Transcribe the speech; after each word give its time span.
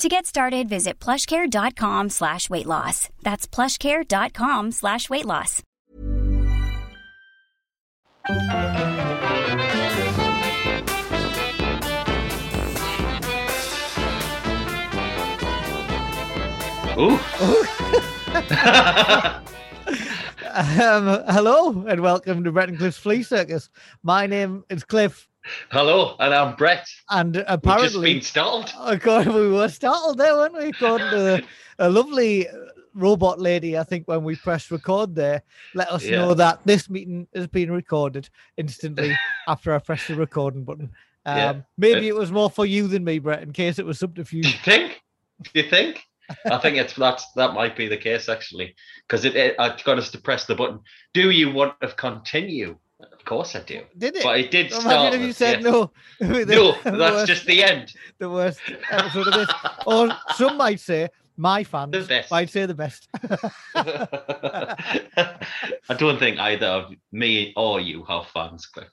To 0.00 0.10
get 0.10 0.26
started, 0.26 0.68
visit 0.68 1.00
plushcare.com 1.00 2.10
slash 2.10 2.50
weight 2.50 2.66
loss. 2.66 3.08
That's 3.22 3.46
plushcare.com 3.46 4.72
slash 4.72 5.08
weight 5.08 5.24
loss. 5.24 5.62
Ooh. 16.98 17.18
Um, 20.56 21.22
hello 21.28 21.84
and 21.86 22.00
welcome 22.00 22.42
to 22.44 22.50
Brett 22.50 22.70
and 22.70 22.78
Cliff's 22.78 22.96
Flea 22.96 23.22
Circus. 23.22 23.68
My 24.02 24.26
name 24.26 24.64
is 24.70 24.84
Cliff, 24.84 25.28
Hello, 25.70 26.16
and 26.20 26.32
I'm 26.34 26.56
Brett. 26.56 26.86
and 27.10 27.36
apparently, 27.46 27.82
We've 27.84 27.90
just 27.92 28.02
been 28.02 28.20
startled. 28.22 28.72
according, 28.80 29.34
we 29.34 29.48
were 29.50 29.68
startled 29.68 30.18
there, 30.18 30.34
weren't 30.34 30.54
we? 30.54 30.68
According 30.68 31.10
to 31.10 31.16
the, 31.16 31.44
a 31.78 31.88
lovely 31.88 32.46
robot 32.94 33.40
lady, 33.40 33.76
I 33.78 33.84
think 33.84 34.08
when 34.08 34.24
we 34.24 34.36
pressed 34.36 34.70
record 34.70 35.14
there, 35.14 35.42
let 35.74 35.88
us 35.90 36.04
Yeah. 36.04 36.16
know 36.16 36.34
that 36.34 36.60
this 36.64 36.88
meeting 36.88 37.28
has 37.34 37.46
been 37.46 37.70
recorded 37.70 38.28
instantly 38.56 39.16
after 39.48 39.74
I 39.74 39.78
pressed 39.78 40.08
the 40.08 40.14
recording 40.14 40.64
button. 40.64 40.90
Um, 41.26 41.36
Yeah. 41.36 41.54
Maybe 41.76 42.08
it 42.08 42.14
was 42.16 42.32
more 42.32 42.50
for 42.50 42.64
you 42.66 42.88
than 42.88 43.04
me, 43.04 43.18
Brett, 43.18 43.42
in 43.42 43.52
case 43.52 43.78
it 43.78 43.86
was 43.86 43.98
Do 43.98 44.06
you 44.06 44.08
subterfuge. 44.08 44.62
think? 44.62 45.02
Do 45.42 45.50
you 45.62 45.68
think? 45.68 46.02
I 46.50 46.58
think 46.58 46.76
it's 46.76 46.94
that's 46.94 47.30
that 47.36 47.52
might 47.54 47.76
be 47.76 47.86
the 47.86 47.96
case 47.96 48.28
actually, 48.28 48.74
because 49.06 49.24
it, 49.24 49.36
it 49.36 49.54
I 49.60 49.76
got 49.84 49.98
us 49.98 50.10
to 50.10 50.18
press 50.18 50.44
the 50.44 50.56
button. 50.56 50.80
Do 51.14 51.30
you 51.30 51.52
want 51.52 51.80
to 51.82 51.88
continue? 51.92 52.76
Course 53.26 53.56
I 53.56 53.60
do. 53.60 53.82
Did 53.98 54.16
it? 54.16 54.22
But 54.22 54.38
it 54.40 54.50
did 54.52 54.70
start. 54.72 54.84
Imagine 54.86 55.20
if 55.20 55.24
you 55.24 55.30
us, 55.30 55.36
said 55.36 55.60
yeah. 55.62 55.70
no. 55.70 55.90
No, 56.20 56.72
that's 56.82 56.96
worst- 57.14 57.26
just 57.26 57.44
the 57.46 57.62
end. 57.62 57.92
the 58.18 58.30
worst 58.30 58.60
episode 58.90 59.26
of 59.26 59.34
this. 59.34 59.48
Or 59.84 60.08
some 60.36 60.56
might 60.56 60.80
say, 60.80 61.08
my 61.36 61.62
fans 61.64 61.92
The 61.92 62.00
best. 62.02 62.30
might 62.30 62.48
say 62.50 62.64
the 62.66 62.74
best. 62.74 63.08
I 63.74 64.76
don't 65.98 66.18
think 66.18 66.38
either 66.38 66.66
of 66.66 66.92
me 67.12 67.52
or 67.56 67.80
you 67.80 68.04
have 68.04 68.26
fans, 68.28 68.66
Cliff. 68.66 68.88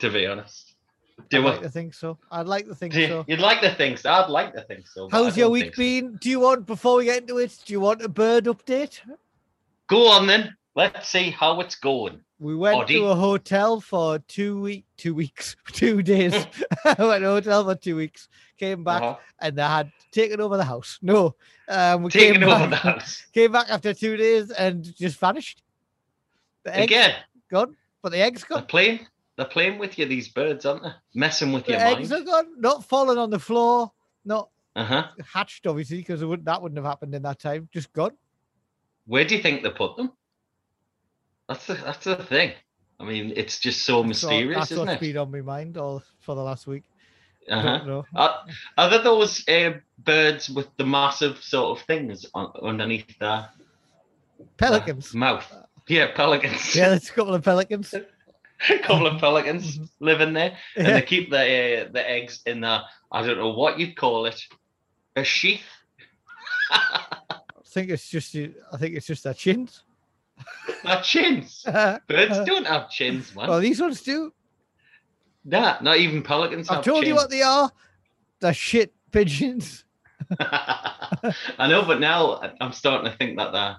to 0.00 0.10
be 0.10 0.26
honest. 0.26 0.74
I'd 1.18 1.28
Do 1.30 1.40
like 1.42 1.58
I? 1.58 1.62
to 1.62 1.68
think 1.70 1.94
so. 1.94 2.18
I'd 2.30 2.46
like 2.46 2.66
to 2.66 2.74
think 2.74 2.94
Yeah, 2.94 3.08
so. 3.08 3.24
You'd 3.28 3.40
like 3.40 3.60
to 3.62 3.74
think 3.74 3.98
so. 3.98 4.10
I'd 4.10 4.28
like 4.30 4.52
to 4.54 4.62
think 4.62 4.86
so. 4.86 5.08
How's 5.10 5.36
your 5.36 5.48
week 5.50 5.64
think 5.64 5.74
so. 5.74 5.82
been? 5.82 6.16
Do 6.20 6.30
you 6.30 6.40
want, 6.40 6.66
before 6.66 6.96
we 6.98 7.04
get 7.06 7.22
into 7.22 7.38
it, 7.38 7.56
do 7.64 7.72
you 7.72 7.80
want 7.80 8.02
a 8.02 8.08
bird 8.08 8.44
update? 8.46 9.00
Go 9.88 10.08
on 10.10 10.26
then. 10.26 10.54
Let's 10.76 11.08
see 11.08 11.30
how 11.30 11.58
it's 11.60 11.74
going. 11.74 12.20
We 12.38 12.54
went 12.54 12.86
to 12.88 13.06
a 13.06 13.14
hotel 13.14 13.80
for 13.80 14.18
two 14.18 14.60
week, 14.60 14.84
two 14.98 15.14
weeks, 15.14 15.56
two 15.72 16.02
days. 16.02 16.34
I 16.84 16.94
went 16.98 17.22
to 17.22 17.28
a 17.30 17.32
hotel 17.32 17.64
for 17.64 17.74
two 17.74 17.96
weeks. 17.96 18.28
Came 18.58 18.84
back 18.84 19.02
Uh-huh. 19.02 19.16
and 19.40 19.56
they 19.56 19.62
had 19.62 19.90
taken 20.12 20.38
over 20.40 20.58
the 20.58 20.64
house. 20.64 20.98
No, 21.02 21.34
um, 21.68 22.02
we 22.02 22.10
Taking 22.10 22.40
came 22.40 22.42
over 22.50 22.68
back, 22.68 22.70
the 22.70 22.76
house 22.76 23.24
Came 23.32 23.52
back 23.52 23.70
after 23.70 23.94
two 23.94 24.18
days 24.18 24.50
and 24.50 24.84
just 24.96 25.18
vanished. 25.18 25.62
The 26.64 26.82
again. 26.82 27.14
gone, 27.50 27.74
but 28.02 28.12
the 28.12 28.18
eggs 28.20 28.44
gone. 28.44 28.58
They're 28.60 28.66
playing. 28.66 29.06
They're 29.36 29.46
playing 29.46 29.78
with 29.78 29.98
you. 29.98 30.04
These 30.04 30.28
birds, 30.28 30.66
aren't 30.66 30.82
they? 30.82 30.90
Messing 31.14 31.52
with 31.52 31.64
The 31.64 31.72
your 31.72 31.80
eggs 31.80 32.10
mind. 32.10 32.22
are 32.22 32.24
gone. 32.26 32.60
Not 32.60 32.84
falling 32.84 33.16
on 33.16 33.30
the 33.30 33.38
floor. 33.38 33.92
Not 34.26 34.50
Uh 34.74 34.84
huh. 34.84 35.06
hatched, 35.32 35.66
obviously, 35.66 35.98
because 35.98 36.20
that 36.20 36.60
wouldn't 36.62 36.76
have 36.76 36.84
happened 36.84 37.14
in 37.14 37.22
that 37.22 37.38
time. 37.38 37.66
Just 37.72 37.92
gone. 37.94 38.12
Where 39.06 39.24
do 39.24 39.36
you 39.36 39.42
think 39.42 39.62
they 39.62 39.70
put 39.70 39.96
them? 39.96 40.12
That's 41.48 41.66
the 41.66 41.74
that's 41.74 42.04
the 42.04 42.16
thing. 42.16 42.52
I 42.98 43.04
mean, 43.04 43.32
it's 43.36 43.58
just 43.58 43.82
so 43.84 44.02
That's 44.02 44.24
all- 44.24 44.30
mysterious, 44.30 44.58
That's 44.58 44.72
isn't 44.72 44.88
it? 44.88 45.00
been 45.00 45.16
on 45.18 45.30
my 45.30 45.42
mind 45.42 45.76
all 45.76 46.02
for 46.20 46.34
the 46.34 46.42
last 46.42 46.66
week. 46.66 46.84
Uh-huh. 47.48 47.78
Don't 47.78 47.86
know. 47.86 48.04
Are, 48.16 48.44
are 48.76 48.90
there 48.90 49.02
those 49.02 49.46
uh, 49.48 49.74
birds 49.98 50.48
with 50.50 50.66
the 50.78 50.84
massive 50.86 51.40
sort 51.42 51.78
of 51.78 51.86
things 51.86 52.26
on, 52.34 52.50
underneath 52.62 53.16
their 53.20 53.48
Pelicans. 54.56 55.14
mouth? 55.14 55.44
Yeah, 55.88 56.08
pelicans. 56.14 56.74
Yeah, 56.74 56.88
there's 56.88 57.08
a 57.08 57.12
couple 57.12 57.34
of 57.34 57.44
pelicans. 57.44 57.94
a 58.70 58.78
couple 58.80 59.06
of 59.06 59.20
pelicans 59.20 59.78
living 60.00 60.32
there, 60.32 60.56
and 60.76 60.86
Yeah. 60.88 60.94
they 60.94 61.02
keep 61.02 61.30
the 61.30 61.36
uh, 61.86 61.88
the 61.92 62.10
eggs 62.10 62.40
in 62.46 62.62
the 62.62 62.80
I 63.12 63.22
don't 63.24 63.38
know 63.38 63.52
what 63.52 63.78
you'd 63.78 63.94
call 63.96 64.26
it, 64.26 64.42
a 65.14 65.22
sheath. 65.22 65.62
I 66.70 67.38
think 67.66 67.90
it's 67.90 68.08
just 68.08 68.34
I 68.34 68.76
think 68.78 68.96
it's 68.96 69.06
just 69.06 69.22
their 69.24 69.34
chins. 69.34 69.82
Not 70.84 71.02
chins. 71.04 71.64
Birds 72.08 72.38
don't 72.44 72.66
have 72.66 72.90
chins, 72.90 73.34
man. 73.34 73.48
well, 73.48 73.60
these 73.60 73.80
ones 73.80 74.02
do. 74.02 74.32
nah, 75.44 75.78
not 75.80 75.96
even 75.98 76.22
pelicans 76.22 76.68
I've 76.68 76.84
told 76.84 77.06
you 77.06 77.14
what 77.14 77.30
they 77.30 77.42
are. 77.42 77.70
They're 78.40 78.52
shit 78.54 78.92
pigeons. 79.12 79.84
I 80.40 81.32
know, 81.68 81.82
but 81.84 82.00
now 82.00 82.40
I'm 82.60 82.72
starting 82.72 83.10
to 83.10 83.16
think 83.16 83.38
that 83.38 83.52
they're 83.52 83.76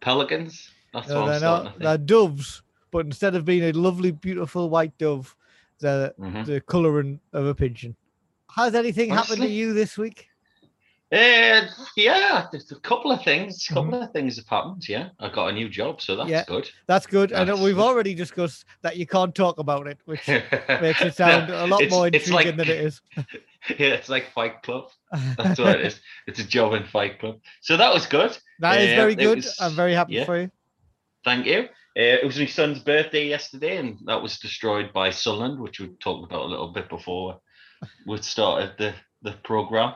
pelicans. 0.00 0.68
That's 0.92 1.08
No, 1.08 1.20
what 1.20 1.26
they're 1.26 1.34
I'm 1.34 1.40
starting 1.40 1.64
not. 1.66 1.74
to 1.74 1.80
They're 1.80 1.98
doves, 1.98 2.62
but 2.90 3.06
instead 3.06 3.34
of 3.34 3.44
being 3.44 3.64
a 3.64 3.72
lovely, 3.72 4.10
beautiful 4.12 4.70
white 4.70 4.96
dove, 4.98 5.34
they're 5.80 6.12
Mhm. 6.18 6.46
the 6.46 6.60
colouring 6.60 7.20
of 7.32 7.46
a 7.46 7.54
pigeon. 7.54 7.96
Has 8.54 8.74
anything 8.74 9.10
happened 9.10 9.42
to 9.42 9.48
you 9.48 9.72
this 9.74 9.98
week? 9.98 10.28
Uh, 11.12 11.62
yeah, 11.96 12.46
there's 12.50 12.72
a 12.72 12.80
couple 12.80 13.12
of 13.12 13.22
things. 13.22 13.64
A 13.70 13.74
couple 13.74 13.94
of 14.02 14.10
things 14.12 14.36
have 14.36 14.48
happened. 14.48 14.88
Yeah, 14.88 15.10
I 15.20 15.28
got 15.28 15.48
a 15.48 15.52
new 15.52 15.68
job, 15.68 16.00
so 16.00 16.16
that's 16.16 16.26
Mm-hmm. 16.28 16.32
Yeah. 16.32 16.44
good. 16.46 16.68
That's 16.88 17.06
good. 17.06 17.30
That's 17.30 17.60
we've 17.60 17.78
already 17.78 18.12
discussed 18.12 18.64
that 18.82 18.96
you 18.96 19.06
can't 19.06 19.32
talk 19.34 19.58
about 19.58 19.86
it, 19.86 19.98
which 20.06 20.26
makes 20.68 21.00
it 21.02 21.14
sound 21.14 21.50
a 21.50 21.66
lot 21.68 21.82
more 21.90 22.08
intriguing 22.08 22.56
than 22.56 22.68
it 22.68 22.80
is. 22.80 23.00
Yeah, 23.70 23.94
it's 23.98 24.08
like 24.08 24.30
Fight 24.32 24.62
Club. 24.62 24.90
That's 25.36 25.58
what 25.58 25.80
it 25.80 25.86
is. 25.86 25.98
It's 26.28 26.38
a 26.38 26.44
job 26.44 26.74
in 26.74 26.84
Fight 26.84 27.18
Club. 27.18 27.40
So 27.62 27.76
that 27.76 27.92
was 27.92 28.06
good. 28.06 28.38
That 28.60 28.80
is 28.80 28.92
Uh, 28.92 28.96
very 28.96 29.16
good. 29.16 29.38
was- 29.38 29.56
I'm 29.60 29.72
very 29.72 29.92
happy 29.92 30.14
yeah. 30.14 30.24
for 30.24 30.40
you. 30.40 30.52
Thank 31.24 31.46
you. 31.46 31.62
Uh, 31.98 32.22
it 32.22 32.24
was 32.24 32.38
my 32.38 32.46
son's 32.46 32.78
birthday 32.78 33.26
yesterday, 33.26 33.78
and 33.78 33.98
that 34.06 34.22
was 34.22 34.38
destroyed 34.38 34.92
by 34.92 35.10
Sunderland, 35.10 35.58
which 35.58 35.80
we 35.80 35.88
talked 35.98 36.30
about 36.30 36.42
a 36.42 36.46
little 36.48 36.68
bit 36.72 36.88
before 36.88 37.40
we 38.06 38.22
started 38.22 38.70
the, 38.78 38.94
the 39.22 39.32
program. 39.42 39.94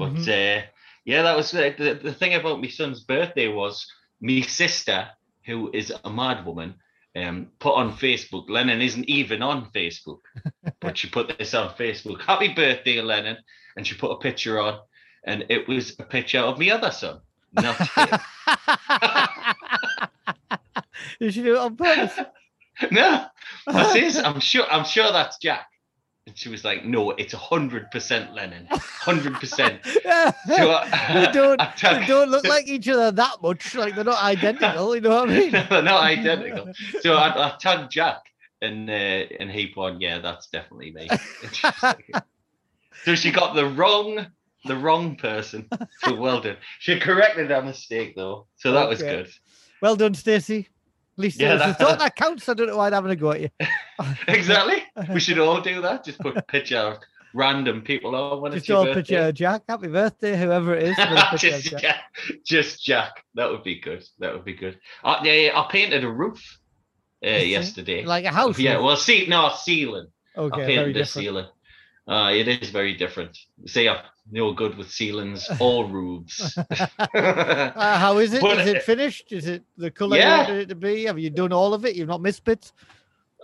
But 0.00 0.14
Mm-hmm. 0.14 0.22
uh, 0.22 0.62
yeah, 1.04 1.22
that 1.22 1.36
was 1.36 1.52
uh, 1.54 1.72
the, 1.76 1.94
the 2.02 2.14
thing 2.14 2.34
about 2.34 2.60
my 2.62 2.68
son's 2.68 3.00
birthday 3.00 3.48
was 3.48 3.86
my 4.20 4.40
sister, 4.40 5.08
who 5.44 5.70
is 5.74 5.92
a 6.04 6.10
mad 6.10 6.46
woman, 6.46 6.74
um, 7.14 7.48
put 7.58 7.74
on 7.74 7.92
Facebook. 7.92 8.48
Lennon 8.48 8.80
isn't 8.80 9.08
even 9.10 9.42
on 9.42 9.70
Facebook, 9.72 10.20
but 10.80 10.96
she 10.96 11.08
put 11.08 11.36
this 11.36 11.52
on 11.52 11.74
Facebook. 11.74 12.22
Happy 12.22 12.48
birthday, 12.54 13.02
Lennon! 13.02 13.36
And 13.76 13.86
she 13.86 13.94
put 13.94 14.10
a 14.12 14.16
picture 14.18 14.58
on, 14.58 14.78
and 15.24 15.44
it 15.50 15.68
was 15.68 15.96
a 15.98 16.04
picture 16.04 16.40
of 16.40 16.58
my 16.58 16.70
other 16.70 16.90
son, 16.90 17.20
not 17.52 17.78
you 21.20 21.30
should 21.30 21.44
do 21.44 21.56
it 21.56 21.58
on 21.58 21.76
purpose. 21.76 22.18
no, 22.90 23.26
I 23.66 23.92
says, 23.92 24.16
I'm 24.18 24.40
sure, 24.40 24.64
I'm 24.70 24.84
sure 24.84 25.12
that's 25.12 25.36
Jack. 25.38 25.66
And 26.30 26.38
she 26.38 26.48
was 26.48 26.64
like, 26.64 26.84
no, 26.84 27.10
it's 27.10 27.32
hundred 27.32 27.90
percent 27.90 28.32
Lennon, 28.34 28.68
hundred 28.70 29.34
percent. 29.34 29.80
So 29.84 30.70
I- 30.70 31.24
they 31.26 31.32
don't 31.32 31.60
they 31.82 32.06
don't 32.06 32.30
look 32.30 32.46
like 32.46 32.68
each 32.68 32.88
other 32.88 33.10
that 33.10 33.42
much. 33.42 33.74
Like 33.74 33.96
they're 33.96 34.04
not 34.04 34.22
identical. 34.22 34.94
You 34.94 35.00
know 35.00 35.10
what 35.10 35.30
I 35.30 35.38
mean? 35.38 35.50
They're 35.50 35.82
not 35.82 36.04
identical. 36.04 36.72
So 37.00 37.14
I, 37.14 37.48
I 37.48 37.56
tagged 37.58 37.90
Jack, 37.90 38.18
and 38.62 38.88
uh, 38.88 38.92
and 38.92 39.50
he 39.50 39.66
put, 39.66 40.00
yeah, 40.00 40.20
that's 40.20 40.46
definitely 40.46 40.92
me. 40.92 41.08
And 41.10 41.20
she 41.52 41.66
was 41.66 41.82
like- 41.82 42.12
so 43.04 43.16
she 43.16 43.32
got 43.32 43.56
the 43.56 43.66
wrong, 43.66 44.26
the 44.66 44.76
wrong 44.76 45.16
person. 45.16 45.68
So 46.04 46.14
well 46.14 46.40
done. 46.40 46.58
She 46.78 47.00
corrected 47.00 47.48
that 47.48 47.64
mistake 47.64 48.14
though, 48.14 48.46
so 48.56 48.70
that 48.70 48.88
was 48.88 49.02
good. 49.02 49.30
Well 49.82 49.96
done, 49.96 50.14
Stacey. 50.14 50.68
Least 51.20 51.40
Yeah, 51.40 51.56
that- 51.56 51.78
thought 51.78 51.98
that 51.98 52.16
counts. 52.16 52.48
I 52.48 52.54
don't 52.54 52.66
know 52.68 52.76
why 52.76 52.86
I'm 52.88 52.92
having 52.92 53.10
a 53.10 53.16
go 53.16 53.32
at 53.32 53.40
you. 53.40 53.50
exactly. 54.28 54.82
We 55.12 55.20
should 55.20 55.38
all 55.38 55.60
do 55.60 55.80
that. 55.82 56.04
Just 56.04 56.18
put 56.20 56.36
a 56.36 56.42
picture 56.42 56.78
of 56.78 56.98
random 57.34 57.82
people 57.82 58.14
on 58.16 58.40
when 58.40 58.52
it's 58.52 58.66
Just 58.66 58.68
your 58.68 58.78
all 58.88 58.94
picture 58.94 59.30
Jack. 59.32 59.62
Happy 59.68 59.88
birthday, 59.88 60.36
whoever 60.38 60.74
it 60.74 60.82
is. 60.84 60.96
with 60.96 61.06
a 61.08 61.26
picture 61.30 61.54
of 61.54 61.62
just, 61.62 61.70
Jack. 61.70 61.80
Jack. 61.80 62.00
just 62.44 62.84
Jack. 62.84 63.24
That 63.34 63.50
would 63.50 63.62
be 63.62 63.78
good. 63.80 64.04
That 64.18 64.32
would 64.34 64.44
be 64.44 64.54
good. 64.54 64.78
I, 65.04 65.22
yeah, 65.24 65.52
I 65.60 65.68
painted 65.70 66.02
a 66.04 66.10
roof 66.10 66.58
uh, 67.24 67.30
yesterday. 67.30 68.04
Like 68.04 68.24
a 68.24 68.30
house. 68.32 68.58
yeah, 68.58 68.78
well, 68.80 68.96
see, 68.96 69.26
no, 69.26 69.50
ceiling. 69.56 70.06
Okay, 70.36 70.56
very 70.60 70.66
painted 70.76 70.86
the 70.88 70.92
different. 71.00 71.08
ceiling. 71.24 71.46
Uh, 72.10 72.32
it 72.34 72.48
is 72.48 72.70
very 72.70 72.94
different. 72.94 73.38
See, 73.66 73.88
I'm 73.88 73.98
no 74.32 74.52
good 74.52 74.76
with 74.76 74.90
ceilings 74.90 75.48
or 75.60 75.86
roofs. 75.86 76.58
Uh, 77.14 77.98
how 77.98 78.18
is 78.18 78.32
it? 78.32 78.40
But, 78.42 78.60
Is 78.60 78.66
it 78.68 78.82
finished? 78.82 79.32
Is 79.32 79.46
it 79.46 79.62
the 79.76 79.90
color 79.90 80.16
Yeah. 80.16 80.42
you 80.42 80.48
wanted 80.48 80.60
it 80.62 80.68
to 80.70 80.74
be? 80.74 81.04
Have 81.04 81.18
you 81.18 81.30
done 81.30 81.52
all 81.52 81.72
of 81.72 81.84
it? 81.84 81.94
You've 81.96 82.08
not 82.08 82.20
missed 82.20 82.44
bits? 82.44 82.72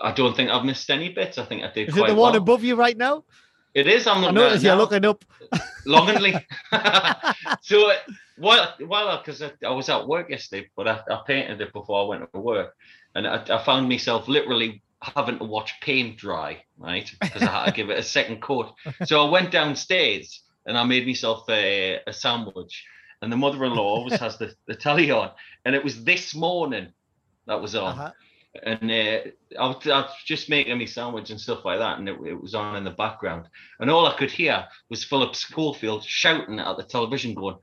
I 0.02 0.12
don't 0.12 0.34
think 0.36 0.50
I've 0.50 0.64
missed 0.64 0.90
any 0.90 1.10
bits. 1.10 1.38
I 1.38 1.44
think 1.44 1.62
I 1.62 1.70
did 1.72 1.88
Is 1.88 1.96
it 1.96 2.06
the 2.06 2.14
one 2.14 2.32
well. 2.32 2.36
above 2.42 2.64
you 2.64 2.74
right 2.76 2.96
now? 2.96 3.24
It 3.74 3.86
is. 3.86 4.06
I'm 4.06 4.18
I 4.18 4.20
looking 4.30 4.36
at 4.38 4.40
it 4.40 4.44
noticed 4.46 4.64
you're 4.64 4.76
looking 4.76 5.04
up. 5.04 5.24
longingly. 5.86 6.34
so 7.62 7.92
while 8.36 8.74
while 8.86 9.18
because 9.18 9.42
I, 9.42 9.52
I 9.64 9.70
was 9.70 9.88
at 9.88 10.06
work 10.08 10.28
yesterday, 10.30 10.68
but 10.76 10.88
I, 10.88 11.00
I 11.10 11.20
painted 11.26 11.60
it 11.60 11.72
before 11.72 12.02
I 12.04 12.08
went 12.08 12.32
to 12.32 12.40
work, 12.40 12.74
and 13.14 13.26
I, 13.26 13.44
I 13.48 13.64
found 13.64 13.88
myself 13.88 14.28
literally 14.28 14.82
having 15.02 15.38
to 15.38 15.44
watch 15.44 15.72
paint 15.80 16.16
dry, 16.18 16.62
right? 16.78 17.10
Because 17.20 17.42
I 17.42 17.46
had 17.46 17.66
to 17.66 17.72
give 17.72 17.90
it 17.90 17.98
a 17.98 18.02
second 18.02 18.40
coat. 18.42 18.72
So 19.04 19.26
I 19.26 19.30
went 19.30 19.50
downstairs 19.50 20.42
and 20.66 20.76
I 20.76 20.84
made 20.84 21.06
myself 21.06 21.48
a, 21.48 22.00
a 22.06 22.12
sandwich, 22.12 22.84
and 23.22 23.30
the 23.32 23.36
mother-in-law 23.36 23.82
always 23.82 24.18
has 24.20 24.36
the, 24.38 24.54
the 24.66 24.74
telly 24.74 25.10
on, 25.10 25.30
and 25.64 25.74
it 25.74 25.84
was 25.84 26.04
this 26.04 26.34
morning 26.34 26.92
that 27.46 27.60
was 27.60 27.74
on 27.76 27.92
Uh-huh. 27.98 28.10
and 28.62 28.90
uh, 28.90 29.30
I, 29.60 29.66
was, 29.68 29.86
I 29.86 30.00
was 30.00 30.10
just 30.24 30.48
making 30.48 30.76
me 30.78 30.86
sandwich 30.86 31.30
and 31.30 31.40
stuff 31.40 31.64
like 31.64 31.78
that, 31.78 31.98
and 31.98 32.08
it, 32.08 32.16
it 32.26 32.40
was 32.40 32.54
on 32.54 32.74
in 32.76 32.84
the 32.84 32.90
background, 32.90 33.46
and 33.78 33.90
all 33.90 34.06
I 34.06 34.16
could 34.16 34.30
hear 34.30 34.66
was 34.90 35.04
Philip 35.04 35.36
Schofield 35.36 36.02
shouting 36.04 36.58
at 36.58 36.76
the 36.76 36.82
television, 36.84 37.34
going, 37.34 37.58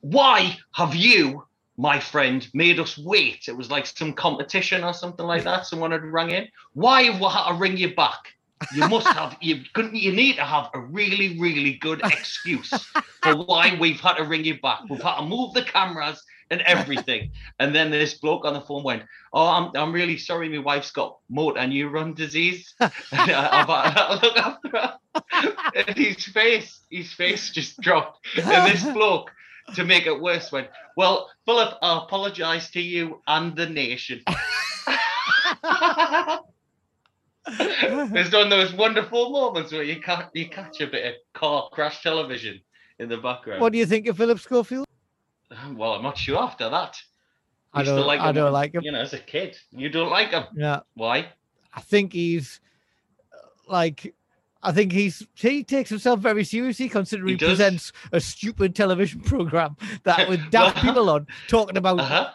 "Why 0.00 0.56
have 0.74 0.94
you, 0.94 1.44
my 1.78 1.98
friend, 1.98 2.46
made 2.52 2.78
us 2.78 2.98
wait?" 2.98 3.48
It 3.48 3.56
was 3.56 3.70
like 3.70 3.86
some 3.86 4.12
competition 4.12 4.84
or 4.84 4.92
something 4.92 5.26
like 5.26 5.44
that. 5.44 5.66
Someone 5.66 5.92
had 5.92 6.04
rang 6.04 6.30
in. 6.30 6.48
Why 6.74 7.04
have 7.04 7.20
we 7.20 7.26
had 7.28 7.48
to 7.48 7.54
ring 7.54 7.78
you 7.78 7.94
back? 7.94 8.34
You 8.74 8.88
must 8.88 9.06
have 9.06 9.36
you 9.40 9.62
couldn't 9.72 9.94
you 9.94 10.12
need 10.12 10.36
to 10.36 10.44
have 10.44 10.68
a 10.74 10.80
really 10.80 11.38
really 11.38 11.74
good 11.74 12.00
excuse 12.04 12.70
for 13.22 13.36
why 13.36 13.76
we've 13.80 14.00
had 14.00 14.16
to 14.16 14.24
ring 14.24 14.44
you 14.44 14.60
back. 14.60 14.80
We've 14.90 15.00
had 15.00 15.16
to 15.16 15.24
move 15.24 15.54
the 15.54 15.62
cameras 15.62 16.22
and 16.50 16.60
everything. 16.62 17.30
And 17.58 17.74
then 17.74 17.90
this 17.90 18.14
bloke 18.14 18.44
on 18.44 18.54
the 18.54 18.60
phone 18.60 18.82
went, 18.82 19.04
"Oh, 19.32 19.46
I'm 19.46 19.70
I'm 19.76 19.92
really 19.92 20.16
sorry. 20.16 20.48
My 20.48 20.58
wife's 20.58 20.90
got 20.90 21.18
motor 21.28 21.60
neuron 21.60 22.14
disease. 22.14 22.74
And 22.80 22.92
I've 23.12 23.68
had 23.68 24.06
to 24.08 24.26
look 24.26 24.36
after 24.36 24.68
her." 24.70 24.98
And 25.74 25.96
his 25.96 26.24
face, 26.26 26.80
his 26.90 27.12
face 27.12 27.50
just 27.50 27.80
dropped. 27.80 28.26
And 28.36 28.72
this 28.72 28.82
bloke, 28.82 29.30
to 29.74 29.84
make 29.84 30.06
it 30.06 30.20
worse, 30.20 30.50
went, 30.52 30.68
"Well, 30.96 31.30
Philip, 31.44 31.78
I 31.82 31.98
apologise 32.04 32.70
to 32.70 32.80
you 32.80 33.22
and 33.26 33.56
the 33.56 33.68
nation." 33.68 34.22
There's 37.58 38.32
one 38.32 38.44
of 38.44 38.50
those 38.50 38.74
wonderful 38.74 39.30
moments 39.30 39.72
where 39.72 39.82
you 39.82 40.00
catch 40.00 40.28
you 40.34 40.48
catch 40.48 40.80
a 40.80 40.86
bit 40.86 41.06
of 41.06 41.14
car 41.32 41.68
crash 41.72 42.02
television 42.02 42.60
in 42.98 43.08
the 43.08 43.16
background. 43.16 43.60
What 43.60 43.72
do 43.72 43.78
you 43.78 43.86
think 43.86 44.06
of 44.06 44.16
Philip 44.16 44.38
Schofield? 44.38 44.86
Well, 45.74 45.94
I'm 45.94 46.02
not 46.02 46.18
sure 46.18 46.38
after 46.38 46.68
that. 46.68 46.96
I 47.72 47.82
don't. 47.82 48.06
like 48.06 48.20
I 48.20 48.30
him 48.30 48.34
don't 48.34 48.52
like 48.52 48.74
him. 48.74 48.82
You 48.82 48.92
know, 48.92 49.00
as 49.00 49.12
a 49.12 49.18
kid, 49.18 49.56
you 49.70 49.88
don't 49.88 50.10
like 50.10 50.30
him. 50.30 50.44
Yeah, 50.54 50.80
Why? 50.94 51.28
I 51.72 51.80
think 51.80 52.12
he's 52.12 52.60
uh, 53.32 53.36
like. 53.72 54.14
I 54.62 54.72
think 54.72 54.90
he's 54.92 55.26
he 55.34 55.62
takes 55.64 55.90
himself 55.90 56.20
very 56.20 56.44
seriously, 56.44 56.88
considering 56.88 57.28
He 57.28 57.44
he, 57.44 57.46
presents 57.46 57.92
a 58.12 58.20
stupid 58.20 58.74
television 58.74 59.20
program 59.20 59.76
that 60.04 60.28
with 60.28 60.50
daft 60.50 60.76
Well- 60.76 60.84
people 60.84 61.10
on 61.10 61.26
talking 61.46 61.76
about 61.76 62.00
Uh-huh. 62.00 62.30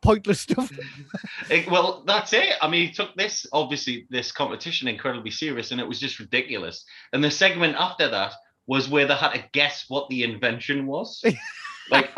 pointless 0.00 0.40
stuff. 0.40 0.70
Eh, 1.50 1.64
well, 1.70 2.02
that's 2.06 2.32
it. 2.32 2.54
I 2.60 2.68
mean, 2.68 2.86
he 2.86 2.92
took 2.92 3.14
this 3.16 3.46
obviously 3.52 4.06
this 4.10 4.30
competition 4.32 4.86
incredibly 4.86 5.30
serious, 5.30 5.70
and 5.72 5.80
it 5.80 5.88
was 5.88 5.98
just 5.98 6.18
ridiculous. 6.20 6.84
And 7.12 7.24
the 7.24 7.30
segment 7.30 7.74
after 7.76 8.08
that 8.08 8.32
was 8.66 8.88
where 8.88 9.06
they 9.06 9.14
had 9.14 9.32
to 9.32 9.42
guess 9.52 9.86
what 9.88 10.08
the 10.10 10.22
invention 10.24 10.86
was. 10.86 11.24
like 11.90 12.10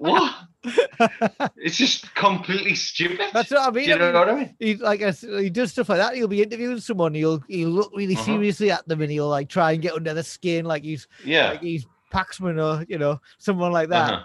what? 0.00 0.34
It's 1.56 1.76
just 1.76 2.12
completely 2.14 2.74
stupid. 2.74 3.20
That's 3.32 3.50
what 3.50 3.60
I 3.60 3.70
Do 3.70 3.78
mean. 3.78 3.88
you 3.88 3.94
I 3.94 3.98
know 3.98 4.04
mean, 4.06 4.14
what 4.14 4.28
I 4.28 4.34
mean? 4.34 4.56
he 4.58 4.74
like 4.76 5.02
I 5.02 5.10
he 5.12 5.50
does 5.50 5.72
stuff 5.72 5.88
like 5.88 5.98
that. 5.98 6.14
He'll 6.14 6.28
be 6.28 6.42
interviewing 6.42 6.80
someone. 6.80 7.14
He'll 7.14 7.42
he'll 7.48 7.68
look 7.70 7.92
really 7.94 8.14
Uh-huh. 8.14 8.24
seriously 8.24 8.70
at 8.70 8.86
them, 8.88 9.00
and 9.02 9.10
he'll 9.10 9.28
like 9.28 9.48
try 9.48 9.72
and 9.72 9.82
get 9.82 9.94
under 9.94 10.14
the 10.14 10.22
skin, 10.24 10.64
like 10.64 10.82
he's 10.82 11.06
Yeah. 11.24 11.50
like 11.50 11.62
he's 11.62 11.86
Paxman 12.12 12.58
or 12.62 12.84
you 12.88 12.98
know 12.98 13.20
someone 13.38 13.72
like 13.72 13.88
that. 13.90 14.12
Uh-huh. 14.12 14.22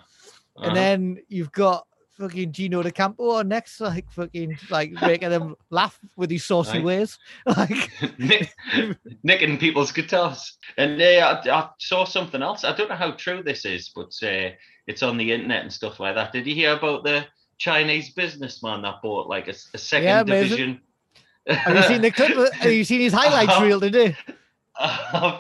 Uh-huh. 0.58 0.68
And 0.68 0.76
then 0.76 1.18
you've 1.30 1.52
got 1.52 1.86
fucking 2.18 2.52
Gino 2.52 2.82
D'Acampo 2.84 3.40
on 3.40 3.48
next, 3.48 3.80
like 3.82 4.06
fucking 4.12 4.58
like 4.70 4.92
making 4.92 5.30
them 5.30 5.56
laugh 5.70 6.00
with 6.16 6.30
his 6.32 6.44
saucy 6.46 6.78
Right. 6.80 6.86
ways. 6.86 7.20
Like 7.46 7.90
Nick, 8.18 8.54
nicking 9.24 9.58
people's 9.58 9.92
guitars. 9.92 10.58
And 10.78 11.02
uh, 11.02 11.40
I, 11.46 11.50
I 11.50 11.70
saw 11.80 12.06
something 12.06 12.42
else. 12.42 12.64
I 12.64 12.76
don't 12.76 12.90
know 12.90 12.96
how 12.96 13.12
true 13.12 13.44
this 13.44 13.66
is, 13.66 13.92
but 13.96 14.12
uh, 14.24 14.50
it's 14.88 15.04
on 15.04 15.18
the 15.18 15.32
internet 15.32 15.64
and 15.64 15.74
stuff 15.74 16.00
like 16.00 16.16
that. 16.16 16.32
Did 16.32 16.48
you 16.48 16.56
hear 16.56 16.74
about 16.74 17.04
the 17.04 17.26
Chinese 17.58 18.12
businessman 18.14 18.82
that 18.82 19.02
bought 19.02 19.28
like 19.28 19.48
a, 19.48 19.54
a 19.74 19.78
second 19.78 20.08
Yeah, 20.08 20.24
division? 20.24 20.82
have 21.48 21.76
you 21.76 21.84
seen 21.84 22.02
the 22.02 22.12
clip? 22.12 22.54
Have 22.54 22.72
you 22.72 22.84
seen 22.84 23.02
his 23.02 23.14
highlights 23.14 23.60
reel 23.62 23.80
today? 23.80 24.16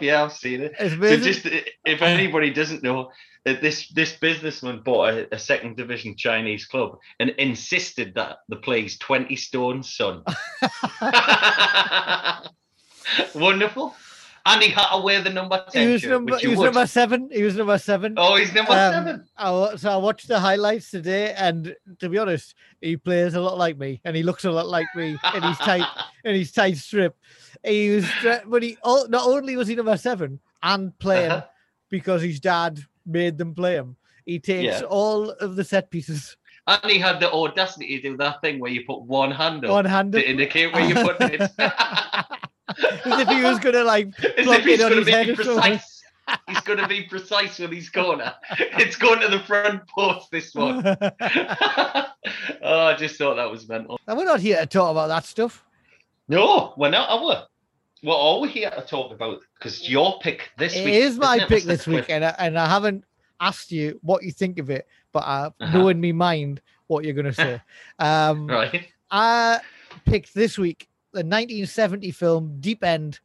yeah, 0.01 0.23
I've 0.23 0.33
seen 0.33 0.61
it. 0.61 0.73
It's 0.79 0.95
So 0.95 1.17
just 1.17 1.45
if 1.85 2.01
anybody 2.01 2.51
doesn't 2.51 2.83
know, 2.83 3.11
this 3.45 3.87
this 3.89 4.13
businessman 4.17 4.81
bought 4.83 5.13
a, 5.13 5.35
a 5.35 5.39
second 5.39 5.77
division 5.77 6.15
Chinese 6.15 6.65
club 6.65 6.97
and 7.19 7.29
insisted 7.31 8.15
that 8.15 8.39
the 8.49 8.57
play's 8.57 8.97
twenty 8.97 9.35
stone 9.35 9.83
son. 9.83 10.23
Wonderful. 13.35 13.95
And 14.45 14.61
he 14.61 14.69
had 14.71 14.89
to 14.93 15.01
wear 15.01 15.21
the 15.21 15.29
number 15.29 15.63
ten 15.71 15.87
he 15.87 15.93
was 15.93 16.01
shirt, 16.01 16.11
number 16.11 16.37
he 16.37 16.47
was 16.47 16.59
number 16.59 16.85
seven. 16.85 17.29
He 17.31 17.43
was 17.43 17.55
number 17.55 17.77
seven. 17.77 18.15
Oh, 18.17 18.35
he's 18.35 18.53
number 18.53 18.73
Um, 18.73 18.91
seven. 18.93 19.25
I, 19.37 19.75
so 19.77 19.89
I 19.89 19.95
watched 19.95 20.27
the 20.27 20.37
highlights 20.39 20.91
today, 20.91 21.33
and 21.33 21.73
to 21.99 22.09
be 22.09 22.17
honest, 22.17 22.53
he 22.81 22.97
plays 22.97 23.35
a 23.35 23.41
lot 23.41 23.57
like 23.57 23.77
me, 23.77 24.01
and 24.03 24.17
he 24.17 24.23
looks 24.23 24.43
a 24.43 24.51
lot 24.51 24.67
like 24.67 24.87
me 24.95 25.17
in 25.33 25.43
his 25.43 25.57
tight 25.59 25.87
in 26.25 26.35
his 26.35 26.51
tight 26.51 26.75
strip. 26.75 27.15
He 27.63 27.91
was, 27.91 28.05
but 28.45 28.63
he 28.63 28.77
not 28.83 29.25
only 29.25 29.55
was 29.55 29.69
he 29.69 29.75
number 29.75 29.95
seven 29.95 30.39
and 30.61 30.97
playing 30.99 31.31
Uh-huh. 31.31 31.45
because 31.89 32.21
his 32.21 32.41
dad 32.41 32.79
made 33.05 33.37
them 33.37 33.55
play 33.55 33.75
him. 33.75 33.95
He 34.25 34.39
takes 34.39 34.81
Yeah. 34.81 34.87
all 34.87 35.29
of 35.29 35.55
the 35.55 35.63
set 35.63 35.89
pieces 35.89 36.35
And 36.67 36.91
he 36.91 36.97
had 36.99 37.19
the 37.21 37.31
audacity 37.31 37.95
to 37.97 38.09
do 38.09 38.17
that 38.17 38.41
thing 38.41 38.59
where 38.59 38.71
you 38.71 38.83
put 38.85 39.01
one 39.03 39.31
hand 39.31 39.63
up 39.65 39.71
one 39.71 39.85
handed, 39.85 40.19
to 40.21 40.29
indicate 40.29 40.73
where 40.73 40.85
you 40.87 40.95
put 40.95 41.15
it. 41.21 41.41
as 43.05 43.19
if 43.21 43.27
he 43.27 43.41
was 43.43 43.59
gonna 43.59 43.83
like 43.83 44.07
As 44.37 44.45
he's 44.63 44.79
it 44.79 44.83
on 44.83 44.89
going 44.91 44.97
his 44.99 45.05
to 45.07 45.11
head 45.11 45.29
or 45.29 45.35
precise. 45.35 46.03
He's 46.47 46.61
going 46.61 46.79
to 46.79 46.87
be 46.87 47.01
precise 47.03 47.59
with 47.59 47.71
his 47.73 47.89
corner. 47.89 48.33
It's 48.57 48.95
going 48.95 49.19
to 49.19 49.27
the 49.27 49.39
front 49.39 49.81
post, 49.89 50.31
this 50.31 50.55
one. 50.55 50.81
oh, 50.85 52.07
I 52.61 52.95
just 52.97 53.17
thought 53.17 53.35
that 53.35 53.51
was 53.51 53.67
mental. 53.67 53.99
and 54.07 54.17
we're 54.17 54.23
not 54.25 54.39
here 54.39 54.59
to 54.59 54.65
talk 54.65 54.91
about 54.91 55.07
that 55.07 55.25
stuff. 55.25 55.65
No, 56.29 56.73
we're 56.77 56.89
not, 56.91 57.09
are 57.09 57.25
we? 57.27 58.07
What 58.07 58.17
are 58.19 58.39
we 58.39 58.49
here 58.49 58.69
to 58.69 58.81
talk 58.81 59.11
about? 59.11 59.39
Because 59.59 59.87
your 59.89 60.19
pick 60.19 60.49
this 60.57 60.75
It 60.75 60.85
week. 60.85 60.93
is 60.95 61.17
my 61.17 61.37
it, 61.37 61.47
pick 61.49 61.63
this 61.63 61.85
week, 61.87 62.05
and 62.09 62.23
I, 62.25 62.35
and 62.39 62.57
I 62.57 62.67
haven't 62.67 63.03
asked 63.39 63.71
you 63.71 63.99
what 64.01 64.23
you 64.23 64.31
think 64.31 64.59
of 64.59 64.69
it, 64.69 64.87
but 65.11 65.23
I 65.23 65.47
Uh-huh. 65.59 65.77
know 65.77 65.87
in 65.89 65.99
me 65.99 66.11
mind 66.11 66.61
what 66.87 67.03
you're 67.03 67.13
gonna 67.13 67.33
say. 67.33 67.61
Um, 67.99 68.47
Right. 68.47 68.87
I 69.11 69.59
picked 70.05 70.33
this 70.33 70.57
week 70.57 70.87
the 71.13 71.19
1970 71.19 72.11
film 72.11 72.57
Deep 72.59 72.83
End, 72.83 73.19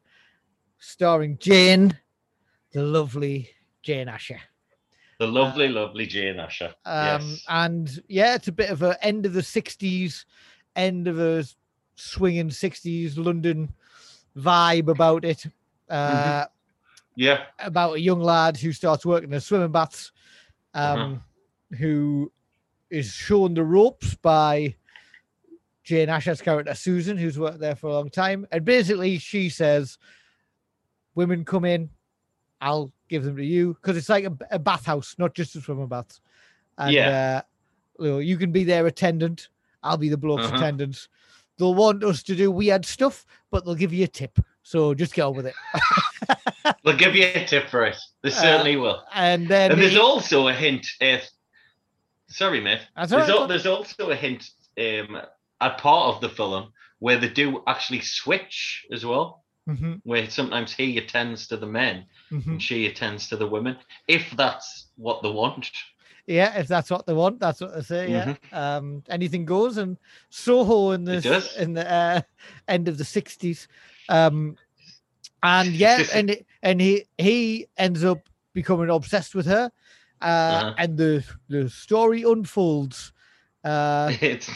starring 0.79 1.39
Jane, 1.39 1.97
the 2.73 2.83
lovely 2.83 3.49
Jane 3.83 4.09
Asher. 4.09 4.41
The 5.19 5.27
lovely, 5.27 5.69
lovely 5.69 6.07
Jane 6.07 6.39
Asher. 6.39 6.75
Um, 6.85 7.23
yes. 7.23 7.45
And 7.49 8.03
yeah, 8.09 8.35
it's 8.35 8.49
a 8.49 8.53
bit 8.53 8.71
of 8.71 8.83
a 8.83 9.03
end 9.05 9.27
of 9.27 9.33
the 9.33 9.41
60s, 9.41 10.25
end 10.77 11.09
of 11.09 11.19
a 11.19 11.45
swinging 11.97 12.51
60s 12.51 13.17
London 13.17 13.73
vibe 14.37 14.89
about 14.89 15.25
it. 15.25 15.47
Uh, 15.89 16.45
Yeah. 17.17 17.47
About 17.59 17.95
a 17.97 18.01
young 18.01 18.21
lad 18.21 18.57
who 18.59 18.71
starts 18.73 19.05
working 19.05 19.33
in 19.33 19.41
swimming 19.41 19.73
baths, 19.73 20.13
Uh-huh. 20.75 21.03
um, 21.03 21.23
who 21.79 22.31
is 22.91 23.13
shown 23.13 23.55
the 23.55 23.65
ropes 23.65 24.15
by 24.15 24.77
Jane 25.89 26.11
Asher's 26.11 26.43
character 26.43 26.75
Susan, 26.75 27.17
who's 27.17 27.39
worked 27.39 27.61
there 27.61 27.75
for 27.75 27.87
a 27.89 27.95
long 27.95 28.11
time. 28.11 28.47
And 28.53 28.63
basically, 28.63 29.17
she 29.17 29.49
says, 29.49 29.97
"Women 31.15 31.47
come 31.47 31.65
in, 31.65 31.89
I'll 32.61 32.93
give 33.09 33.25
them 33.25 33.37
to 33.37 33.45
you," 33.45 33.73
because 33.75 33.97
it's 33.97 34.11
like 34.11 34.25
a, 34.25 34.37
a 34.51 34.59
bathhouse, 34.59 35.15
not 35.19 35.35
just 35.35 35.57
a 35.57 35.63
swimming 35.63 35.87
baths. 35.87 36.21
And 36.77 36.93
Yeah. 36.93 37.43
uh, 37.99 38.03
you, 38.05 38.11
know, 38.11 38.19
you 38.19 38.37
can 38.37 38.53
be 38.53 38.65
their 38.65 38.87
attendant. 38.87 39.49
I'll 39.83 39.97
be 39.97 40.11
the 40.11 40.19
bloke's 40.19 40.45
Uh-huh. 40.45 40.57
attendants. 40.57 41.09
They'll 41.57 41.75
want 41.75 42.05
us 42.05 42.23
to 42.25 42.37
do 42.37 42.51
weird 42.51 42.85
stuff, 42.85 43.25
but 43.51 43.65
they'll 43.65 43.75
give 43.75 43.93
you 43.95 44.05
a 44.05 44.09
tip. 44.09 44.39
So 44.63 44.93
just 44.93 45.15
get 45.15 45.23
on 45.23 45.35
with 45.37 45.47
it. 45.47 45.55
They'll 46.85 46.97
give 46.99 47.17
you 47.17 47.25
a 47.35 47.45
tip 47.47 47.69
for 47.71 47.85
it. 47.87 47.97
They 48.23 48.29
certainly 48.31 48.77
will. 48.77 49.03
And 49.15 49.49
then 49.49 49.73
And 49.73 49.81
there's 49.81 49.93
he- 49.93 49.99
also 49.99 50.49
a 50.49 50.53
hint. 50.53 50.87
Uh, 51.01 51.17
sorry, 52.29 52.61
mate. 52.61 52.81
There's, 52.95 53.11
right, 53.13 53.31
al- 53.31 53.47
there's 53.49 53.65
also 53.67 54.11
a 54.11 54.15
hint 54.15 54.51
um, 54.79 55.21
at 55.61 55.79
part 55.79 56.15
of 56.15 56.21
the 56.21 56.29
film 56.29 56.73
where 57.01 57.19
they 57.19 57.29
do 57.29 57.63
actually 57.67 58.01
switch 58.01 58.87
as 58.93 59.05
well, 59.05 59.45
Mhm, 59.69 60.01
where 60.05 60.29
sometimes 60.31 60.73
he 60.75 60.99
attends 60.99 61.47
to 61.49 61.57
the 61.57 61.67
men 61.67 62.07
mhm. 62.33 62.53
and 62.53 62.63
she 62.63 62.87
attends 62.87 63.29
to 63.29 63.37
the 63.37 63.47
women, 63.47 63.77
if 64.09 64.31
that's 64.37 64.89
what 64.97 65.23
they 65.23 65.31
want. 65.31 65.71
Yeah, 66.27 66.59
if 66.59 66.69
that's 66.69 66.91
what 66.91 67.07
they 67.07 67.15
want, 67.15 67.41
that's 67.41 67.61
what 67.61 67.75
they 67.75 67.83
say. 67.83 68.11
Yeah, 68.13 68.35
um, 68.53 69.03
anything 69.09 69.45
goes. 69.47 69.77
And 69.79 69.97
Soho 70.31 70.93
in 70.93 71.05
Mm-hmm. 71.05 71.21
The 71.23 71.63
in 71.63 71.73
the 71.75 71.91
uh, 71.91 72.21
end 72.69 72.89
of 72.89 72.99
the 72.99 73.05
'60s, 73.05 73.67
um, 74.09 74.57
and 75.43 75.75
yeah, 75.77 76.05
and 76.13 76.31
it- 76.31 76.47
and 76.63 76.81
he 76.81 77.05
he 77.19 77.67
ends 77.77 78.05
up 78.05 78.29
becoming 78.55 78.91
obsessed 78.91 79.35
with 79.35 79.47
her, 79.47 79.71
uh, 80.21 80.25
Uh-huh. 80.25 80.75
and 80.79 80.97
the 80.99 81.25
the 81.49 81.69
story 81.71 82.23
unfolds. 82.23 83.13
Uh, 83.65 84.13
It's, 84.23 84.51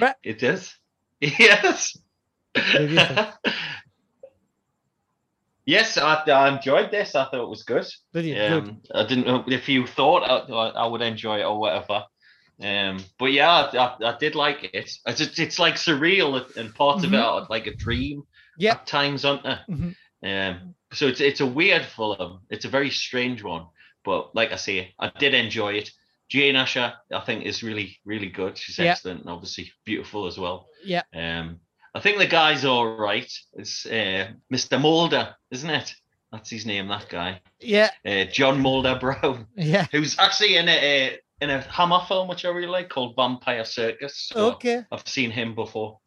Right. 0.00 0.14
it 0.22 0.38
does. 0.38 0.74
Yes. 1.20 1.96
What 2.54 2.64
do 2.72 2.82
you 2.84 2.96
think? 2.98 3.28
yes, 5.64 5.96
I, 5.96 6.14
I 6.26 6.56
enjoyed 6.56 6.90
this. 6.90 7.14
I 7.14 7.24
thought 7.24 7.42
it 7.42 7.48
was 7.48 7.62
good. 7.62 7.86
did 8.12 8.24
you? 8.26 8.34
Good. 8.34 8.64
Um, 8.68 8.80
I 8.94 9.06
didn't 9.06 9.26
know 9.26 9.44
if 9.46 9.68
you 9.68 9.86
thought 9.86 10.22
I, 10.22 10.52
I 10.52 10.86
would 10.86 11.02
enjoy 11.02 11.40
it 11.40 11.44
or 11.44 11.58
whatever. 11.58 12.04
Um, 12.62 12.98
but 13.18 13.32
yeah, 13.32 13.50
I, 13.72 13.96
I, 14.04 14.16
did 14.18 14.34
like 14.34 14.62
it. 14.64 14.70
It's, 14.74 15.00
it's, 15.06 15.38
it's 15.38 15.58
like 15.58 15.74
surreal 15.74 16.56
and 16.56 16.74
parts 16.74 17.02
of 17.04 17.12
it 17.12 17.16
Mhm. 17.16 17.22
are 17.24 17.46
like 17.50 17.66
a 17.66 17.74
dream 17.74 18.22
Yeah, 18.56 18.74
times, 18.86 19.24
aren't 19.24 19.42
they? 19.42 19.58
Mhm. 19.68 19.94
Um, 20.22 20.74
so 20.92 21.08
it's 21.08 21.20
it's 21.20 21.40
a 21.40 21.46
weird 21.46 21.84
film. 21.84 22.40
It's 22.50 22.64
a 22.64 22.68
very 22.68 22.90
strange 22.90 23.42
one. 23.42 23.66
But 24.04 24.34
like 24.36 24.52
I 24.52 24.56
say, 24.56 24.94
I 25.00 25.10
did 25.18 25.34
enjoy 25.34 25.74
it. 25.74 25.90
Jane 26.34 26.56
Asher, 26.56 26.92
I 27.12 27.20
think, 27.20 27.44
is 27.44 27.62
really 27.62 27.96
really 28.04 28.28
good. 28.28 28.58
She's 28.58 28.78
Yeah. 28.78 28.90
excellent 28.92 29.20
and 29.20 29.30
obviously 29.30 29.70
beautiful 29.84 30.26
as 30.26 30.36
well. 30.36 30.66
Yeah. 30.84 31.02
Um, 31.14 31.60
I 31.94 32.00
think 32.00 32.18
the 32.18 32.26
guy's 32.26 32.64
all 32.64 32.96
right. 32.96 33.32
It's 33.52 33.86
uh, 33.86 34.32
Mr. 34.52 34.80
Moulder, 34.80 35.36
isn't 35.52 35.70
it? 35.70 35.94
That's 36.32 36.50
his 36.50 36.66
name. 36.66 36.88
That 36.88 37.08
guy, 37.08 37.40
Yeah. 37.60 37.90
uh, 38.04 38.24
John 38.24 38.60
Moulder 38.60 38.98
Brown, 38.98 39.46
Yeah. 39.56 39.86
who's 39.92 40.18
actually 40.18 40.56
in 40.56 40.68
a, 40.68 41.16
in 41.40 41.50
a 41.50 41.60
Hammer 41.60 42.00
film 42.08 42.26
which 42.26 42.44
I 42.44 42.48
really 42.48 42.66
like 42.66 42.88
called 42.88 43.14
Vampire 43.14 43.64
Circus. 43.64 44.16
So 44.32 44.52
Okay. 44.54 44.82
I've 44.90 45.06
seen 45.06 45.30
him 45.30 45.54
before. 45.54 46.00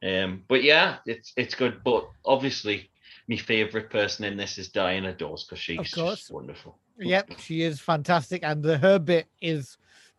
Um, 0.00 0.44
but 0.46 0.62
yeah, 0.62 0.98
it's 1.06 1.32
it's 1.36 1.56
good. 1.56 1.82
But 1.82 2.08
obviously, 2.24 2.90
my 3.28 3.36
favorite 3.36 3.90
person 3.90 4.24
in 4.24 4.36
this 4.36 4.58
is 4.58 4.68
Diana 4.68 5.12
Dors 5.12 5.44
because 5.44 5.58
she's 5.58 5.90
just 5.90 6.30
wonderful. 6.30 6.78
Yep. 6.98 7.32
She 7.40 7.62
is 7.62 7.80
fantastic, 7.80 8.42
and 8.44 8.62
the 8.62 8.78
her 8.78 8.98
bit 8.98 9.26
is 9.40 9.76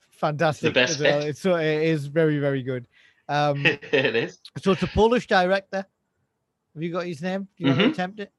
fantastic. 0.10 0.74
The 0.74 0.80
best 0.80 0.94
as 0.96 1.02
well. 1.02 1.20
bit. 1.22 1.30
It's 1.30 1.40
so 1.42 1.56
it 1.56 1.84
is 1.84 2.06
very 2.08 2.40
very 2.40 2.64
good. 2.64 2.88
Um, 3.30 3.66
it 3.66 4.16
is. 4.16 4.40
So 4.60 4.72
it's 4.72 4.84
a 4.84 4.88
Polish 4.88 5.28
director. 5.28 5.86
Have 6.74 6.84
you 6.84 6.92
got 6.92 7.06
his 7.06 7.22
name? 7.22 7.48
Do 7.58 7.64
you 7.64 7.68
want 7.70 7.80
to 7.80 7.88
Mhm. 7.88 7.92
attempt 7.94 8.20
it? 8.20 8.32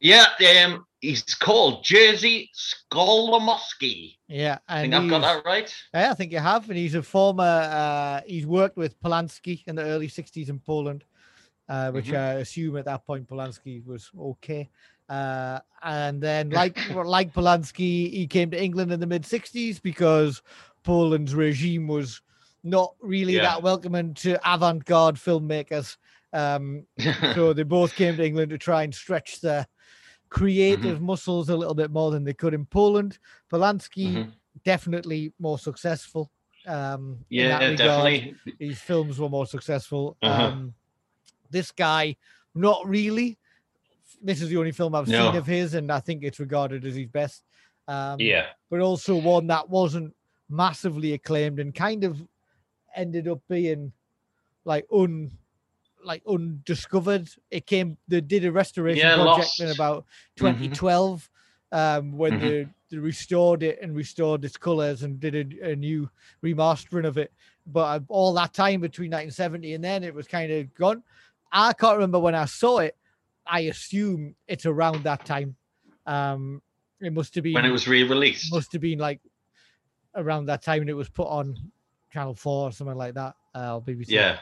Yeah, 0.00 0.26
um, 0.66 0.84
he's 1.00 1.22
called 1.34 1.82
Jerzy 1.84 2.50
Skolimowski. 2.54 4.16
Yeah, 4.28 4.58
I 4.68 4.82
think 4.82 4.94
I've 4.94 5.08
got 5.08 5.20
that 5.22 5.44
right. 5.46 5.74
Yeah, 5.94 6.10
I 6.10 6.14
think 6.14 6.30
you 6.32 6.38
have, 6.40 6.68
and 6.68 6.78
he's 6.78 6.94
a 6.94 7.02
former. 7.02 7.42
Uh, 7.42 8.20
he's 8.26 8.46
worked 8.46 8.76
with 8.76 9.00
Polanski 9.00 9.64
in 9.66 9.76
the 9.76 9.82
early 9.82 10.08
'60s 10.08 10.50
in 10.50 10.58
Poland, 10.60 11.04
uh, 11.68 11.90
which 11.92 12.12
Mhm. 12.12 12.16
I 12.16 12.32
assume 12.34 12.76
at 12.76 12.84
that 12.86 13.06
point 13.06 13.26
Polanski 13.28 13.84
was 13.84 14.10
okay. 14.18 14.70
Uh, 15.08 15.60
and 15.82 16.22
then, 16.22 16.50
like 16.50 16.76
like 16.90 17.32
Polanski, 17.32 18.10
he 18.12 18.26
came 18.26 18.50
to 18.50 18.62
England 18.62 18.92
in 18.92 19.00
the 19.00 19.06
mid 19.06 19.24
'60s 19.24 19.80
because 19.82 20.42
Poland's 20.82 21.34
regime 21.34 21.86
was 21.86 22.20
not 22.62 22.94
really 23.00 23.34
Yeah. 23.34 23.42
that 23.42 23.62
welcoming 23.62 24.14
to 24.14 24.38
avant-garde 24.54 25.16
filmmakers. 25.16 25.96
Um, 26.32 26.86
so 27.34 27.52
they 27.52 27.62
both 27.62 27.94
came 27.94 28.16
to 28.16 28.24
England 28.24 28.50
to 28.50 28.58
try 28.58 28.82
and 28.82 28.94
stretch 28.94 29.40
their 29.40 29.66
creative 30.30 30.96
Mm-hmm. 30.96 31.06
muscles 31.06 31.48
a 31.48 31.56
little 31.56 31.74
bit 31.74 31.90
more 31.90 32.10
than 32.10 32.24
they 32.24 32.34
could 32.34 32.54
in 32.54 32.64
Poland. 32.66 33.18
Polanski 33.52 34.14
Mhm. 34.14 34.32
definitely 34.64 35.32
more 35.38 35.58
successful. 35.58 36.30
Um, 36.66 37.18
Yeah, 37.28 37.58
regard. 37.60 38.12
definitely. 38.12 38.36
His 38.58 38.78
films 38.80 39.18
were 39.18 39.28
more 39.28 39.46
successful. 39.46 40.16
Uh-huh. 40.22 40.46
Um, 40.48 40.74
this 41.54 41.70
guy, 41.72 42.16
not 42.54 42.86
really. 42.86 43.38
This 44.22 44.42
is 44.42 44.48
the 44.50 44.56
only 44.58 44.72
film 44.72 44.94
I've 44.94 45.08
No. 45.08 45.30
seen 45.30 45.36
of 45.36 45.46
his, 45.46 45.74
and 45.74 45.90
I 45.90 46.00
think 46.00 46.22
it's 46.22 46.40
regarded 46.40 46.84
as 46.84 46.94
his 46.96 47.06
best. 47.06 47.44
Um, 47.88 48.20
Yeah. 48.20 48.46
but 48.70 48.80
also 48.80 49.16
one 49.16 49.46
that 49.46 49.68
wasn't 49.70 50.14
massively 50.48 51.12
acclaimed 51.14 51.58
and 51.60 51.74
kind 51.74 52.04
of 52.04 52.20
ended 52.96 53.28
up 53.28 53.40
being 53.48 53.92
like 54.64 54.86
un 54.92 55.30
like 56.04 56.22
undiscovered. 56.28 57.28
It 57.50 57.66
came 57.66 57.96
they 58.08 58.20
did 58.20 58.44
a 58.44 58.52
restoration 58.52 59.08
Yeah, 59.08 59.14
project 59.14 59.58
in 59.58 59.66
lost. 59.66 59.78
about 59.78 60.04
Mhm. 60.04 60.36
2012 60.36 61.30
um 61.72 62.12
when 62.18 62.34
Mhm. 62.34 62.40
they, 62.40 62.68
they 62.90 62.98
restored 62.98 63.62
it 63.62 63.78
and 63.82 63.96
restored 63.96 64.44
its 64.44 64.56
colors 64.56 65.02
and 65.02 65.18
did 65.18 65.34
a, 65.34 65.70
a 65.72 65.76
new 65.76 66.08
remastering 66.42 67.06
of 67.06 67.16
it. 67.18 67.32
But 67.66 68.02
uh, 68.02 68.04
all 68.08 68.32
that 68.34 68.52
time 68.52 68.80
between 68.80 69.10
1970 69.10 69.74
and 69.74 69.82
then 69.84 70.04
it 70.04 70.14
was 70.14 70.26
kind 70.28 70.50
of 70.52 70.72
gone. 70.74 71.02
I 71.54 71.72
can't 71.72 71.94
remember 71.96 72.18
when 72.18 72.34
I 72.34 72.44
saw 72.46 72.78
it. 72.78 72.96
I 73.46 73.60
assume 73.60 74.34
it's 74.48 74.66
around 74.66 75.04
that 75.04 75.24
time. 75.24 75.56
Um 76.06 76.60
it 77.00 77.12
must 77.12 77.34
have 77.34 77.44
been 77.44 77.54
When 77.54 77.64
it 77.64 77.70
was 77.70 77.86
re-released. 77.88 78.52
must 78.52 78.72
have 78.72 78.80
been 78.80 78.98
like 78.98 79.20
around 80.16 80.46
that 80.46 80.62
time 80.62 80.80
and 80.82 80.90
it 80.90 80.94
was 80.94 81.08
put 81.08 81.26
on 81.28 81.56
Channel 82.12 82.34
Four 82.34 82.68
or 82.68 82.72
something 82.72 82.96
like 82.96 83.14
that. 83.14 83.34
Uh, 83.54 83.76
or 83.76 83.82
BBC. 83.82 84.06
Yeah. 84.08 84.38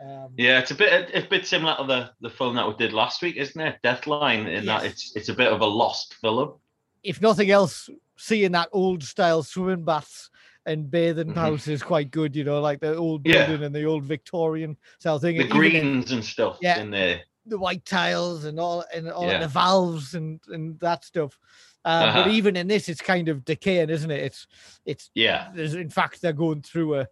Um, 0.00 0.28
Yeah, 0.36 0.58
it's 0.60 0.70
a 0.70 0.74
bit 0.74 1.10
a 1.14 1.26
bit 1.28 1.46
similar 1.46 1.76
to 1.76 1.84
the, 1.84 2.10
the 2.20 2.30
film 2.30 2.54
that 2.56 2.68
we 2.68 2.74
did 2.74 2.92
last 2.92 3.20
week, 3.22 3.36
isn't 3.36 3.60
it? 3.60 3.78
Deathline, 3.82 4.46
in 4.46 4.66
that 4.66 4.84
it's 4.84 5.16
it's 5.16 5.28
a 5.28 5.34
bit 5.34 5.52
of 5.52 5.60
a 5.60 5.66
lost 5.66 6.14
film. 6.14 6.54
If 7.02 7.20
nothing 7.20 7.50
else, 7.50 7.88
seeing 8.16 8.52
that 8.52 8.68
old 8.72 9.02
style 9.02 9.42
swimming 9.42 9.84
baths 9.84 10.30
and 10.68 10.90
bathing 10.90 11.28
Mhm. 11.32 11.34
house 11.34 11.66
is 11.66 11.82
quite 11.82 12.10
good. 12.10 12.36
You 12.36 12.44
know, 12.44 12.60
like 12.60 12.80
the 12.80 12.94
old 12.96 13.26
Yeah. 13.26 13.46
building 13.46 13.64
and 13.66 13.74
the 13.74 13.84
old 13.84 14.04
Victorian 14.04 14.76
style 14.98 15.18
thing. 15.18 15.36
The 15.38 15.44
and 15.44 15.52
even 15.54 15.74
in 15.74 15.80
greens 15.82 16.12
and 16.12 16.24
stuff 16.24 16.58
Yeah. 16.60 16.80
in 16.80 16.90
there. 16.90 17.22
the 17.46 17.58
white 17.58 17.82
tiles 17.86 18.44
and 18.44 18.60
all 18.60 18.84
and 18.92 19.10
all 19.10 19.26
Yeah. 19.26 19.38
the 19.40 19.48
valves 19.48 20.14
and 20.14 20.38
and 20.48 20.78
that 20.80 21.02
stuff. 21.04 21.38
Uh, 21.82 22.12
But 22.12 22.20
Uh-huh. 22.20 22.30
even 22.30 22.56
in 22.56 22.66
this, 22.68 22.90
it's 22.90 23.00
kind 23.00 23.26
of 23.30 23.42
decaying, 23.46 23.88
isn't 23.88 24.10
it? 24.10 24.20
It's 24.22 24.46
it's 24.84 25.10
Yeah. 25.14 25.50
there's 25.54 25.74
in 25.74 25.88
fact 25.88 26.20
they're 26.20 26.34
going 26.34 26.60
through 26.60 27.00
a 27.00 27.08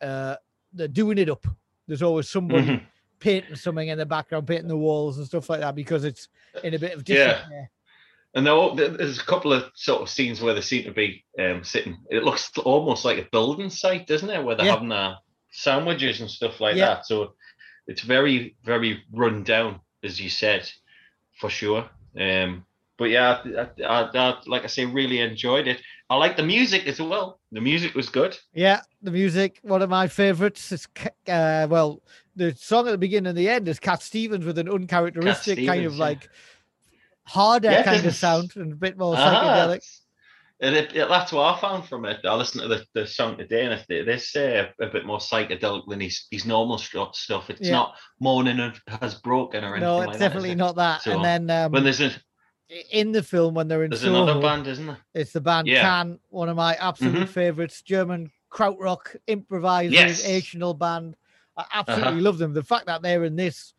uh 0.00 0.36
they're 0.72 0.88
doing 0.88 1.18
it 1.18 1.30
up. 1.30 1.46
There's 1.86 2.02
always 2.02 2.28
somebody 2.28 2.66
Mhm. 2.66 2.82
painting 3.20 3.54
something 3.54 3.86
in 3.88 3.98
the 3.98 4.06
background, 4.06 4.48
painting 4.48 4.66
the 4.68 4.76
walls 4.76 5.18
and 5.18 5.26
stuff 5.26 5.48
like 5.48 5.60
that 5.60 5.76
because 5.76 6.02
it's 6.04 6.28
in 6.64 6.74
a 6.74 6.78
bit 6.80 6.94
of 6.94 7.08
Yeah. 7.08 7.34
disrepair. 7.34 7.70
And 8.36 8.46
there- 8.46 8.90
there's 8.90 9.18
a 9.18 9.24
couple 9.24 9.52
of 9.52 9.70
sort 9.74 10.02
of 10.02 10.10
scenes 10.10 10.40
where 10.42 10.52
they 10.54 10.60
seem 10.60 10.84
to 10.84 10.92
be 10.92 11.24
um, 11.40 11.64
sitting. 11.64 11.96
It 12.10 12.22
looks 12.22 12.52
almost 12.58 13.04
like 13.04 13.18
a 13.18 13.28
building 13.32 13.70
site, 13.70 14.06
doesn't 14.06 14.28
it? 14.30 14.44
Where 14.44 14.54
they're 14.54 14.66
Yeah. 14.66 14.72
having 14.74 14.90
their 14.90 15.16
sandwiches 15.50 16.20
and 16.20 16.30
stuff 16.30 16.60
like 16.60 16.76
Yeah. 16.76 16.86
that. 16.86 17.06
So 17.06 17.34
it's 17.86 18.02
very, 18.02 18.54
very 18.62 19.02
run 19.10 19.42
down, 19.42 19.80
as 20.04 20.20
you 20.20 20.28
said, 20.28 20.70
for 21.40 21.48
sure. 21.48 21.88
Um, 22.20 22.66
but 22.98 23.06
yeah, 23.10 23.40
I, 23.78 23.82
I, 23.82 24.10
I, 24.14 24.38
like 24.46 24.64
I 24.64 24.68
say, 24.68 24.84
really 24.84 25.20
enjoyed 25.20 25.66
it. 25.66 25.80
I 26.10 26.16
like 26.16 26.36
the 26.36 26.42
music 26.42 26.86
as 26.86 27.00
well. 27.00 27.40
The 27.52 27.60
music 27.60 27.94
was 27.94 28.08
good. 28.10 28.38
Yeah, 28.52 28.80
the 29.02 29.10
music, 29.10 29.58
one 29.62 29.82
of 29.82 29.90
my 29.90 30.08
favorites. 30.08 30.72
Is 30.72 30.86
uh, 31.26 31.66
well, 31.70 32.02
the 32.36 32.54
song 32.54 32.86
at 32.86 32.92
the 32.92 32.98
beginning 32.98 33.28
and 33.30 33.38
the 33.38 33.48
end 33.48 33.66
is 33.66 33.80
Cat 33.80 34.02
Stevens 34.02 34.44
with 34.44 34.58
an 34.58 34.68
uncharacteristic 34.68 35.66
kind 35.66 35.84
of 35.86 35.94
yeah. 35.94 36.04
like 36.04 36.28
harder 37.26 37.70
Yeah, 37.70 37.82
kind 37.82 38.04
of 38.06 38.14
sound 38.14 38.52
and 38.56 38.72
a 38.72 38.76
bit 38.76 38.96
more 38.96 39.14
Ah, 39.16 39.20
psychedelic. 39.42 39.84
and 40.60 40.74
it, 40.74 40.94
it- 40.94 41.08
that's 41.08 41.32
what 41.32 41.54
I 41.54 41.60
found 41.60 41.86
from 41.88 42.04
it. 42.04 42.20
I 42.24 42.34
listened 42.34 42.62
to 42.62 42.68
the, 42.68 42.86
the 42.94 43.06
song 43.06 43.36
today, 43.36 43.66
and 43.66 43.84
they, 43.88 43.96
it 43.98 44.08
is 44.08 44.34
uh, 44.36 44.68
a 44.80 44.86
bit 44.86 45.04
more 45.04 45.18
psychedelic 45.18 45.82
than 45.88 46.00
his, 46.00 46.26
his 46.30 46.44
normal 46.46 46.78
stuff. 46.78 47.50
It's 47.50 47.60
Yeah. 47.60 47.72
not 47.72 47.96
"Morning 48.20 48.72
Has 49.00 49.14
Broken" 49.16 49.64
or 49.64 49.76
anything 49.76 49.82
No, 49.82 50.02
it's 50.02 50.06
that, 50.06 50.14
is 50.14 50.20
definitely 50.20 50.50
it? 50.52 50.56
not 50.56 50.76
that. 50.76 51.02
So, 51.02 51.12
and 51.12 51.24
then 51.24 51.50
um, 51.50 51.72
When 51.72 51.84
there's 51.84 52.00
a 52.00 52.10
in 52.90 53.12
the 53.12 53.22
film 53.22 53.54
when 53.54 53.68
they're 53.68 53.84
in 53.84 53.90
there's 53.90 54.02
Soho, 54.02 54.24
another 54.24 54.40
band, 54.40 54.66
isn't 54.66 54.86
there? 54.86 54.98
it's 55.14 55.32
the 55.32 55.40
band 55.40 55.68
Yeah. 55.68 55.82
Can, 55.82 56.18
one 56.30 56.48
of 56.48 56.56
my 56.56 56.74
absolute 56.76 57.14
Mhm. 57.14 57.28
favorites, 57.28 57.80
German 57.82 58.30
krautrock 58.50 59.14
improvisers, 59.28 59.92
Yes. 60.24 60.54
Band. 60.78 61.16
I 61.56 61.64
absolutely 61.72 62.08
Uh-huh. 62.14 62.20
love 62.22 62.38
them. 62.38 62.54
The 62.54 62.64
fact 62.64 62.86
that 62.86 63.02
they're 63.02 63.22
in 63.24 63.36
this 63.36 63.72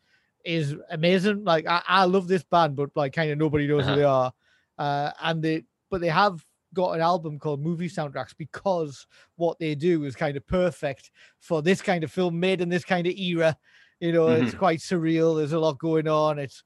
is 0.44 0.74
amazing. 0.90 1.44
Like 1.44 1.66
I, 1.66 1.82
I 1.86 2.04
love 2.04 2.28
this 2.28 2.44
band, 2.44 2.76
but 2.76 2.90
like 2.94 3.12
kind 3.12 3.30
of 3.30 3.38
nobody 3.38 3.66
knows 3.66 3.82
Uh-huh. 3.82 3.90
who 3.94 3.96
they 3.96 4.04
are. 4.04 4.32
Uh, 4.78 5.10
and 5.22 5.42
they 5.42 5.64
but 5.90 6.00
they 6.00 6.08
have 6.08 6.44
got 6.74 6.92
an 6.92 7.00
album 7.00 7.38
called 7.38 7.60
Movie 7.62 7.88
Soundtracks 7.88 8.36
because 8.36 9.06
what 9.36 9.58
they 9.58 9.74
do 9.74 10.04
is 10.04 10.14
kind 10.14 10.36
of 10.36 10.46
perfect 10.46 11.10
for 11.40 11.62
this 11.62 11.80
kind 11.80 12.04
of 12.04 12.12
film 12.12 12.38
made 12.38 12.60
in 12.60 12.68
this 12.68 12.84
kind 12.84 13.06
of 13.06 13.14
era. 13.14 13.56
You 14.00 14.12
know, 14.12 14.28
it's 14.28 14.54
Mhm. 14.54 14.58
quite 14.58 14.78
surreal. 14.80 15.36
There's 15.36 15.52
a 15.54 15.58
lot 15.58 15.78
going 15.78 16.06
on. 16.06 16.38
It's 16.38 16.62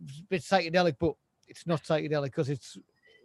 a 0.00 0.22
bit 0.28 0.42
psychedelic, 0.42 0.96
but 1.00 1.14
it's 1.48 1.66
not 1.66 1.82
psychedelic 1.82 2.26
because 2.26 2.48
it's 2.50 2.76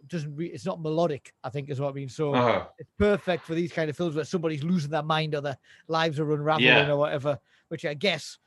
doesn't 0.08 0.36
re- 0.36 0.46
it's 0.46 0.64
not 0.66 0.80
melodic. 0.80 1.32
I 1.42 1.50
think 1.50 1.68
is 1.68 1.80
what 1.80 1.90
I 1.90 1.92
mean. 1.92 2.08
So 2.08 2.32
Uh-huh. 2.34 2.66
it's 2.78 2.90
perfect 2.98 3.44
for 3.44 3.54
these 3.54 3.72
kind 3.72 3.90
of 3.90 3.96
films 3.96 4.14
where 4.14 4.24
somebody's 4.24 4.62
losing 4.64 4.90
their 4.90 5.02
mind 5.02 5.34
or 5.34 5.40
their 5.40 5.58
lives 5.88 6.18
are 6.20 6.32
unraveling 6.32 6.66
Yeah. 6.66 6.90
or 6.90 6.96
whatever. 6.96 7.38
Which 7.68 7.84
I 7.84 7.94
guess 7.94 8.38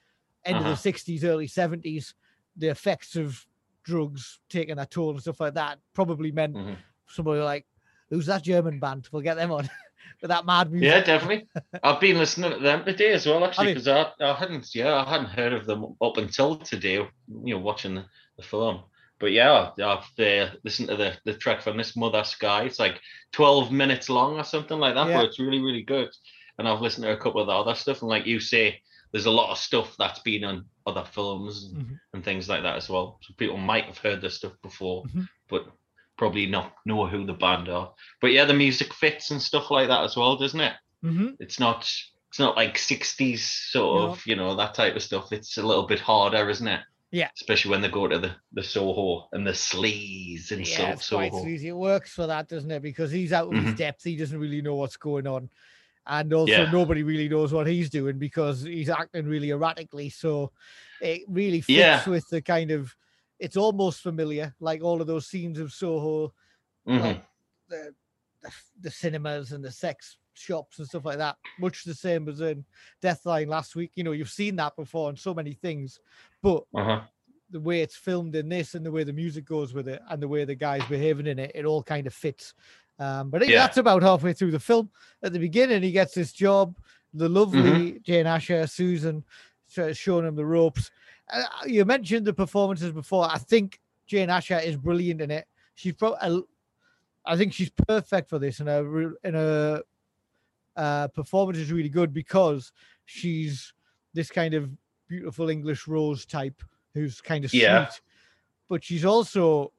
end 0.46 0.58
Uh-huh. 0.58 0.72
of 0.72 0.78
the 0.82 0.90
'60s, 0.92 1.24
early 1.24 1.48
'70s, 1.48 2.14
the 2.58 2.68
effects 2.70 3.16
of 3.16 3.46
drugs 3.84 4.40
taking 4.50 4.78
a 4.80 4.86
toll 4.86 5.12
and 5.12 5.22
stuff 5.22 5.40
like 5.40 5.54
that 5.56 5.80
probably 5.94 6.32
meant 6.32 6.56
Mhm. 6.56 6.78
somebody 7.08 7.42
like, 7.42 7.66
"Who's 8.10 8.26
that 8.28 8.44
German 8.44 8.80
band? 8.80 9.08
We'll 9.12 9.22
get 9.22 9.36
them 9.36 9.52
on 9.52 9.70
with 10.22 10.30
that 10.30 10.46
mad 10.46 10.72
music." 10.72 10.90
Yeah, 10.92 11.04
definitely. 11.04 11.48
I've 11.84 12.00
been 12.00 12.18
listening 12.18 12.52
to 12.52 12.60
them 12.60 12.84
today 12.86 13.14
as 13.14 13.26
well, 13.26 13.44
actually, 13.46 13.74
because 13.74 13.88
I, 13.88 14.12
I 14.20 14.34
hadn't, 14.34 14.74
yeah, 14.76 14.96
I 14.96 15.10
hadn't 15.10 15.30
heard 15.30 15.54
of 15.54 15.66
them 15.66 15.96
up 16.02 16.18
until 16.18 16.58
today. 16.58 16.96
You 16.96 17.10
know, 17.56 17.60
watching 17.60 17.96
the, 17.96 18.06
the 18.38 18.44
film. 18.44 18.84
But 19.20 19.32
yeah, 19.34 19.72
I've 19.84 20.20
uh, 20.20 20.56
listened 20.64 20.88
to 20.90 20.96
the, 20.96 21.14
the 21.26 21.34
track 21.34 21.62
from 21.62 21.76
this 21.76 21.98
Mother 21.98 22.24
Sky. 22.24 22.64
It's 22.64 22.80
like 22.80 23.02
12 23.34 23.70
minutes 23.70 24.10
long 24.10 24.40
or 24.40 24.46
something 24.46 24.80
like 24.80 24.96
that, 24.96 25.08
Yeah. 25.10 25.18
but 25.18 25.26
it's 25.26 25.40
really, 25.40 25.60
really 25.60 25.84
good. 25.84 26.10
And 26.58 26.68
I've 26.68 26.80
listened 26.82 27.04
to 27.04 27.12
a 27.12 27.18
couple 27.18 27.42
of 27.42 27.48
the 27.48 27.54
other 27.54 27.76
stuff, 27.76 28.02
and 28.02 28.10
like 28.10 28.26
you 28.26 28.40
say, 28.40 28.82
there's 29.12 29.26
a 29.26 29.32
lot 29.32 29.52
of 29.52 29.58
stuff 29.58 29.96
that's 29.98 30.20
been 30.20 30.44
on 30.44 30.66
other 30.86 31.04
films 31.04 31.66
and, 31.66 31.84
Mhm. 31.86 32.00
and 32.14 32.24
things 32.24 32.48
like 32.50 32.64
that 32.64 32.76
as 32.76 32.90
well. 32.90 33.20
So 33.24 33.34
people 33.38 33.58
might 33.58 33.86
have 33.86 33.98
heard 33.98 34.22
this 34.22 34.36
stuff 34.36 34.54
before, 34.62 35.04
Mhm. 35.06 35.28
but 35.50 35.66
probably 36.18 36.46
not 36.46 36.74
know 36.86 37.08
who 37.08 37.26
the 37.26 37.34
band 37.34 37.70
are. 37.70 37.94
But 38.22 38.32
yeah, 38.34 38.46
the 38.46 38.54
music 38.54 38.94
fits 38.94 39.32
and 39.32 39.42
stuff 39.42 39.72
like 39.72 39.88
that 39.88 40.04
as 40.04 40.16
well, 40.18 40.36
doesn't 40.36 40.60
it? 40.60 40.74
Mhm. 41.04 41.38
It's 41.40 41.60
not 41.60 41.90
it's 42.30 42.38
not 42.38 42.56
like 42.56 42.78
60s 42.78 43.44
sort 43.72 44.02
No. 44.04 44.08
of, 44.12 44.24
you 44.28 44.36
know, 44.36 44.56
that 44.56 44.76
type 44.76 44.96
of 44.96 45.02
stuff. 45.02 45.32
It's 45.32 45.58
a 45.58 45.64
little 45.64 45.88
bit 45.88 46.00
harder, 46.00 46.48
isn't 46.48 46.68
it? 46.68 46.82
Yeah. 47.10 47.32
Especially 47.36 47.72
when 47.72 47.82
they 47.82 47.88
go 47.90 48.08
to 48.08 48.20
the, 48.20 48.36
the 48.54 48.62
Soho 48.64 49.28
and 49.32 49.48
the 49.48 49.52
sleaze 49.54 50.52
and 50.52 50.62
Yeah, 50.68 50.76
so, 50.78 50.90
it's 50.92 51.10
quite 51.10 51.34
sleazy. 51.34 51.70
It 51.70 51.76
works 51.76 52.14
for 52.14 52.28
that, 52.28 52.48
doesn't 52.48 52.70
it? 52.70 52.84
Because 52.84 53.10
he's 53.12 53.34
out 53.34 53.48
of 53.52 53.60
his 53.64 53.74
Mhm. 53.74 53.78
depth. 53.78 54.04
He 54.04 54.16
doesn't 54.16 54.38
really 54.40 54.62
know 54.62 54.76
what's 54.76 54.96
going 54.98 55.26
on. 55.26 55.50
And 56.10 56.34
also, 56.34 56.66
Yeah. 56.66 56.68
nobody 56.68 57.04
really 57.04 57.30
knows 57.30 57.54
what 57.54 57.68
he's 57.68 57.90
doing 57.92 58.20
because 58.20 58.64
he's 58.64 58.90
acting 58.90 59.28
really 59.28 59.52
erratically. 59.52 60.10
So 60.10 60.54
it 61.00 61.24
really 61.30 61.62
fits 61.62 62.06
Yeah. 62.06 62.08
with 62.08 62.28
the 62.30 62.42
kind 62.42 62.72
of, 62.72 62.96
it's 63.40 63.58
almost 63.58 64.02
familiar, 64.02 64.56
like 64.60 64.84
all 64.84 65.02
of 65.02 65.08
those 65.08 65.28
scenes 65.28 65.60
of 65.60 65.74
Soho, 65.74 66.34
Mhm. 66.86 67.00
like 67.00 67.22
the, 67.68 67.96
the 68.42 68.54
the 68.80 68.92
cinemas 68.92 69.52
and 69.52 69.64
the 69.64 69.72
sex 69.72 70.18
shops 70.34 70.80
and 70.80 70.88
stuff 70.88 71.06
like 71.06 71.18
that. 71.18 71.38
Much 71.58 71.84
the 71.84 71.94
same 71.96 72.28
as 72.30 72.42
in 72.42 72.66
Deathline 73.02 73.48
last 73.48 73.76
week. 73.76 73.92
You 73.96 74.04
know, 74.04 74.14
you've 74.14 74.30
seen 74.30 74.56
that 74.58 74.76
before 74.76 75.10
in 75.10 75.18
so 75.18 75.34
many 75.34 75.54
things, 75.54 76.00
but 76.42 76.64
Uh-huh. 76.74 77.10
the 77.50 77.60
way 77.60 77.82
it's 77.82 77.96
filmed 77.98 78.36
in 78.36 78.50
this 78.50 78.76
and 78.76 78.86
the 78.86 78.92
way 78.92 79.04
the 79.04 79.14
music 79.14 79.46
goes 79.46 79.74
with 79.74 79.88
it 79.88 80.02
and 80.10 80.22
the 80.22 80.28
way 80.28 80.46
the 80.46 80.56
guy's 80.56 80.86
behaving 80.86 81.28
in 81.28 81.40
it, 81.40 81.52
it 81.56 81.66
all 81.66 81.84
kind 81.84 82.06
of 82.08 82.14
fits. 82.14 82.54
Um, 83.00 83.30
but 83.30 83.48
Yeah. 83.48 83.60
that's 83.60 83.78
about 83.78 84.02
halfway 84.04 84.34
through 84.34 84.52
the 84.52 84.60
film. 84.60 84.90
At 85.24 85.32
the 85.34 85.40
beginning, 85.40 85.82
he 85.84 85.92
gets 85.92 86.14
this 86.14 86.32
job. 86.34 86.76
The 87.14 87.30
lovely 87.30 87.62
Mm-hmm. 87.62 87.98
Jane 88.04 88.28
Asher, 88.28 88.68
Susan, 88.68 89.24
sh- 89.68 89.96
showing 89.98 90.26
him 90.28 90.36
the 90.36 90.46
ropes. 90.46 90.92
Uh, 91.32 91.44
you 91.66 91.86
mentioned 91.86 92.26
the 92.26 92.34
performances 92.34 92.92
before. 92.92 93.28
I 93.32 93.38
think 93.38 93.80
Jane 94.06 94.30
Asher 94.30 94.60
is 94.60 94.76
brilliant 94.76 95.22
in 95.22 95.32
it. 95.32 95.48
She's 95.76 95.94
probably, 95.94 96.44
I 97.26 97.38
think 97.38 97.54
she's 97.54 97.70
perfect 97.70 98.30
for 98.30 98.38
this, 98.38 98.60
and 98.60 98.68
her 98.70 99.14
and 99.24 99.36
her 99.36 99.84
uh, 100.76 101.08
performance 101.10 101.58
is 101.58 101.72
really 101.72 101.90
good 101.90 102.14
because 102.14 102.72
she's 103.06 103.74
this 104.14 104.30
kind 104.30 104.54
of 104.54 104.70
beautiful 105.08 105.50
English 105.50 105.88
rose 105.88 106.26
type 106.26 106.62
who's 106.94 107.22
kind 107.22 107.46
of 107.46 107.54
Yeah. 107.54 107.88
sweet, 107.88 108.02
but 108.70 108.84
she's 108.84 109.06
also 109.06 109.72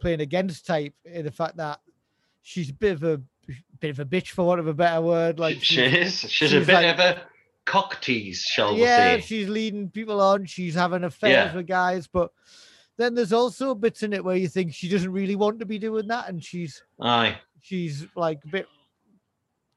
playing 0.00 0.20
against 0.20 0.66
type 0.66 0.94
in 1.04 1.24
the 1.24 1.30
fact 1.30 1.56
that 1.56 1.80
she's 2.48 2.70
a 2.70 2.74
bit 2.74 2.92
of 2.92 3.02
a 3.04 3.20
bit 3.80 3.90
of 3.90 4.00
a 4.00 4.04
bitch 4.04 4.28
for 4.30 4.44
want 4.46 4.60
of 4.60 4.66
a 4.66 4.74
better 4.74 5.00
word. 5.02 5.38
Like 5.38 5.56
she 5.62 5.76
she's- 5.76 6.24
is. 6.24 6.30
She's, 6.30 6.52
a 6.54 6.60
bit 6.60 6.68
like- 6.68 6.86
of 6.94 6.98
a 7.00 7.22
cock 7.66 8.00
tease, 8.00 8.40
shall 8.42 8.74
yeah, 8.74 9.14
we 9.16 9.20
say. 9.20 9.26
she's 9.26 9.48
leading 9.48 9.90
people 9.90 10.20
on. 10.20 10.46
She's 10.46 10.74
having 10.74 11.04
affairs 11.04 11.32
Yeah. 11.52 11.54
with 11.56 11.66
guys, 11.66 12.06
but 12.06 12.30
then 12.96 13.14
there's 13.14 13.32
also 13.32 13.74
bits 13.74 14.02
in 14.02 14.12
it 14.14 14.24
where 14.24 14.36
you 14.36 14.48
think 14.48 14.72
she 14.74 14.88
doesn't 14.88 15.12
really 15.12 15.36
want 15.36 15.58
to 15.60 15.66
be 15.66 15.78
doing 15.78 16.08
that, 16.08 16.28
and 16.30 16.42
she's 16.42 16.82
Aye. 17.00 17.38
she's 17.60 18.06
like 18.16 18.40
a 18.44 18.48
bit 18.48 18.66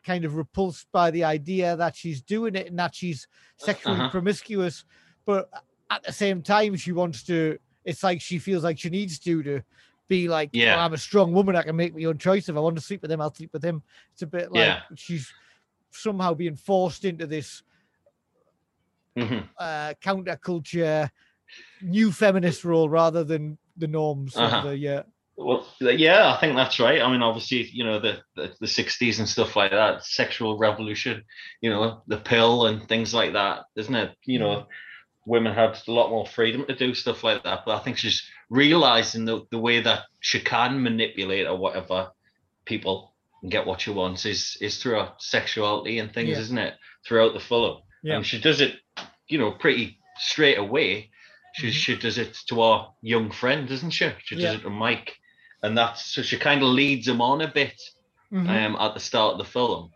kind 0.06 0.26
of 0.26 0.36
repulsed 0.36 0.88
by 0.92 1.12
the 1.12 1.24
idea 1.24 1.76
that 1.76 1.96
she's 1.96 2.22
doing 2.22 2.56
it 2.56 2.68
and 2.68 2.80
that 2.80 2.96
she's 2.96 3.28
sexually 3.58 3.98
Uh-huh. 4.00 4.10
promiscuous, 4.10 4.84
but 5.26 5.50
at 5.92 6.02
the 6.04 6.12
same 6.14 6.42
time 6.42 6.76
she 6.78 6.92
wants 6.94 7.24
to. 7.24 7.58
It's 7.84 8.04
like 8.04 8.22
she 8.22 8.40
feels 8.40 8.64
like 8.64 8.80
she 8.80 8.90
needs 8.90 9.20
to 9.20 9.44
to 9.44 9.62
be 10.08 10.28
like, 10.28 10.50
Yeah. 10.54 10.76
"Oh, 10.76 10.80
I'm 10.80 10.94
a 10.94 10.98
strong 10.98 11.32
woman. 11.34 11.56
I 11.56 11.64
can 11.64 11.76
make 11.76 11.96
my 11.96 12.04
own 12.06 12.18
choice. 12.18 12.50
If 12.50 12.56
I 12.56 12.60
want 12.60 12.76
to 12.76 12.82
sleep 12.82 13.02
with 13.02 13.12
him, 13.12 13.22
I'll 13.22 13.34
sleep 13.34 13.54
with 13.54 13.64
him. 13.64 13.82
It's 14.14 14.22
a 14.22 14.28
bit 14.28 14.52
like 14.52 14.66
Yeah. 14.68 14.82
she's 14.96 15.32
somehow 15.92 16.34
being 16.34 16.56
forced 16.56 17.06
into 17.06 17.28
this 17.28 17.64
Mhm. 19.18 19.48
uh, 19.58 19.94
counterculture, 20.02 21.10
new 21.82 22.12
feminist 22.12 22.64
role 22.64 22.90
rather 22.90 23.24
than 23.24 23.58
the 23.78 23.88
norms 23.88 24.36
Uh-huh. 24.38 24.58
of 24.58 24.64
the 24.64 24.78
yeah. 24.78 25.04
Well, 25.38 25.66
yeah, 25.80 26.34
I 26.34 26.38
think 26.40 26.56
that's 26.56 26.80
right. 26.80 27.02
I 27.02 27.12
mean, 27.12 27.22
obviously, 27.24 27.64
you 27.72 27.84
know, 27.84 28.00
the, 28.00 28.22
the 28.36 28.54
the 28.60 28.68
'60s 28.68 29.20
and 29.20 29.28
stuff 29.28 29.56
like 29.56 29.72
that, 29.72 30.04
sexual 30.06 30.58
revolution, 30.58 31.24
you 31.62 31.70
know, 31.70 32.04
the 32.08 32.18
pill 32.18 32.68
and 32.68 32.88
things 32.88 33.14
like 33.14 33.34
that, 33.34 33.66
isn't 33.76 33.96
it? 33.96 34.16
You 34.26 34.40
know, 34.40 34.68
women 35.26 35.54
had 35.54 35.80
a 35.88 35.92
lot 35.92 36.10
more 36.10 36.28
freedom 36.28 36.66
to 36.68 36.76
do 36.76 36.94
stuff 36.94 37.24
like 37.24 37.44
that. 37.44 37.64
But 37.66 37.76
I 37.76 37.80
think 37.84 37.98
she's 37.98 38.24
realizing 38.52 39.24
the, 39.26 39.48
the 39.50 39.58
way 39.58 39.82
that 39.82 40.02
she 40.20 40.40
can 40.40 40.84
manipulate 40.84 41.48
or 41.48 41.58
whatever 41.58 42.12
people 42.66 43.14
and 43.42 43.50
get 43.52 43.66
what 43.66 43.80
she 43.82 43.90
wants 43.90 44.26
is 44.26 44.58
is 44.62 44.78
through 44.78 45.00
her 45.00 45.14
sexuality 45.18 45.98
and 46.00 46.14
things, 46.14 46.30
Yeah. 46.30 46.40
isn't 46.40 46.58
it? 46.58 46.76
Throughout 47.08 47.34
the 47.34 47.40
film, 47.40 47.80
Yeah. 48.04 48.18
and 48.18 48.26
she 48.26 48.40
does 48.40 48.60
it, 48.62 48.76
you 49.28 49.40
know, 49.40 49.52
pretty 49.52 49.98
straight 50.20 50.60
away. 50.60 51.10
She 51.56 51.68
Mhm. 51.68 51.72
she 51.72 51.96
does 51.96 52.18
it 52.18 52.34
to 52.50 52.62
our 52.62 52.94
young 53.02 53.32
friend, 53.32 53.68
doesn't 53.68 53.92
she? 53.92 54.12
She 54.26 54.36
does 54.36 54.44
Yeah. 54.44 54.54
it 54.56 54.62
to 54.64 54.70
Mike, 54.70 55.18
and 55.64 55.76
that's 55.78 56.06
so 56.06 56.22
she 56.22 56.38
kind 56.38 56.62
of 56.62 56.70
leads 56.70 57.08
him 57.08 57.22
on 57.22 57.42
a 57.42 57.48
bit 57.48 57.82
Mhm. 58.34 58.48
um, 58.50 58.76
at 58.80 58.94
the 58.94 59.00
start 59.00 59.32
of 59.34 59.38
the 59.40 59.46
film. 59.46 59.92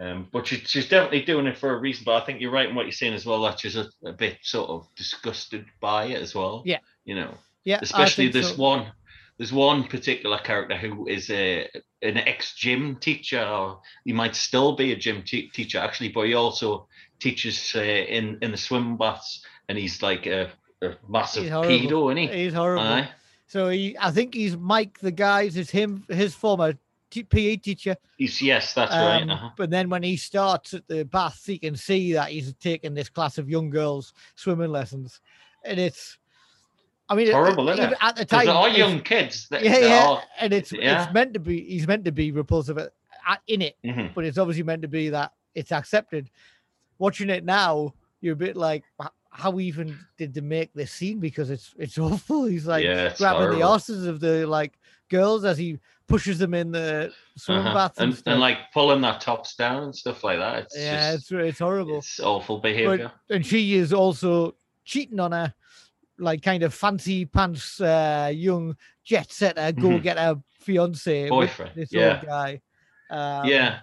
Um, 0.00 0.28
but 0.32 0.46
she, 0.46 0.56
she's 0.58 0.88
definitely 0.88 1.22
doing 1.22 1.46
it 1.46 1.58
for 1.58 1.70
a 1.72 1.76
reason. 1.76 2.04
But 2.04 2.22
I 2.22 2.24
think 2.24 2.40
you're 2.40 2.52
right 2.52 2.68
in 2.68 2.74
what 2.74 2.86
you're 2.86 2.92
saying 2.92 3.14
as 3.14 3.26
well. 3.26 3.42
That 3.42 3.58
she's 3.60 3.76
a, 3.76 3.90
a 4.04 4.12
bit 4.12 4.38
sort 4.42 4.70
of 4.70 4.88
disgusted 4.96 5.66
by 5.80 6.04
it 6.06 6.22
as 6.22 6.34
well. 6.34 6.62
Yeah. 6.64 6.78
you 7.04 7.14
know, 7.14 7.36
yeah, 7.68 7.80
especially 7.82 8.28
this 8.28 8.50
so. 8.50 8.56
one. 8.56 8.92
There's 9.36 9.52
one 9.52 9.84
particular 9.84 10.38
character 10.38 10.76
who 10.76 11.06
is 11.06 11.30
a 11.30 11.68
an 12.02 12.16
ex 12.16 12.54
gym 12.54 12.96
teacher, 12.96 13.42
or 13.42 13.80
he 14.04 14.12
might 14.12 14.34
still 14.34 14.74
be 14.74 14.92
a 14.92 14.96
gym 14.96 15.22
te- 15.22 15.50
teacher 15.50 15.78
actually, 15.78 16.08
but 16.08 16.26
he 16.26 16.34
also 16.34 16.88
teaches 17.20 17.74
uh, 17.76 17.80
in 17.80 18.38
in 18.40 18.50
the 18.52 18.56
swim 18.56 18.96
baths, 18.96 19.44
and 19.68 19.76
he's 19.76 20.02
like 20.02 20.26
a, 20.26 20.50
a 20.82 20.94
massive 21.08 21.44
pedo, 21.44 22.10
isn't 22.10 22.32
he? 22.32 22.44
He's 22.44 22.54
horrible. 22.54 22.82
Aye. 22.82 23.10
So 23.46 23.68
he, 23.68 23.96
I 24.00 24.10
think 24.12 24.34
he's 24.34 24.56
Mike 24.56 24.98
the 25.00 25.12
guys 25.12 25.56
is 25.56 25.70
him 25.70 26.04
his 26.08 26.34
former 26.34 26.74
t- 27.10 27.22
PE 27.22 27.56
teacher. 27.56 27.96
He's 28.16 28.40
yes, 28.40 28.72
that's 28.72 28.92
right. 28.92 29.22
Um, 29.22 29.30
Uh-huh. 29.30 29.50
But 29.56 29.68
then 29.68 29.90
when 29.90 30.02
he 30.02 30.16
starts 30.16 30.72
at 30.72 30.88
the 30.88 31.04
bath, 31.04 31.42
he 31.44 31.58
can 31.58 31.76
see 31.76 32.14
that 32.14 32.30
he's 32.30 32.54
taking 32.54 32.94
this 32.94 33.10
class 33.10 33.36
of 33.36 33.50
young 33.50 33.68
girls 33.68 34.14
swimming 34.36 34.72
lessons, 34.72 35.20
and 35.64 35.78
it's. 35.78 36.18
I 37.10 37.14
mean, 37.14 37.30
Horrible, 37.32 37.68
isn't 37.70 37.92
it? 37.92 37.98
at 38.00 38.16
the 38.16 38.24
time. 38.24 38.48
it's- 38.48 38.76
young 38.76 39.00
kids 39.00 39.48
that, 39.48 39.62
yeah, 39.62 39.78
yeah, 39.78 40.06
are 40.08 40.22
and 40.40 40.52
it's 40.52 40.72
yeah. 40.72 41.04
it's 41.04 41.12
meant 41.12 41.32
to 41.34 41.40
be. 41.40 41.62
He's 41.64 41.86
meant 41.86 42.04
to 42.04 42.12
be 42.12 42.30
repulsive 42.32 42.76
at, 42.78 42.92
at, 43.26 43.40
in 43.46 43.62
it, 43.62 43.76
Mhm. 43.84 44.14
but 44.14 44.24
it's 44.24 44.36
obviously 44.38 44.62
meant 44.62 44.82
to 44.82 44.88
be 44.88 45.08
that 45.10 45.32
it's 45.54 45.72
accepted. 45.72 46.30
Watching 46.98 47.30
it 47.30 47.44
now, 47.44 47.94
you're 48.20 48.32
a 48.34 48.36
bit 48.36 48.56
like, 48.56 48.84
"H- 49.00 49.08
how 49.30 49.58
even 49.60 49.96
did 50.18 50.34
they 50.34 50.40
make 50.40 50.72
this 50.74 50.92
scene? 50.92 51.18
Because 51.20 51.48
it's 51.50 51.74
it's 51.78 51.96
awful. 52.08 52.44
He's 52.44 52.66
like 52.66 52.84
yeah, 52.84 53.14
grabbing 53.16 53.40
the 53.40 53.46
horrible. 53.56 53.74
asses 53.74 54.06
of 54.06 54.20
the 54.20 54.46
like 54.46 54.78
girls 55.08 55.44
as 55.44 55.56
he 55.56 55.78
pushes 56.08 56.38
them 56.38 56.54
in 56.54 56.70
the 56.72 57.12
swim 57.36 57.58
Uh-huh. 57.58 57.74
baths 57.74 57.98
and, 57.98 58.12
and, 58.14 58.22
and 58.26 58.40
like 58.40 58.58
pulling 58.72 59.00
their 59.02 59.18
tops 59.18 59.54
down 59.56 59.82
and 59.84 59.94
stuff 59.94 60.24
like 60.24 60.38
that. 60.38 60.64
It's 60.64 60.76
yeah, 60.78 61.12
just, 61.14 61.30
it's 61.32 61.48
it's 61.50 61.58
horrible. 61.60 61.98
it's 61.98 62.18
awful 62.20 62.58
behavior. 62.58 63.12
and 63.30 63.44
she 63.46 63.74
is 63.74 63.92
also 63.92 64.54
cheating 64.84 65.20
on 65.20 65.32
her, 65.32 65.52
like 66.18 66.42
kind 66.42 66.62
of 66.62 66.74
fancy 66.74 67.24
pants, 67.24 67.80
uh, 67.80 68.30
young 68.34 68.76
jet 69.04 69.30
setter, 69.32 69.72
go 69.72 69.88
Mhm. 69.88 70.02
get 70.02 70.18
her 70.18 70.36
fiance, 70.60 71.22
with 71.24 71.30
Boyfriend, 71.30 71.72
this 71.74 71.92
yeah. 71.92 72.16
old 72.16 72.26
guy. 72.26 72.60
Um, 73.10 73.46
yeah, 73.46 73.80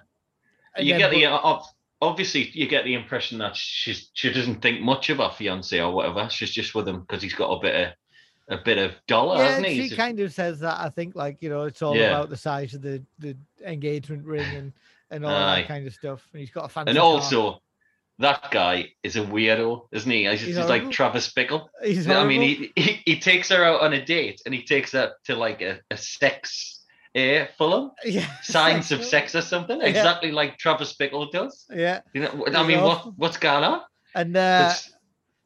you 0.77 0.97
get 0.97 1.11
the 1.11 1.25
but- 1.25 1.33
uh, 1.43 1.63
obviously 2.01 2.49
you 2.53 2.67
get 2.67 2.83
the 2.83 2.93
impression 2.93 3.37
that 3.39 3.55
she's 3.55 4.09
she 4.13 4.31
doesn't 4.31 4.61
think 4.61 4.81
much 4.81 5.09
of 5.09 5.17
her 5.17 5.31
fiance 5.31 5.79
or 5.79 5.91
whatever. 5.91 6.29
She's 6.29 6.51
just 6.51 6.75
with 6.75 6.87
him 6.87 7.01
because 7.01 7.23
he's 7.23 7.33
got 7.33 7.49
a 7.51 7.59
bit 7.59 7.75
of 7.87 7.93
a 8.59 8.61
bit 8.63 8.77
of 8.77 8.91
dollar, 9.07 9.37
yeah, 9.37 9.47
hasn't 9.47 9.65
he? 9.67 9.89
she 9.89 9.95
kind 9.95 10.19
of 10.19 10.31
says 10.31 10.59
that. 10.59 10.79
I 10.79 10.89
think, 10.89 11.15
like 11.15 11.41
you 11.41 11.49
know, 11.49 11.63
it's 11.63 11.81
all 11.81 11.95
Yeah. 11.95 12.09
about 12.09 12.29
the 12.29 12.37
size 12.37 12.73
of 12.75 12.81
the 12.81 13.03
the 13.17 13.35
engagement 13.65 14.23
ring 14.25 14.55
and 14.55 14.73
and 15.09 15.25
all 15.25 15.31
Aye. 15.31 15.61
that 15.61 15.67
kind 15.67 15.87
of 15.87 15.93
stuff. 15.93 16.27
And 16.33 16.39
he's 16.41 16.51
got 16.51 16.65
a 16.65 16.69
fancy. 16.69 16.89
and 16.91 16.99
car. 16.99 17.59
That 18.19 18.49
guy 18.51 18.89
is 19.03 19.15
a 19.17 19.21
weirdo, 19.21 19.87
isn't 19.91 20.09
he? 20.11 20.25
He's, 20.29 20.41
He's 20.41 20.55
he's 20.55 20.65
like. 20.67 20.89
Travis 20.91 21.31
Bickle. 21.33 21.67
he's 21.83 22.07
I 22.09 22.23
mean, 22.25 22.41
he, 22.41 22.71
he 22.75 23.01
he 23.05 23.19
takes 23.19 23.49
her 23.49 23.63
out 23.63 23.81
on 23.81 23.93
a 23.93 24.03
date, 24.05 24.41
and 24.45 24.53
he 24.55 24.63
takes 24.63 24.91
her 24.93 25.13
to 25.25 25.35
like 25.35 25.61
a, 25.61 25.79
a 25.91 25.97
sex 25.97 26.81
eh, 27.13 27.45
Fulham, 27.57 27.91
yeah, 28.05 28.27
signs 28.41 28.91
of 28.91 29.03
sex 29.03 29.35
or 29.35 29.41
something, 29.41 29.79
Yeah. 29.79 29.87
exactly 29.87 30.31
like 30.31 30.57
Travis 30.57 30.95
Bickle 30.95 31.31
does. 31.31 31.65
Yeah, 31.73 32.01
You 32.13 32.21
know, 32.21 32.45
I 32.53 32.65
mean, 32.65 32.79
awful. 32.79 33.11
what 33.11 33.17
what's 33.19 33.37
going 33.37 33.63
on? 33.63 33.81
and 34.15 34.35
uh, 34.37 34.73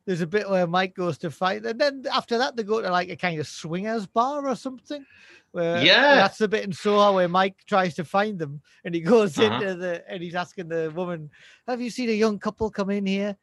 there's 0.06 0.22
a 0.22 0.28
bit 0.28 0.50
where 0.50 0.66
Mike 0.68 0.94
goes 0.96 1.18
to 1.20 1.32
fight, 1.32 1.66
and 1.66 1.80
then 1.80 2.04
after 2.12 2.38
that 2.40 2.56
they 2.56 2.64
go 2.64 2.82
to 2.82 2.90
like 2.92 3.10
a 3.10 3.16
kind 3.16 3.40
of 3.40 3.48
swingers 3.48 4.06
bar 4.08 4.48
or 4.48 4.56
something. 4.56 5.06
Where, 5.52 5.84
Yeah. 5.84 6.16
that's 6.16 6.38
the 6.38 6.48
bit 6.48 6.64
in 6.64 6.72
Soho 6.74 7.14
where 7.16 7.28
Mike 7.28 7.56
tries 7.66 7.96
to 7.96 8.04
find 8.06 8.38
them, 8.38 8.62
and 8.84 8.94
he 8.94 9.02
goes 9.02 9.38
Uh-huh. 9.38 9.52
into 9.54 9.76
the 9.76 10.04
and 10.12 10.22
he's 10.22 10.36
asking 10.36 10.70
the 10.70 10.92
woman, 10.96 11.30
"Have 11.68 11.82
you 11.82 11.90
seen 11.90 12.10
a 12.10 12.14
young 12.14 12.38
couple 12.40 12.70
come 12.70 12.90
in 12.92 13.06
here?" 13.06 13.36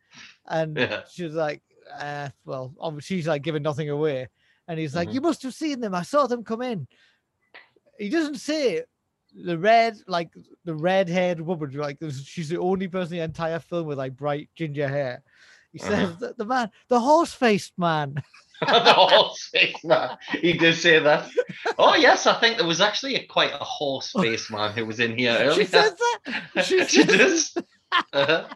And 0.46 0.76
Yeah. 0.76 1.02
she's 1.10 1.34
like, 1.34 1.62
uh, 1.98 2.28
"Well, 2.44 2.74
obviously 2.78 3.16
she's 3.16 3.26
like 3.28 3.42
giving 3.42 3.62
nothing 3.62 3.90
away," 3.90 4.28
and 4.68 4.78
he's 4.78 4.94
like, 4.94 5.08
Mhm. 5.08 5.14
"You 5.14 5.20
must 5.20 5.42
have 5.42 5.54
seen 5.54 5.80
them. 5.80 5.94
I 5.94 6.02
saw 6.02 6.26
them 6.26 6.44
come 6.44 6.62
in." 6.62 6.86
He 7.98 8.08
doesn't 8.08 8.36
say 8.36 8.84
the 9.34 9.58
red, 9.58 9.98
like 10.06 10.30
the 10.64 10.74
red-haired 10.74 11.40
woman, 11.40 11.72
like 11.72 11.98
she's 12.24 12.48
the 12.50 12.58
only 12.60 12.88
person 12.88 13.14
in 13.14 13.18
the 13.18 13.24
entire 13.24 13.58
film 13.58 13.86
with 13.86 13.98
like 13.98 14.16
bright 14.16 14.48
ginger 14.54 14.86
hair. 14.88 15.22
He 15.72 15.78
Uh-huh. 15.80 15.88
says 16.06 16.16
that 16.18 16.38
the 16.38 16.44
man, 16.44 16.70
the 16.88 17.00
horse-faced 17.00 17.72
man. 17.78 18.14
the 18.66 18.92
horse 18.92 19.48
face 19.52 19.84
man. 19.84 20.16
He 20.40 20.54
did 20.54 20.76
say 20.76 20.98
that. 20.98 21.30
Oh 21.78 21.94
yes, 21.94 22.26
I 22.26 22.38
think 22.40 22.56
there 22.56 22.66
was 22.66 22.80
actually 22.80 23.16
a, 23.16 23.26
quite 23.26 23.52
a 23.52 23.64
horse 23.64 24.12
face 24.12 24.50
man 24.50 24.72
who 24.72 24.86
was 24.86 25.00
in 25.00 25.18
here 25.18 25.32
earlier. 25.38 25.52
She 25.54 25.64
says 25.64 25.94
that. 25.94 26.64
She, 26.64 26.84
she 26.86 27.04
does. 27.04 27.54
Uh-huh. 28.12 28.48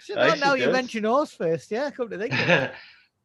She, 0.00 0.14
oh, 0.14 0.34
now 0.34 0.54
you 0.54 0.70
mention 0.70 1.04
horse-faced, 1.04 1.70
yeah. 1.70 1.90
Come 1.90 2.10
to 2.10 2.18
think 2.18 2.34
of 2.34 2.48
it. 2.48 2.72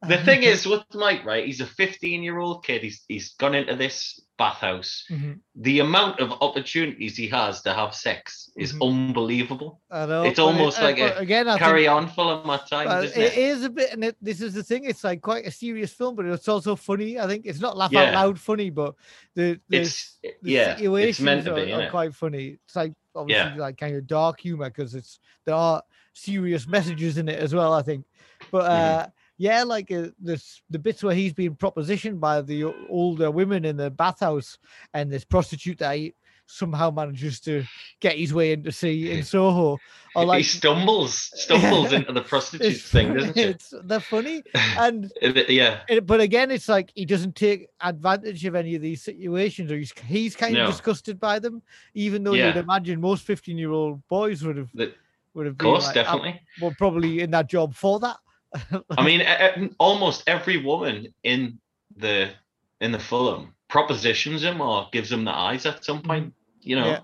the 0.08 0.18
thing 0.18 0.42
is 0.42 0.66
with 0.66 0.82
Mike, 0.94 1.26
right? 1.26 1.44
He's 1.44 1.60
a 1.60 1.66
15 1.66 2.22
year 2.22 2.38
old 2.38 2.64
kid. 2.64 2.82
He's 2.82 3.04
he's 3.08 3.34
gone 3.34 3.54
into 3.54 3.76
this 3.76 4.20
bathhouse. 4.44 4.90
Mhm. 5.10 5.32
The 5.68 5.76
amount 5.86 6.14
of 6.24 6.28
opportunities 6.46 7.12
he 7.22 7.28
has 7.38 7.52
to 7.66 7.70
have 7.80 7.90
sex 7.94 8.20
is 8.64 8.70
Mhm. 8.72 8.82
unbelievable. 8.88 9.70
I 9.90 10.06
know. 10.10 10.22
It's 10.28 10.38
but 10.38 10.42
it- 10.42 10.46
almost 10.50 10.76
uh, 10.80 10.84
like 10.88 10.98
a 10.98 11.08
again. 11.26 11.46
I 11.48 11.52
think- 11.54 11.64
Carry 11.68 11.86
on 11.96 12.08
full 12.16 12.30
of 12.34 12.44
my 12.50 12.58
time, 12.72 12.86
Well, 12.88 13.04
isn't 13.04 13.20
it 13.26 13.32
it? 13.32 13.38
is 13.52 13.58
a 13.64 13.70
bit, 13.78 13.88
and 13.94 14.02
it, 14.08 14.16
this 14.28 14.40
is 14.46 14.52
the 14.58 14.62
thing. 14.70 14.82
It's 14.90 15.04
like 15.04 15.20
quite 15.30 15.44
a 15.46 15.50
serious 15.64 15.92
film, 15.98 16.12
but 16.16 16.24
it's 16.26 16.48
also 16.54 16.72
funny. 16.76 17.10
I 17.24 17.26
think 17.30 17.40
it's 17.50 17.60
not 17.66 17.76
laugh 17.76 17.94
out 17.94 18.14
loud 18.20 18.36
funny, 18.50 18.70
but 18.82 18.94
the 19.36 19.46
the, 19.70 19.78
It's 19.82 20.18
the 20.22 20.32
yeah, 20.42 20.76
situations 20.76 21.10
it's 21.18 21.20
meant 21.28 21.44
to 21.44 21.52
are, 21.52 21.64
be, 21.66 21.72
are 21.72 21.90
quite 21.90 22.12
funny. 22.14 22.46
It's 22.64 22.76
like 22.82 22.92
obviously 23.14 23.58
like 23.66 23.76
kind 23.76 23.94
of 23.96 24.06
dark 24.06 24.36
humor 24.46 24.68
because 24.70 24.94
it's 25.00 25.18
there 25.44 25.58
are 25.66 25.82
serious 26.12 26.66
messages 26.76 27.18
in 27.20 27.28
it 27.28 27.38
as 27.46 27.52
well. 27.54 27.72
I 27.80 27.82
think, 27.88 28.02
but 28.54 28.64
Mm-hmm. 28.70 29.10
Yeah, 29.40 29.62
like 29.62 29.90
uh, 29.90 30.08
this 30.20 30.60
the 30.68 30.78
bits 30.78 31.02
where 31.02 31.14
he's 31.14 31.32
being 31.32 31.56
propositioned 31.56 32.20
by 32.20 32.42
the 32.42 32.64
older 32.90 33.30
women 33.30 33.64
in 33.64 33.74
the 33.78 33.90
bathhouse 33.90 34.58
and 34.92 35.10
this 35.10 35.24
prostitute 35.24 35.78
that 35.78 35.96
he 35.96 36.14
somehow 36.44 36.90
manages 36.90 37.40
to 37.40 37.64
get 38.00 38.16
his 38.18 38.34
way 38.34 38.52
into 38.52 38.70
see 38.70 39.10
in 39.16 39.22
Soho. 39.22 39.78
Or 40.14 40.24
like 40.26 40.38
he 40.38 40.42
stumbles, 40.42 41.30
stumbles 41.40 41.92
into 41.98 42.12
the 42.12 42.20
prostitute 42.20 42.76
thing, 42.82 43.14
doesn't 43.14 43.34
he? 43.34 43.42
it's 43.44 43.72
they're 43.84 44.00
funny 44.00 44.42
and 44.78 45.10
yeah, 45.48 45.80
but 46.04 46.20
again, 46.20 46.50
it's 46.50 46.68
like 46.68 46.92
he 46.94 47.06
doesn't 47.06 47.34
take 47.34 47.68
advantage 47.80 48.44
of 48.44 48.54
any 48.54 48.74
of 48.74 48.82
these 48.82 49.00
situations, 49.02 49.72
or 49.72 49.78
he's 49.78 49.94
he's 50.06 50.36
kind 50.36 50.52
No. 50.52 50.64
of 50.66 50.70
disgusted 50.72 51.18
by 51.18 51.38
them, 51.38 51.62
even 51.94 52.24
though 52.24 52.34
Yeah. 52.34 52.48
you'd 52.48 52.56
imagine 52.58 53.00
most 53.00 53.24
fifteen-year-old 53.24 54.06
boys 54.08 54.44
would 54.44 54.58
have 54.58 54.68
the- 54.74 54.92
would 55.32 55.46
have 55.46 55.54
of 55.54 55.58
been 55.58 55.64
course, 55.66 55.86
like, 55.86 55.96
uh, 55.96 56.02
definitely. 56.02 56.40
well, 56.60 56.74
probably 56.76 57.20
in 57.20 57.30
that 57.30 57.48
job 57.48 57.74
for 57.74 58.00
that. 58.00 58.18
I 58.98 59.04
mean, 59.04 59.74
almost 59.78 60.24
every 60.26 60.62
woman 60.62 61.14
in 61.22 61.58
the 61.96 62.30
in 62.80 62.92
the 62.92 62.98
Fulham 62.98 63.54
propositions 63.68 64.42
him 64.42 64.60
or 64.60 64.88
gives 64.92 65.12
him 65.12 65.24
the 65.24 65.30
eyes 65.34 65.66
at 65.66 65.84
some 65.84 66.02
point. 66.02 66.34
You 66.60 66.76
know, 66.76 66.86
Yeah. 66.86 67.00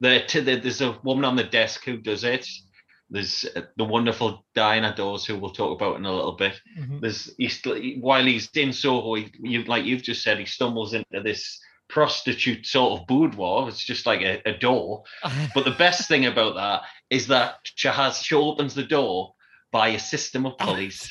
the, 0.00 0.40
the, 0.40 0.56
there's 0.60 0.80
a 0.80 0.98
woman 1.04 1.24
on 1.24 1.36
the 1.36 1.44
desk 1.44 1.84
who 1.84 1.96
does 1.98 2.24
it. 2.24 2.46
There's 3.10 3.44
uh, 3.56 3.62
the 3.76 3.84
wonderful 3.84 4.44
Diana 4.54 4.94
Dors, 4.94 5.24
who 5.24 5.38
we'll 5.38 5.52
talk 5.52 5.80
about 5.80 5.96
in 5.96 6.04
a 6.04 6.14
little 6.14 6.32
bit. 6.36 6.60
Mhm. 6.78 7.00
There's 7.00 7.32
he's 7.38 7.62
while 8.00 8.24
he's 8.24 8.50
in 8.54 8.72
Soho, 8.72 9.14
he, 9.14 9.32
you 9.40 9.64
like 9.64 9.84
you've 9.84 10.02
just 10.02 10.22
said, 10.22 10.38
he 10.38 10.44
stumbles 10.46 10.92
into 10.94 11.20
this 11.22 11.58
prostitute 11.88 12.66
sort 12.66 13.00
of 13.00 13.06
boudoir. 13.06 13.68
It's 13.68 13.84
just 13.84 14.04
like 14.04 14.20
a, 14.20 14.42
a 14.46 14.58
door. 14.58 15.04
But 15.54 15.64
the 15.64 15.70
best 15.78 16.06
thing 16.08 16.26
about 16.26 16.54
that 16.56 16.82
is 17.10 17.26
that 17.28 17.60
she 17.64 17.88
has 17.88 18.22
she 18.22 18.34
opens 18.34 18.74
the 18.74 18.82
door 18.84 19.34
by 19.72 19.88
a 19.88 19.98
system 19.98 20.46
of 20.46 20.56
pulleys. 20.58 21.10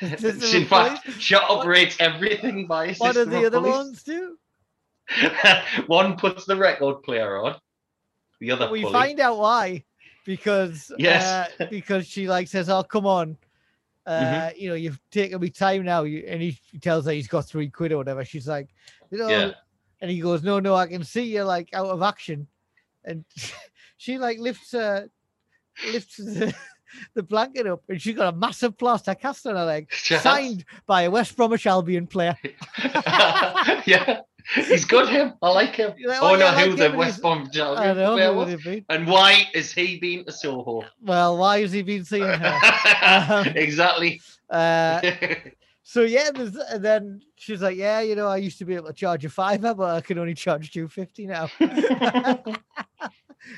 System 0.00 0.40
She- 0.40 0.56
in 0.58 0.66
fact, 0.66 1.04
Police? 1.04 1.18
she 1.20 1.34
operates 1.34 1.96
everything 2.00 2.66
by 2.66 2.86
a 2.86 2.94
what 2.94 3.14
system 3.16 3.22
of 3.22 3.28
police. 3.28 3.34
What 3.34 3.36
are 3.36 3.40
the 3.40 3.46
other 3.46 3.60
pulleys. 3.60 3.76
ones 3.76 4.02
do? 4.02 4.38
One 5.86 6.16
puts 6.16 6.44
the 6.44 6.56
record 6.56 7.02
player 7.02 7.38
on. 7.42 7.56
The 8.40 8.50
other 8.52 8.70
We 8.70 8.82
find 8.84 9.18
out 9.20 9.38
why, 9.38 9.84
because 10.24 10.92
Yes. 10.98 11.50
uh, 11.58 11.66
because 11.70 12.06
she 12.06 12.28
like 12.28 12.46
says, 12.48 12.68
"Oh, 12.68 12.82
come 12.82 13.06
on." 13.06 13.36
Uh, 14.06 14.20
Mm-hmm. 14.22 14.60
you 14.60 14.68
know, 14.70 14.74
you've 14.74 15.00
taken 15.10 15.38
me 15.40 15.50
time 15.50 15.84
now. 15.84 16.02
And 16.04 16.40
he, 16.40 16.58
tells 16.80 17.04
her 17.04 17.12
he's 17.12 17.28
got 17.28 17.44
three 17.46 17.68
quid 17.68 17.92
or 17.92 17.98
whatever. 17.98 18.24
She's 18.24 18.48
like, 18.48 18.68
you 19.10 19.18
know, 19.18 19.28
Yeah. 19.28 19.50
and 20.00 20.10
he 20.10 20.20
goes, 20.20 20.42
no, 20.42 20.60
no, 20.60 20.74
I 20.74 20.86
can 20.86 21.04
see 21.04 21.24
you're 21.24 21.44
like 21.44 21.68
out 21.74 21.88
of 21.88 22.00
action. 22.00 22.46
And 23.04 23.24
she 23.98 24.16
like 24.16 24.38
lifts 24.38 24.72
uh 24.72 25.08
lifts 25.92 26.16
the, 26.16 26.54
the 27.14 27.22
blanket 27.22 27.66
up 27.66 27.82
and 27.88 28.00
she's 28.00 28.14
got 28.14 28.32
a 28.32 28.36
massive 28.36 28.76
plaster 28.76 29.14
cast 29.14 29.46
on 29.46 29.56
her 29.56 29.64
leg, 29.64 29.92
signed 29.92 30.64
by 30.86 31.02
a 31.02 31.10
West 31.10 31.36
Bromwich 31.36 31.66
Albion 31.66 32.06
player. 32.06 32.36
yeah, 33.86 34.20
he's 34.54 34.84
good. 34.84 35.08
Him, 35.08 35.34
I 35.42 35.50
like 35.50 35.76
him. 35.76 35.94
Like, 36.04 36.18
oh 36.22 36.34
"Oh, 36.34 36.36
no, 36.36 36.46
I 36.46 36.64
who 36.64 36.76
the 36.76 36.92
West 36.96 37.20
Brom 37.20 37.48
I 37.54 37.58
Albion 37.58 37.96
know, 37.96 38.32
was? 38.34 38.82
And 38.88 39.06
why 39.06 39.46
has 39.54 39.72
he 39.72 39.98
been 39.98 40.24
to 40.24 40.32
Soho? 40.32 40.84
Well, 41.02 41.38
why 41.38 41.60
has 41.60 41.72
he 41.72 41.82
been 41.82 42.04
seeing 42.04 42.24
her? 42.24 42.58
Um, 43.00 43.46
exactly. 43.48 44.20
Uh, 44.50 45.00
so 45.82 46.02
yeah, 46.02 46.30
there's, 46.34 46.54
and 46.54 46.84
then 46.84 47.22
she's 47.36 47.62
like, 47.62 47.76
yeah, 47.76 48.00
you 48.00 48.14
know, 48.14 48.26
I 48.26 48.36
used 48.36 48.58
to 48.58 48.64
be 48.64 48.74
able 48.74 48.88
to 48.88 48.92
charge 48.92 49.24
a 49.24 49.30
fiver, 49.30 49.74
but 49.74 49.94
I 49.94 50.00
can 50.00 50.18
only 50.18 50.34
charge 50.34 50.70
two 50.70 50.88
fifty 50.88 51.26
now. 51.26 51.48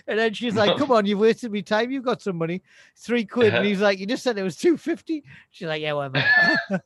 And 0.06 0.18
then 0.18 0.32
she's 0.34 0.54
like, 0.54 0.76
come 0.76 0.90
on, 0.90 1.06
you've 1.06 1.18
wasted 1.18 1.50
me 1.52 1.62
time. 1.62 1.90
You've 1.90 2.04
got 2.04 2.22
some 2.22 2.36
money, 2.36 2.62
three 2.96 3.24
quid. 3.24 3.48
Uh-huh. 3.48 3.58
And 3.58 3.66
he's 3.66 3.80
like, 3.80 3.98
you 3.98 4.06
just 4.06 4.22
said 4.22 4.36
it 4.38 4.42
was 4.42 4.56
two 4.56 4.76
fifty. 4.76 5.24
She's 5.50 5.68
like, 5.68 5.82
yeah, 5.82 5.92
whatever. 5.92 6.22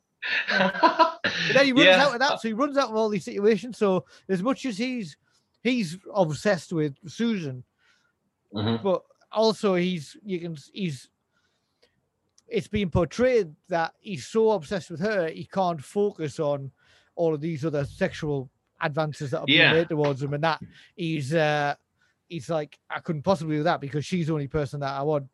Then 1.53 1.65
he 1.67 1.73
runs 1.73 1.85
Yeah. 1.85 2.05
out 2.05 2.15
of 2.15 2.21
that, 2.21 2.41
so 2.41 2.49
he 2.49 2.55
runs 2.55 2.77
out 2.79 2.89
of 2.91 2.97
all 2.97 3.09
these 3.09 3.25
situations. 3.25 3.77
So 3.79 4.05
as 4.29 4.43
much 4.43 4.65
as 4.67 4.79
he's 4.79 5.17
he's 5.63 5.99
obsessed 6.15 6.73
with 6.73 6.97
Susan, 7.07 7.65
Mhm. 8.55 8.83
but 8.83 9.03
also 9.33 9.75
he's 9.75 10.17
you 10.25 10.39
can 10.41 10.57
he's 10.73 11.09
it's 12.47 12.69
being 12.69 12.91
portrayed 12.91 13.55
that 13.69 13.95
he's 14.01 14.27
so 14.27 14.51
obsessed 14.53 14.91
with 14.91 15.01
her 15.01 15.29
he 15.29 15.45
can't 15.45 15.83
focus 15.83 16.39
on 16.39 16.71
all 17.17 17.35
of 17.35 17.41
these 17.41 17.65
other 17.65 17.85
sexual 17.85 18.51
advances 18.81 19.31
that 19.31 19.41
are 19.41 19.47
being 19.47 19.59
Yeah. 19.61 19.73
made 19.73 19.89
towards 19.89 20.23
him 20.23 20.35
and 20.35 20.45
that 20.45 20.61
he's 20.95 21.35
uh 21.35 21.75
he's 22.29 22.49
like 22.51 22.79
i 22.91 22.99
couldn't 23.01 23.23
possibly 23.23 23.57
do 23.57 23.63
that 23.63 23.81
because 23.81 24.05
she's 24.05 24.27
the 24.29 24.33
only 24.33 24.49
person 24.49 24.81
that 24.81 24.93
i 24.93 25.03
want 25.03 25.25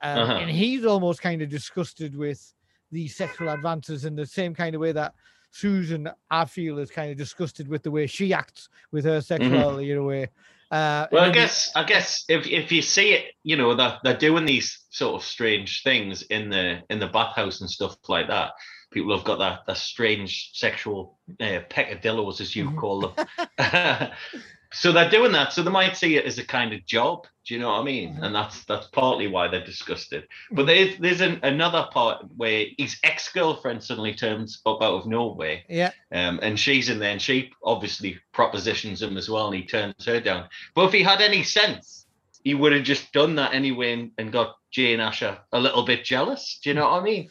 um, 0.00 0.20
Uh-huh. 0.22 0.32
and 0.40 0.50
he's 0.50 0.84
almost 0.84 1.20
kind 1.20 1.42
of 1.42 1.48
disgusted 1.48 2.14
with 2.16 2.54
the 2.92 3.08
sexual 3.08 3.48
advances 3.50 4.04
in 4.04 4.14
the 4.14 4.24
same 4.26 4.54
kind 4.54 4.74
of 4.74 4.80
way 4.80 4.92
that 4.92 5.14
susan 5.50 6.08
i 6.30 6.44
feel 6.44 6.78
is 6.78 6.90
kind 6.90 7.10
of 7.10 7.16
disgusted 7.16 7.66
with 7.68 7.82
the 7.82 7.90
way 7.90 8.06
she 8.06 8.32
acts 8.32 8.68
with 8.92 9.04
her 9.04 9.20
sexuality 9.20 9.90
in 9.90 9.98
a 9.98 10.02
way 10.02 10.28
uh 10.70 11.06
Well, 11.10 11.24
I 11.24 11.32
guess 11.32 11.74
I 11.74 11.84
guess 11.84 12.24
if 12.28 12.46
if 12.46 12.70
you 12.70 12.82
see 12.82 13.14
it, 13.14 13.32
you 13.42 13.56
know, 13.56 13.74
that 13.74 14.00
they're 14.04 14.16
doing 14.18 14.44
these 14.44 14.84
sort 14.90 15.14
of 15.14 15.26
strange 15.26 15.82
things 15.82 16.22
in 16.22 16.50
the 16.50 16.82
in 16.90 16.98
the 17.00 17.06
bathhouse 17.06 17.62
and 17.62 17.70
stuff 17.70 17.96
like 18.08 18.28
that. 18.28 18.52
People 18.90 19.16
have 19.16 19.24
got 19.24 19.38
that 19.38 19.60
that 19.66 19.78
strange 19.78 20.50
sexual 20.52 21.18
uh, 21.40 21.60
peccadillos, 21.70 22.40
as 22.42 22.54
you 22.54 22.66
Mhm. 22.66 22.76
call 22.76 23.00
them. 23.00 23.12
so 24.72 24.92
they're 24.92 25.08
doing 25.10 25.32
that. 25.32 25.52
So 25.52 25.62
they 25.62 25.70
might 25.70 25.96
see 25.96 26.16
it 26.16 26.24
as 26.26 26.38
a 26.38 26.46
kind 26.46 26.72
of 26.72 26.84
job. 26.84 27.26
Do 27.46 27.54
you 27.54 27.60
know 27.60 27.68
what 27.68 27.80
I 27.80 27.84
mean? 27.84 28.14
Mhm. 28.16 28.22
And 28.22 28.34
that's 28.34 28.64
that's 28.64 28.86
partly 28.88 29.26
why 29.26 29.48
they're 29.48 29.64
disgusted. 29.64 30.28
But 30.50 30.66
there's 30.66 30.98
there's 30.98 31.20
an, 31.22 31.40
another 31.42 31.88
part 31.90 32.24
where 32.36 32.66
his 32.76 32.98
ex 33.02 33.32
girlfriend 33.32 33.82
suddenly 33.82 34.12
turns 34.14 34.60
up 34.66 34.82
out 34.82 34.94
of 34.94 35.06
nowhere. 35.06 35.62
yeah 35.68 35.92
Um, 36.12 36.38
and 36.42 36.60
she's 36.60 36.88
in 36.90 36.98
there, 36.98 37.12
and 37.12 37.22
she 37.22 37.50
obviously 37.64 38.18
propositions 38.32 39.00
him 39.02 39.16
as 39.16 39.30
well, 39.30 39.46
and 39.46 39.56
he 39.56 39.64
turns 39.64 40.04
her 40.04 40.20
down. 40.20 40.48
But 40.74 40.86
if 40.86 40.92
he 40.92 41.02
had 41.02 41.22
any 41.22 41.42
sense, 41.42 42.06
he 42.44 42.54
would 42.54 42.72
have 42.72 42.84
just 42.84 43.12
done 43.12 43.36
that 43.36 43.54
anyway 43.54 43.92
and, 43.94 44.10
and 44.18 44.30
got 44.32 44.56
Jane 44.70 45.00
Asher 45.00 45.38
a 45.52 45.58
little 45.60 45.84
bit 45.84 46.04
jealous. 46.04 46.60
Do 46.62 46.68
you 46.70 46.74
know 46.74 46.90
what 46.90 47.00
I 47.00 47.02
mean? 47.02 47.30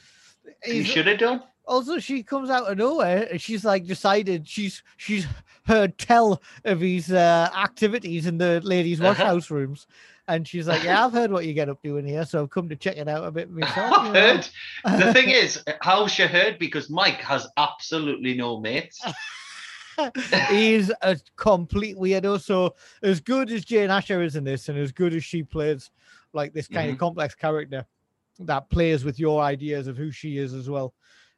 He 0.64 0.84
should 0.84 1.06
have 1.08 1.20
done. 1.20 1.44
Also, 1.68 2.00
she 2.00 2.24
comes 2.24 2.50
out 2.50 2.72
of 2.72 2.78
nowhere 2.78 3.28
and 3.30 3.42
she's 3.42 3.66
like 3.66 3.86
decided 3.86 4.48
she's 4.48 4.84
she's 4.96 5.28
heard 5.66 5.98
tell 5.98 6.42
of 6.64 6.80
his 6.80 7.12
uh, 7.12 7.50
activities 7.56 8.26
in 8.26 8.38
the 8.38 8.62
ladies' 8.64 9.02
wash 9.02 9.20
Uh-huh. 9.20 9.34
house 9.34 9.52
rooms, 9.52 9.86
and 10.30 10.48
she's 10.48 10.68
like, 10.68 10.82
"Yeah, 10.84 11.06
I've 11.06 11.12
heard 11.12 11.30
what 11.32 11.46
you 11.46 11.54
get 11.54 11.68
up 11.68 11.84
to 11.84 11.98
in 11.98 12.06
here, 12.06 12.26
so 12.26 12.42
I've 12.44 12.50
come 12.50 12.70
to 12.70 12.76
check 12.78 12.96
it 12.96 13.08
out 13.10 13.26
a 13.26 13.32
bit 13.32 13.52
myself." 13.52 13.92
I've 13.94 14.08
you 14.08 14.14
know." 14.14 14.20
heard. 14.20 14.48
The 14.86 15.14
thing 15.18 15.30
is, 15.30 15.62
how 15.82 16.08
she 16.08 16.24
heard 16.24 16.58
because 16.58 16.90
Mike 16.90 17.20
has 17.22 17.48
absolutely 17.58 18.34
no 18.34 18.60
mates. 18.62 19.04
he's 20.50 20.92
a 21.02 21.18
complete 21.36 21.98
weirdo. 21.98 22.40
So 22.42 22.76
as 23.02 23.20
good 23.20 23.52
as 23.52 23.66
Jane 23.66 23.90
Asher 23.90 24.22
is 24.22 24.36
in 24.36 24.44
this, 24.44 24.70
and 24.70 24.78
as 24.78 24.92
good 24.92 25.14
as 25.14 25.24
she 25.24 25.44
plays 25.44 25.92
like 26.34 26.54
this 26.54 26.68
kind 26.68 26.90
of 26.92 26.98
complex 26.98 27.34
character 27.36 27.86
that 28.40 28.70
plays 28.70 29.04
with 29.04 29.20
your 29.20 29.42
ideas 29.42 29.88
of 29.88 29.98
who 29.98 30.12
she 30.12 30.38
is 30.38 30.54
as 30.54 30.70
well, 30.70 30.94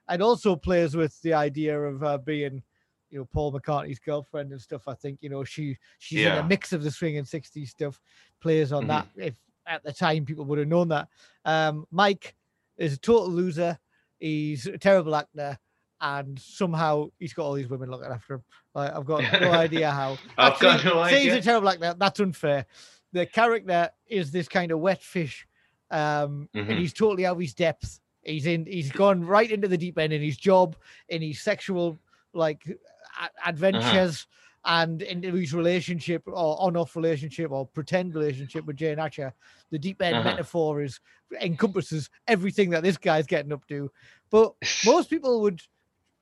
and 0.10 0.22
also 0.22 0.56
plays 0.56 0.96
with 0.96 1.20
the 1.22 1.34
idea 1.34 1.80
of 1.80 2.04
uh, 2.04 2.18
being, 2.18 2.62
you 3.10 3.20
know, 3.20 3.26
Paul 3.32 3.54
McCartney's 3.54 4.00
girlfriend 4.00 4.52
and 4.52 4.62
stuff. 4.62 4.88
I 4.88 4.94
think 4.96 5.20
you 5.22 5.30
know 5.30 5.44
she 5.44 5.78
she's 6.00 6.26
in 6.26 6.32
a 6.40 6.44
mix 6.44 6.74
of 6.74 6.84
the 6.84 6.92
swing 6.92 7.18
and 7.18 7.26
60s 7.28 7.70
stuff. 7.70 8.00
Plays 8.42 8.72
on 8.74 8.84
Mhm. 8.84 8.88
that. 8.88 9.08
If 9.16 9.36
at 9.66 9.84
the 9.84 9.94
time 9.94 10.26
people 10.26 10.46
would 10.46 10.60
have 10.60 10.68
known 10.68 10.90
that. 10.90 11.08
Um, 11.46 11.86
Mike 11.92 12.36
is 12.78 12.94
a 12.94 12.98
total 12.98 13.30
loser. 13.30 13.78
He's 14.20 14.66
a 14.66 14.78
terrible 14.78 15.16
actor. 15.16 15.58
And 16.02 16.40
somehow 16.40 17.10
he's 17.20 17.34
got 17.34 17.44
all 17.44 17.54
these 17.54 17.68
women 17.70 17.90
looking 17.92 18.10
after 18.10 18.36
him. 18.36 18.44
Like, 18.74 18.94
I've 18.96 19.06
got 19.06 19.22
no 19.42 19.52
idea 19.68 19.92
how. 19.92 20.18
I've 20.38 20.58
got 20.60 20.76
Actually, 20.76 20.94
no 20.96 21.08
say 21.10 21.24
he's 21.24 21.34
a 21.34 21.42
terrible 21.42 21.70
actor. 21.70 21.94
That's 22.00 22.20
unfair. 22.22 22.66
The 23.12 23.26
character 23.26 23.90
is 24.08 24.32
this 24.32 24.48
kind 24.48 24.72
of 24.72 24.80
wet 24.80 25.04
fish, 25.04 25.46
um, 25.92 26.48
Mhm. 26.56 26.70
and 26.70 26.80
he's 26.80 26.94
totally 26.94 27.26
out 27.26 27.36
of 27.36 27.42
his 27.42 27.54
depth. 27.54 28.00
He's 28.30 28.46
in. 28.46 28.66
He's 28.66 28.92
gone 28.92 29.26
right 29.26 29.50
into 29.50 29.68
the 29.68 29.78
deep 29.78 29.98
end 29.98 30.14
in 30.14 30.22
his 30.22 30.38
job, 30.38 30.76
in 31.10 31.22
his 31.22 31.42
sexual 31.42 32.00
like 32.34 32.64
a- 32.68 33.48
adventures, 33.50 34.28
and 34.66 35.02
into 35.02 35.34
his 35.34 35.54
relationship 35.54 36.24
or 36.28 36.56
on-off 36.62 36.96
relationship 36.96 37.50
or 37.52 37.66
pretend 37.66 38.14
relationship 38.14 38.66
with 38.66 38.76
Jane 38.78 39.00
Asher. 39.00 39.34
The 39.72 39.80
deep 39.80 40.02
end 40.02 40.18
Uh-huh. 40.18 40.30
metaphor 40.30 40.82
is 40.82 41.00
encompasses 41.42 42.10
everything 42.28 42.70
that 42.72 42.84
this 42.84 42.98
guy's 42.98 43.26
getting 43.28 43.52
up 43.54 43.66
to. 43.68 43.92
But 44.30 44.54
most 44.86 45.10
people 45.10 45.42
would, 45.42 45.62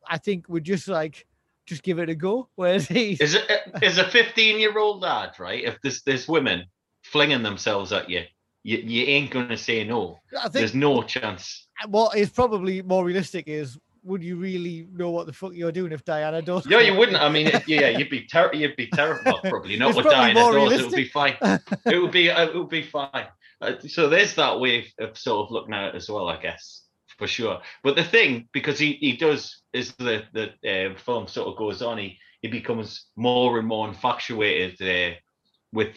I 0.07 0.17
think, 0.17 0.47
would 0.49 0.63
just 0.63 0.87
like 0.87 1.25
just 1.65 1.83
give 1.83 1.99
it 1.99 2.09
a 2.09 2.15
go. 2.15 2.47
Whereas 2.55 2.87
he 2.87 3.13
Is 3.19 3.33
it 3.35 3.43
is 3.81 3.97
a 3.97 4.09
15 4.09 4.59
year 4.59 4.77
old 4.77 5.01
lad, 5.01 5.37
right? 5.39 5.63
If 5.63 5.77
there's 5.81 6.03
there's 6.03 6.27
women 6.27 6.65
flinging 7.03 7.43
themselves 7.43 7.91
at 7.91 8.09
you, 8.09 8.23
you, 8.63 8.77
you 8.77 9.03
ain't 9.05 9.31
gonna 9.31 9.57
say 9.57 9.83
no. 9.83 10.19
I 10.37 10.43
think 10.43 10.53
There's 10.53 10.75
no 10.75 11.01
chance. 11.03 11.66
What 11.85 12.17
is 12.17 12.29
probably 12.29 12.81
more 12.81 13.05
realistic 13.05 13.47
is 13.47 13.77
would 14.03 14.23
you 14.23 14.37
really 14.37 14.87
know 14.93 15.09
what 15.09 15.27
the 15.27 15.33
fuck 15.33 15.53
you're 15.53 15.71
doing 15.71 15.91
if 15.91 16.03
Diana 16.05 16.41
Dors? 16.41 16.65
No, 16.65 16.79
you 16.79 16.95
wouldn't. 16.95 17.17
I 17.17 17.29
mean, 17.29 17.51
yeah, 17.67 17.89
you'd 17.89 18.09
be 18.09 18.21
ter- 18.21 18.53
you'd 18.53 18.75
be 18.75 18.87
terrible. 18.87 19.21
Well, 19.25 19.39
probably 19.43 19.77
not 19.77 19.89
It's 19.89 19.97
with 19.97 20.05
probably 20.05 20.33
Diana 20.33 20.51
Dors. 20.51 20.79
It 20.79 20.85
would 20.85 20.95
be 20.95 21.07
fine. 21.07 21.35
It 21.85 22.01
would 22.01 22.11
be 22.11 22.29
it 22.29 22.55
would 22.55 22.69
be 22.69 22.83
fine. 22.83 23.27
Uh, 23.59 23.73
so 23.87 24.07
there's 24.07 24.35
that 24.35 24.59
way 24.59 24.87
of 24.99 25.17
sort 25.17 25.47
of 25.47 25.51
looking 25.51 25.73
at 25.73 25.89
it 25.89 25.95
as 25.95 26.09
well, 26.09 26.29
I 26.29 26.39
guess, 26.39 26.83
for 27.17 27.27
sure. 27.27 27.59
But 27.83 27.95
the 27.95 28.03
thing, 28.03 28.47
because 28.53 28.77
he, 28.77 28.93
he 28.93 29.17
does, 29.17 29.63
is 29.73 29.93
the 29.95 30.23
the 30.33 30.51
uh, 30.65 30.97
film 30.97 31.27
sort 31.27 31.49
of 31.49 31.57
goes 31.57 31.81
on, 31.81 31.97
he 31.97 32.17
he 32.41 32.47
becomes 32.47 33.07
more 33.15 33.59
and 33.59 33.67
more 33.67 33.87
infatuated 33.87 34.81
uh, 34.81 35.15
with 35.73 35.95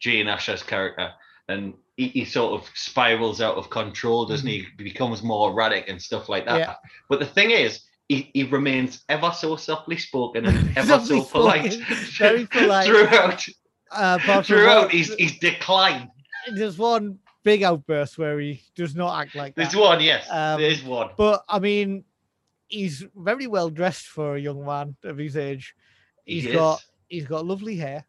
Jane 0.00 0.28
Asher's 0.28 0.62
character, 0.62 1.10
and 1.48 1.74
he, 1.96 2.08
he 2.08 2.24
sort 2.24 2.60
of 2.60 2.68
spirals 2.74 3.40
out 3.40 3.56
of 3.56 3.70
control, 3.70 4.26
doesn't 4.26 4.46
he? 4.46 4.66
He 4.78 4.84
becomes 4.84 5.22
more 5.22 5.50
erratic 5.50 5.88
and 5.88 6.00
stuff 6.00 6.28
like 6.28 6.44
that. 6.46 6.58
Yeah. 6.58 6.74
But 7.08 7.20
the 7.20 7.26
thing 7.26 7.50
is. 7.50 7.80
He, 8.06 8.30
he 8.34 8.42
remains 8.44 9.02
ever 9.08 9.32
so 9.34 9.56
softly 9.56 9.96
spoken 9.96 10.44
and 10.44 10.76
ever 10.76 11.00
so 11.00 11.22
polite, 11.22 11.72
very 12.18 12.44
polite. 12.50 12.84
throughout. 12.86 13.46
Uh, 13.90 14.42
Throughout, 14.42 14.90
he's 14.90 15.14
he's 15.14 15.38
declined. 15.38 16.10
there's 16.54 16.76
one 16.76 17.18
big 17.44 17.62
outburst 17.62 18.18
where 18.18 18.38
he 18.40 18.60
does 18.76 18.94
not 18.94 19.18
act 19.22 19.34
like 19.34 19.54
There's 19.54 19.72
that. 19.72 19.78
one, 19.80 20.02
yes. 20.02 20.26
Um, 20.30 20.60
there's 20.60 20.84
one. 20.84 21.12
But 21.16 21.44
I 21.48 21.58
mean, 21.58 22.04
he's 22.68 23.06
very 23.16 23.46
well 23.46 23.70
dressed 23.70 24.08
for 24.08 24.36
a 24.36 24.40
young 24.40 24.66
man 24.66 24.96
of 25.04 25.16
his 25.16 25.34
age. 25.38 25.74
He's 26.26 26.44
He 26.44 26.52
got 26.52 26.84
he's 27.08 27.24
got 27.26 27.46
lovely 27.46 27.76
hair. 27.76 28.04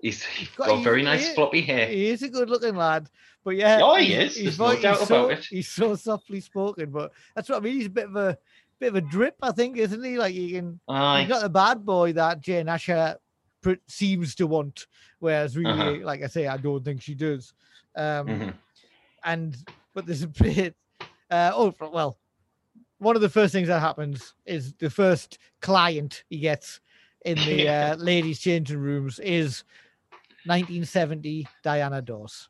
He's, 0.02 0.22
he's 0.24 0.48
got- 0.50 0.68
got, 0.68 0.78
he- 0.78 0.84
very 0.84 1.02
nice 1.02 1.28
is- 1.28 1.34
floppy 1.34 1.60
hair. 1.62 1.86
He 1.88 2.08
is 2.08 2.22
a 2.22 2.28
good 2.28 2.48
looking 2.50 2.76
lad. 2.76 3.08
But 3.44 3.56
yeah, 3.56 3.80
Oh, 3.82 3.96
he 3.96 4.12
is. 4.14 4.34
There's 4.36 4.58
no 4.58 4.78
doubt 4.80 4.98
he's 4.98 5.08
so, 5.08 5.24
about 5.26 5.38
it. 5.38 5.44
He's 5.46 5.68
so 5.68 5.94
softly 5.94 6.40
spoken, 6.40 6.90
but 6.90 7.10
that's 7.34 7.48
what 7.48 7.56
I 7.56 7.60
mean. 7.60 7.74
He's 7.74 7.86
a 7.86 7.90
bit 7.90 8.04
of 8.06 8.16
a 8.16 8.36
bit 8.78 8.88
of 8.88 8.96
a 8.96 9.00
drip, 9.00 9.36
I 9.42 9.50
think, 9.52 9.78
isn't 9.78 10.02
he? 10.04 10.18
Like 10.18 10.34
he 10.34 10.52
can 10.52 10.78
Aye. 10.88 11.20
he's 11.22 11.28
not 11.30 11.40
the 11.42 11.48
bad 11.48 11.84
boy 11.86 12.12
that 12.14 12.40
Jane 12.42 12.68
Asher 12.68 13.16
pr- 13.62 13.72
seems 13.86 14.34
to 14.36 14.46
want, 14.46 14.86
whereas 15.20 15.56
really, 15.56 15.70
Uh-huh. 15.70 15.96
like 16.04 16.22
I 16.22 16.26
say, 16.26 16.46
I 16.48 16.58
don't 16.58 16.84
think 16.84 17.00
she 17.02 17.14
does. 17.14 17.54
Um, 17.96 18.26
Mhm. 18.26 18.54
and 19.24 19.56
but 19.94 20.04
there's 20.06 20.22
a 20.22 20.28
bit. 20.28 20.76
Uh, 21.30 21.50
oh 21.54 21.74
well, 21.92 22.18
one 22.98 23.16
of 23.16 23.22
the 23.22 23.28
first 23.30 23.52
things 23.54 23.68
that 23.68 23.80
happens 23.80 24.34
is 24.44 24.74
the 24.74 24.90
first 24.90 25.38
client 25.62 26.24
he 26.28 26.38
gets 26.40 26.80
in 27.24 27.36
the 27.38 27.68
uh, 27.70 27.96
ladies' 27.96 28.38
changing 28.40 28.78
rooms 28.78 29.18
is 29.20 29.64
1970 30.46 31.46
Diana 31.62 32.00
Dors. 32.02 32.48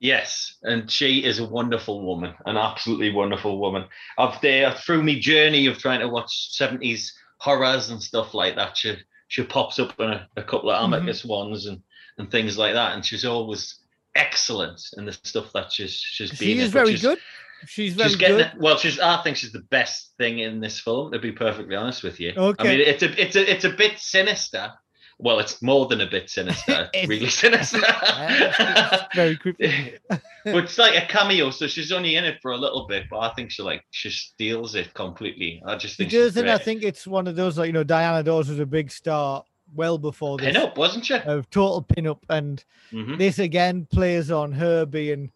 Yes, 0.00 0.56
and 0.62 0.90
she 0.90 1.24
is 1.24 1.38
a 1.38 1.46
wonderful 1.46 2.04
woman, 2.04 2.34
an 2.46 2.56
absolutely 2.56 3.10
wonderful 3.12 3.58
woman. 3.58 3.86
I've 4.18 4.40
there 4.42 4.72
through 4.74 5.02
my 5.02 5.18
journey 5.18 5.66
of 5.66 5.78
trying 5.78 6.00
to 6.00 6.08
watch 6.08 6.50
70s 6.58 7.10
horrors 7.38 7.90
and 7.90 8.02
stuff 8.02 8.34
like 8.34 8.56
that. 8.56 8.76
She 8.76 8.96
she 9.28 9.42
pops 9.44 9.78
up 9.78 9.98
in 9.98 10.10
a, 10.10 10.28
a 10.36 10.42
couple 10.42 10.70
of 10.70 10.78
Mhm. 10.80 10.96
amicus 10.98 11.24
ones 11.24 11.66
and 11.66 11.80
and 12.18 12.30
things 12.30 12.58
like 12.58 12.74
that, 12.74 12.94
and 12.94 13.04
she's 13.04 13.24
always 13.24 13.76
excellent 14.14 14.80
in 14.98 15.04
the 15.06 15.12
stuff 15.12 15.52
that 15.54 15.72
she's 15.72 15.92
she's 15.94 16.30
She 16.30 16.44
been 16.46 16.58
in, 16.58 16.64
is 16.64 16.72
but 16.72 16.78
very 16.80 16.90
she's- 16.90 17.02
good. 17.02 17.18
She's 17.66 17.94
very 17.94 18.10
She's 18.10 18.18
getting 18.18 18.36
good. 18.38 18.46
it. 18.48 18.60
Well, 18.60 18.76
she's. 18.76 19.00
I 19.00 19.22
think 19.22 19.38
she's 19.38 19.52
the 19.52 19.62
best 19.70 20.12
thing 20.18 20.40
in 20.40 20.60
this 20.60 20.78
film. 20.80 21.12
To 21.12 21.18
be 21.18 21.32
perfectly 21.32 21.74
honest 21.76 22.02
with 22.02 22.20
you. 22.20 22.34
okay. 22.36 22.62
I 22.68 22.76
mean, 22.76 22.80
it's 22.86 23.02
a, 23.02 23.18
it's 23.22 23.36
a, 23.36 23.50
it's 23.50 23.64
a 23.64 23.70
bit 23.70 23.98
sinister. 23.98 24.70
Well, 25.18 25.38
it's 25.38 25.62
more 25.62 25.86
than 25.86 26.00
a 26.00 26.06
bit 26.06 26.28
sinister. 26.28 26.90
Really 27.06 27.28
sinister. 27.28 27.78
It's 28.18 29.14
very 29.14 29.36
creepy. 29.36 29.94
but 30.08 30.20
it's 30.44 30.78
like 30.78 31.00
a 31.02 31.06
cameo, 31.06 31.50
so 31.50 31.66
she's 31.66 31.92
only 31.92 32.16
in 32.16 32.24
it 32.24 32.38
for 32.42 32.52
a 32.52 32.56
little 32.56 32.86
bit. 32.86 33.04
But 33.10 33.18
I 33.20 33.28
think 33.34 33.50
she 33.50 33.62
like 33.62 33.84
she 33.90 34.10
steals 34.10 34.74
it 34.74 34.92
completely. 34.94 35.62
I 35.64 35.76
just 35.76 35.94
She 35.94 36.04
think 36.04 36.10
she's 36.10 36.20
does, 36.20 36.36
and 36.36 36.50
I 36.50 36.58
think 36.58 36.82
it's 36.82 37.06
one 37.06 37.26
of 37.26 37.36
those 37.36 37.58
like 37.58 37.68
you 37.68 37.72
know 37.72 37.84
Diana 37.84 38.22
Dors 38.22 38.48
was 38.48 38.58
a 38.58 38.66
big 38.66 38.90
star 38.90 39.44
well 39.74 39.98
before 39.98 40.36
this. 40.38 40.46
pin 40.52 40.56
up, 40.56 40.76
wasn't 40.76 41.06
she? 41.06 41.14
Of 41.14 41.48
total 41.50 41.82
pin 41.82 42.06
up, 42.06 42.24
and 42.28 42.64
Mhm. 42.92 43.18
this 43.18 43.38
again 43.38 43.86
plays 43.86 44.30
on 44.30 44.52
her 44.52 44.84
being 44.84 45.24
a 45.26 45.30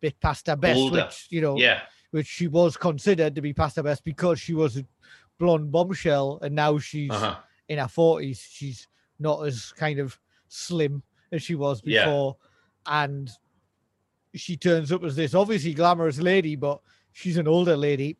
bit 0.00 0.20
past 0.20 0.46
her 0.48 0.56
best, 0.56 0.78
Older. 0.78 1.04
which 1.04 1.26
you 1.30 1.40
know, 1.40 1.56
Yeah, 1.58 1.82
which 2.10 2.26
she 2.26 2.48
was 2.48 2.76
considered 2.76 3.34
to 3.36 3.40
be 3.40 3.52
past 3.52 3.76
her 3.76 3.82
best 3.82 4.04
because 4.04 4.40
she 4.40 4.52
was 4.54 4.76
a 4.76 4.84
blonde 5.38 5.70
bombshell, 5.72 6.38
and 6.42 6.54
now 6.54 6.78
she's 6.78 7.10
uh-huh. 7.10 7.36
in 7.68 7.78
her 7.78 7.88
forties. 7.88 8.46
She's 8.48 8.86
not 9.22 9.46
as 9.46 9.72
kind 9.76 9.98
of 9.98 10.18
slim 10.48 11.02
as 11.30 11.42
she 11.42 11.54
was 11.54 11.80
Yeah. 11.84 12.04
before, 12.04 12.36
and 12.86 13.30
she 14.34 14.56
turns 14.56 14.90
up 14.92 15.02
as 15.04 15.16
this 15.16 15.34
obviously 15.34 15.74
glamorous 15.74 16.18
lady, 16.18 16.56
but 16.56 16.80
she's 17.12 17.36
an 17.38 17.48
older 17.48 17.76
lady, 17.76 18.16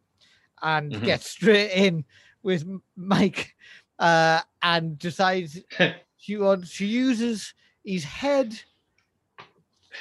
and 0.63 0.93
Mhm. 0.93 1.05
gets 1.05 1.29
straight 1.31 1.73
in 1.73 2.05
with 2.43 2.65
Mike, 2.97 3.55
uh, 3.99 4.41
and 4.63 4.99
decides 4.99 5.61
she 6.17 6.37
wants 6.37 6.71
she 6.71 6.87
uses 6.87 7.55
his 7.85 8.05
head. 8.05 8.61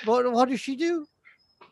What 0.05 0.31
what 0.31 0.49
does 0.49 0.59
she 0.61 0.75
do? 0.75 1.05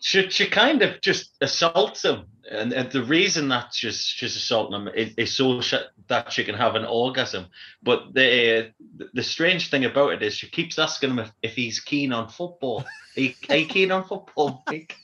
she 0.01 0.29
she 0.29 0.47
kind 0.47 0.81
of 0.81 1.01
just 1.01 1.35
assaults 1.41 2.03
him, 2.05 2.25
and, 2.49 2.73
and 2.73 2.91
the 2.91 3.03
reason 3.03 3.47
that 3.49 3.73
she's 3.73 4.01
she's 4.01 4.35
assaulting 4.35 4.75
him 4.81 4.87
is, 4.89 5.13
is 5.17 5.35
so 5.35 5.61
sh- 5.61 5.75
that 6.07 6.31
she 6.31 6.43
can 6.43 6.55
have 6.55 6.75
an 6.75 6.85
orgasm. 6.85 7.45
But 7.83 8.13
the 8.13 8.71
the 9.13 9.23
strange 9.23 9.69
thing 9.69 9.85
about 9.85 10.13
it 10.13 10.23
is 10.23 10.33
she 10.33 10.47
keeps 10.49 10.79
asking 10.79 11.11
him 11.11 11.19
if, 11.19 11.31
if 11.43 11.55
he's 11.55 11.79
keen 11.79 12.11
on 12.11 12.29
football. 12.29 12.85
Are 13.17 13.21
you, 13.21 13.33
are 13.49 13.55
you 13.57 13.65
keen 13.67 13.91
on 13.91 14.03
football? 14.07 14.63
Mike?" 14.69 14.95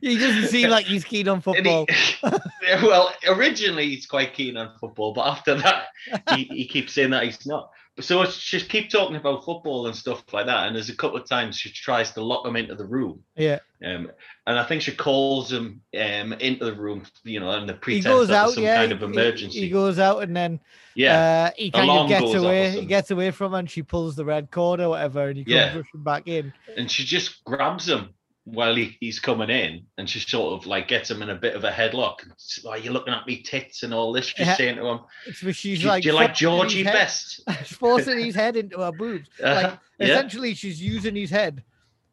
He 0.00 0.18
doesn't 0.18 0.48
seem 0.48 0.70
like 0.70 0.86
he's 0.86 1.04
keen 1.04 1.28
on 1.28 1.42
And 1.46 1.66
he- 1.66 1.86
football. 2.22 2.40
well, 2.82 3.12
originally 3.26 3.88
he's 3.90 4.06
quite 4.06 4.32
keen 4.34 4.56
on 4.56 4.72
football, 4.78 5.12
but 5.12 5.26
after 5.26 5.54
that, 5.56 5.86
he, 6.34 6.44
he 6.44 6.66
keeps 6.66 6.92
saying 6.94 7.10
that 7.10 7.24
he's 7.24 7.46
not. 7.46 7.70
So 7.98 8.20
it's- 8.20 8.36
she 8.36 8.60
keep 8.60 8.90
talking 8.90 9.16
about 9.16 9.42
football 9.44 9.86
and 9.86 9.96
stuff 9.96 10.22
like 10.32 10.44
that. 10.46 10.66
And 10.66 10.76
there's 10.76 10.90
a 10.90 10.96
couple 10.96 11.16
of 11.18 11.26
times 11.26 11.56
she 11.58 11.70
tries 11.70 12.12
to 12.12 12.22
lock 12.22 12.46
him 12.46 12.54
into 12.54 12.74
the 12.74 12.84
room. 12.84 13.22
Yeah, 13.36 13.60
Um, 13.82 14.10
and 14.46 14.58
I 14.58 14.64
think 14.64 14.82
she 14.82 14.92
calls 14.92 15.50
him 15.50 15.80
um, 15.98 16.34
into 16.34 16.66
the 16.66 16.74
room, 16.74 17.04
you 17.24 17.40
know, 17.40 17.50
and 17.52 17.66
the 17.66 17.72
he 17.72 17.78
pretense 17.78 18.04
goes 18.04 18.30
out. 18.30 18.50
some 18.52 18.64
Yeah, 18.64 18.76
kind 18.76 18.92
of 18.92 18.98
he- 19.00 19.06
he- 19.06 19.12
emergency. 19.12 19.60
He, 19.60 19.68
goes 19.70 19.98
out 19.98 20.22
and 20.22 20.36
then 20.36 20.60
yeah, 20.94 21.48
uh, 21.48 21.50
he 21.56 21.70
kind 21.70 21.88
Alarm 21.88 22.02
of 22.04 22.08
gets 22.10 22.20
goes 22.22 22.34
off 22.34 22.42
or 22.42 22.44
away. 22.46 22.70
He 22.72 22.84
gets 22.86 23.10
away 23.10 23.30
from 23.30 23.52
her, 23.52 23.58
and 23.60 23.70
she 23.70 23.82
pulls 23.82 24.14
the 24.14 24.24
red 24.26 24.50
cord 24.50 24.80
or 24.80 24.90
whatever, 24.90 25.28
and 25.28 25.38
he 25.38 25.44
comes 25.44 25.54
Yeah. 25.54 25.76
rushing 25.76 26.02
back 26.02 26.28
in. 26.28 26.52
and 26.76 26.90
she 26.90 27.02
just 27.04 27.44
grabs 27.44 27.88
him 27.88 28.10
while 28.46 28.74
he, 28.76 28.96
he's 29.00 29.18
coming 29.18 29.50
in, 29.50 29.84
and 29.98 30.08
she 30.08 30.20
sort 30.20 30.54
of 30.58 30.66
like 30.66 30.86
gets 30.88 31.10
him 31.10 31.20
in 31.20 31.30
a 31.30 31.34
bit 31.34 31.54
of 31.56 31.64
a 31.64 31.70
headlock. 31.70 32.20
She's 32.38 32.64
you're 32.82 32.92
looking 32.92 33.12
at 33.12 33.26
me 33.26 33.42
tits 33.42 33.82
and 33.82 33.92
all 33.92 34.12
this. 34.12 34.26
She's 34.26 34.46
Yeah. 34.46 34.54
saying 34.56 34.76
to 34.76 34.86
him, 34.86 35.00
It's 35.26 35.42
where 35.42 35.52
she's 35.52 35.80
do, 35.82 35.88
like, 35.88 36.02
do 36.04 36.08
you 36.10 36.14
like 36.14 36.34
Georgie 36.34 36.84
head- 36.84 36.92
best? 36.92 37.42
Forcing 37.78 38.18
his 38.24 38.34
head 38.36 38.56
into 38.56 38.78
her 38.78 38.92
boobs. 38.92 39.28
Like 39.40 39.66
Uh-huh. 39.66 39.76
yeah. 39.98 40.06
essentially, 40.06 40.54
she's 40.54 40.80
using 40.80 41.16
his 41.16 41.30
head 41.30 41.64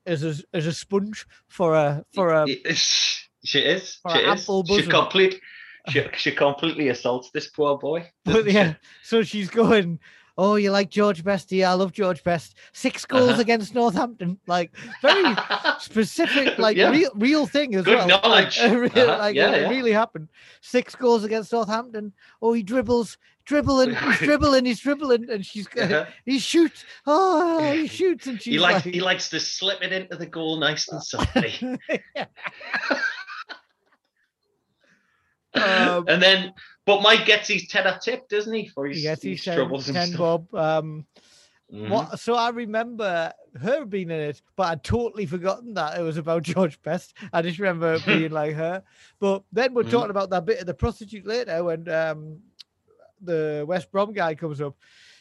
as 0.05 0.23
a 0.23 0.35
as 0.53 0.65
a 0.65 0.73
sponge 0.73 1.25
for 1.47 1.75
a 1.75 2.03
for 2.13 2.33
a. 2.33 2.47
She 2.47 2.53
is. 2.53 3.19
She 3.45 3.59
is. 3.59 3.99
She 4.11 4.87
complete. 4.87 5.39
She, 5.89 6.01
she 6.17 6.31
completely 6.31 6.89
assaults 6.89 7.29
this 7.31 7.47
poor 7.47 7.77
boy. 7.77 8.09
But 8.25 8.31
doesn't 8.33 8.47
she? 8.49 8.55
yeah, 8.55 8.73
so 9.03 9.21
she's 9.23 9.49
going. 9.49 9.99
Oh, 10.35 10.55
you 10.55 10.71
like 10.71 10.89
George 10.89 11.23
Best? 11.23 11.51
Yeah, 11.51 11.69
I 11.69 11.75
love 11.75 11.91
George 11.91 12.23
Best. 12.23 12.55
Six 12.71 13.05
goals 13.05 13.31
Uh-huh. 13.33 13.41
against 13.41 13.75
Northampton. 13.75 14.39
Like 14.47 14.71
very 15.01 15.35
specific, 15.79 16.57
like 16.57 16.75
Yeah. 16.75 16.89
real 16.89 17.11
real 17.15 17.45
thing 17.45 17.75
as 17.75 17.85
Good 17.85 17.97
well. 17.97 18.07
knowledge. 18.07 18.59
Like, 18.59 18.71
real- 18.95 19.09
Uh-huh. 19.09 19.17
like, 19.19 19.35
Yeah, 19.35 19.51
it 19.51 19.61
yeah. 19.61 19.69
really 19.69 19.91
happened. 19.91 20.29
Six 20.61 20.95
goals 20.95 21.23
against 21.23 21.53
Northampton. 21.53 22.13
Oh, 22.41 22.53
he 22.53 22.63
dribbles, 22.63 23.19
dribbling, 23.45 23.93
he's 23.95 24.17
dribbling, 24.17 24.65
he's 24.65 24.79
dribbling, 24.79 25.29
and 25.29 25.45
she's 25.45 25.67
Uh-huh. 25.77 26.05
he 26.25 26.39
shoots. 26.39 26.83
Oh, 27.05 27.71
he 27.71 27.85
shoots, 27.87 28.25
and 28.25 28.41
she's 28.41 28.53
he 28.55 28.59
likes 28.59 28.85
like, 28.85 28.93
he 28.95 29.01
likes 29.01 29.29
to 29.29 29.39
slip 29.39 29.83
it 29.83 29.91
into 29.93 30.15
the 30.17 30.25
goal 30.25 30.57
nice 30.57 30.87
and 30.87 31.03
softly. 31.03 31.77
um, 35.55 36.05
and 36.07 36.21
then, 36.23 36.53
but 36.85 37.01
Mike 37.01 37.25
gets 37.25 37.47
his 37.47 37.67
tenner 37.67 37.97
tip, 38.01 38.27
doesn't 38.29 38.53
he? 38.53 38.67
For 38.67 38.87
his, 38.87 38.97
he 38.97 39.03
gets 39.03 39.23
his 39.23 39.37
his 39.37 39.45
ten, 39.45 39.55
troubles 39.55 39.87
and 39.87 39.95
10 39.95 40.07
stuff. 40.07 40.19
bob. 40.51 40.55
Um, 40.55 41.05
Mhm. 41.71 41.89
What? 41.89 42.19
So 42.19 42.35
I 42.35 42.49
remember 42.49 43.33
her 43.59 43.83
being 43.85 44.11
in 44.11 44.19
it, 44.19 44.41
but 44.55 44.67
I'd 44.67 44.83
totally 44.83 45.25
forgotten 45.25 45.73
that 45.73 45.97
it 45.97 46.03
was 46.03 46.17
about 46.17 46.43
George 46.53 46.79
Best. 46.83 47.15
I 47.31 47.41
just 47.41 47.57
remember 47.57 47.99
being 48.05 48.29
like 48.41 48.53
her. 48.53 48.83
But 49.19 49.43
then 49.51 49.73
we're 49.73 49.83
Mhm. 49.83 49.89
talking 49.89 50.11
about 50.11 50.29
that 50.31 50.45
bit 50.45 50.59
of 50.59 50.67
the 50.67 50.73
prostitute 50.75 51.25
later 51.25 51.63
when 51.63 51.89
um, 51.89 52.37
the 53.21 53.63
West 53.67 53.91
Brom 53.91 54.13
guy 54.13 54.35
comes 54.35 54.61
up. 54.61 54.75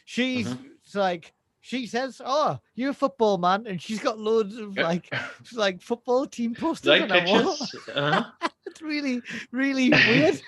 She's 0.05 0.47
Mm-hmm. 0.47 0.99
like 0.99 1.33
she 1.61 1.87
says, 1.87 2.21
"Oh, 2.23 2.59
you're 2.75 2.91
a 2.91 2.93
football 2.93 3.37
man," 3.39 3.65
and 3.65 3.81
she's 3.81 3.99
got 4.01 4.19
loads 4.19 4.55
of 4.57 4.77
like 4.77 5.09
like 5.53 5.81
football 5.81 6.27
team 6.27 6.53
posters 6.53 6.89
Like 6.89 7.03
on 7.03 7.09
her 7.09 7.25
wall. 7.25 7.57
Uh-huh. 7.95 8.23
It's 8.67 8.81
really 8.81 9.21
really 9.51 9.89
weird. 9.89 10.39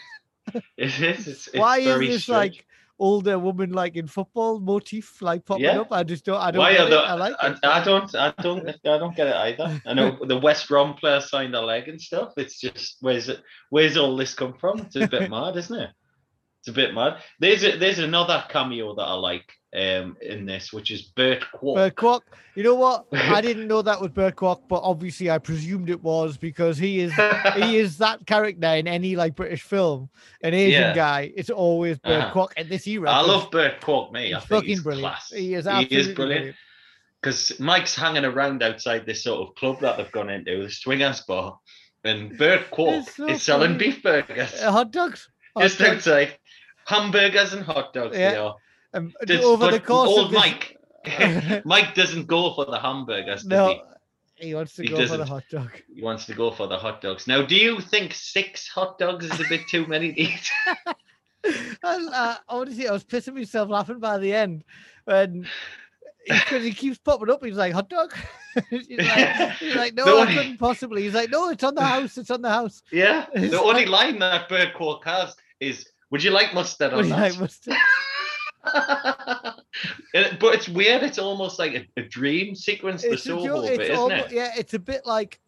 It 0.77 0.99
is. 1.01 1.27
It's, 1.27 1.47
it's 1.47 1.57
Why 1.57 1.79
is 1.79 1.99
this 1.99 2.23
strange. 2.23 2.55
like 2.57 2.65
older 2.97 3.37
woman 3.37 3.71
like 3.71 3.97
in 3.97 4.07
football 4.07 4.59
motif 4.59 5.21
like 5.21 5.45
popping 5.45 5.65
Yeah. 5.65 5.81
up? 5.81 5.91
I 5.91 6.03
just 6.03 6.23
don't. 6.25 6.39
I 6.39 6.51
don't. 6.51 6.59
Why 6.59 6.73
get 6.73 6.81
are 6.81 6.87
it. 6.87 6.89
the, 6.91 6.97
I 6.99 7.13
like 7.13 7.35
I, 7.41 7.47
it. 7.49 7.59
I 7.63 7.83
don't 7.83 8.15
I 8.15 8.33
don't 8.41 8.69
I 8.69 8.97
don't 8.97 9.15
get 9.15 9.27
it 9.27 9.35
either. 9.35 9.81
I 9.85 9.93
know 9.93 10.17
the 10.25 10.37
West 10.37 10.67
Brom 10.67 10.93
player 10.95 11.19
signed 11.21 11.55
a 11.55 11.61
leg 11.61 11.87
and 11.89 11.99
stuff. 11.99 12.33
It's 12.37 12.59
just 12.59 12.97
where's 13.01 13.27
it 13.29 13.41
where's 13.69 13.97
all 13.97 14.15
this 14.15 14.33
come 14.33 14.53
from? 14.59 14.79
It's 14.79 14.95
a 14.95 15.07
bit 15.07 15.29
mad, 15.37 15.57
isn't 15.57 15.79
it? 15.79 15.89
It's 16.59 16.69
a 16.69 16.73
bit 16.73 16.93
mad. 16.93 17.17
There's 17.39 17.63
a, 17.63 17.77
there's 17.77 17.99
another 17.99 18.43
cameo 18.49 18.95
that 18.95 19.03
I 19.03 19.13
like 19.13 19.51
um 19.75 20.15
in 20.21 20.45
this, 20.45 20.71
which 20.71 20.89
is 20.91 21.01
Burt 21.01 21.43
Kwouk. 21.53 21.75
Burt 21.75 21.95
Kwouk. 21.95 22.21
You 22.55 22.63
know 22.63 22.75
what? 22.75 23.05
I 23.11 23.41
didn't 23.47 23.67
know 23.67 23.81
that 23.81 23.99
was 23.99 24.11
Burt 24.11 24.35
Kwouk, 24.35 24.61
but 24.69 24.79
obviously 24.83 25.29
I 25.29 25.37
presumed 25.37 25.89
it 25.89 26.01
was 26.01 26.37
because 26.37 26.77
he 26.77 26.99
is 27.01 27.13
he 27.55 27.77
is 27.83 27.97
that 27.97 28.25
character 28.25 28.67
in 28.69 28.87
any 28.87 29.15
like 29.15 29.35
British 29.35 29.63
film. 29.63 30.09
An 30.41 30.53
Asian 30.53 30.81
Yeah. 30.81 30.95
guy, 30.95 31.33
it's 31.35 31.49
always 31.49 31.97
Burt 31.99 32.23
Uh-huh. 32.23 32.33
Kwouk 32.47 32.53
in 32.57 32.69
this 32.69 32.87
era. 32.87 33.09
I 33.11 33.21
love 33.21 33.51
Burt 33.51 33.81
Kwouk, 33.81 34.11
me. 34.13 34.33
I 34.33 34.39
He's 34.39 34.47
think 34.47 34.49
fucking 34.49 34.69
he's 34.69 34.81
brilliant. 34.83 35.11
class. 35.13 35.29
He 35.31 35.53
is 35.55 35.65
he 35.65 35.83
is 35.83 36.07
brilliant. 36.07 36.15
brilliant. 36.15 36.55
Because 37.21 37.59
Mike's 37.59 37.95
hanging 37.95 38.23
around 38.23 38.61
outside 38.63 39.05
this 39.05 39.23
sort 39.23 39.41
of 39.49 39.55
club 39.55 39.79
that 39.81 39.97
they've 39.97 40.11
gone 40.11 40.29
into, 40.29 40.61
the 40.63 40.69
swingers 40.69 41.21
bar, 41.21 41.57
and 42.03 42.37
Burt 42.37 42.69
Kwouk 42.71 43.09
so 43.09 43.27
is 43.27 43.41
selling 43.41 43.71
funny. 43.71 43.91
beef 43.91 44.03
burgers 44.03 44.53
Uh, 44.61 44.71
hot 44.71 44.91
dogs. 44.91 45.27
Hot 45.55 45.63
just 45.63 45.79
dogs. 45.79 45.91
outside. 46.07 46.37
Hamburgers 46.85 47.53
and 47.53 47.63
hot 47.65 47.93
dogs. 47.93 48.15
Yeah. 48.17 48.51
Um, 48.95 49.13
Does- 49.25 49.43
over 49.43 49.71
the 49.71 49.79
course 49.79 50.09
old 50.09 50.25
of 50.27 50.31
this, 50.31 50.39
Mike, 50.39 50.77
Mike 51.65 51.93
doesn't 51.95 52.27
go 52.27 52.53
for 52.53 52.65
the 52.65 52.79
hamburgers. 52.79 53.45
no, 53.45 53.81
he? 54.37 54.47
he 54.47 54.55
wants 54.55 54.75
to 54.75 54.83
He 54.83 54.87
go 54.89 55.05
for 55.05 55.17
the 55.17 55.25
hot 55.25 55.43
dog. 55.51 55.71
He 55.93 56.01
wants 56.01 56.25
to 56.25 56.33
go 56.33 56.51
for 56.51 56.67
the 56.67 56.77
hot 56.77 57.01
dogs. 57.01 57.27
Now, 57.27 57.41
do 57.41 57.55
you 57.55 57.79
think 57.81 58.13
six 58.13 58.67
hot 58.67 58.97
dogs 58.97 59.25
is 59.25 59.39
a 59.39 59.47
bit 59.49 59.61
too 59.69 59.85
many 59.85 60.13
to 60.13 60.21
eat? 60.21 60.49
Uh, 61.83 62.35
honestly, 62.49 62.87
I 62.87 62.91
was 62.91 63.03
pissing 63.03 63.35
myself 63.35 63.69
laughing 63.69 63.99
by 63.99 64.17
the 64.17 64.33
end 64.33 64.63
when 65.03 65.47
because 66.27 66.63
he 66.63 66.73
keeps 66.73 66.97
popping 66.97 67.29
up. 67.29 67.45
He's 67.45 67.55
like, 67.55 67.71
hot 67.71 67.87
dog. 67.87 68.15
he's, 68.71 68.89
like, 68.97 69.51
he's 69.59 69.75
like, 69.75 69.93
no, 69.93 70.05
The 70.05 70.31
I 70.31 70.33
couldn't 70.33 70.57
possibly. 70.57 71.03
He's 71.03 71.13
like, 71.13 71.29
no, 71.29 71.49
it's 71.49 71.63
on 71.63 71.75
the 71.75 71.83
house. 71.83 72.17
It's 72.17 72.31
on 72.31 72.41
the 72.41 72.49
house. 72.49 72.81
yeah. 72.91 73.27
It's 73.33 73.51
The 73.51 73.61
only 73.61 73.85
line 73.85 74.17
that 74.19 74.49
Burt 74.49 74.73
Kwouk 74.73 75.03
has 75.03 75.35
is, 75.59 75.87
"Would 76.09 76.23
you 76.23 76.31
like 76.31 76.53
mustard 76.55 76.93
on 76.93 77.07
that?" 77.09 77.15
like, 77.15 77.39
mustard? 77.39 77.75
It- 80.13 80.39
but 80.39 80.55
it's 80.55 80.69
weird. 80.69 81.03
It's 81.03 81.19
almost 81.19 81.59
like 81.59 81.73
a, 81.73 81.99
a 81.99 82.03
dream 82.03 82.55
sequence. 82.55 83.01
The 83.01 83.11
It's 83.11 83.25
a 83.25 83.29
Soho 83.29 83.45
joke. 83.45 83.63
bit, 83.65 83.73
It's 83.81 83.89
isn't 83.89 83.95
almost, 83.97 84.31
it? 84.31 84.35
yeah, 84.35 84.51
it's 84.57 84.73
a 84.73 84.79
bit 84.79 85.05
like. 85.05 85.39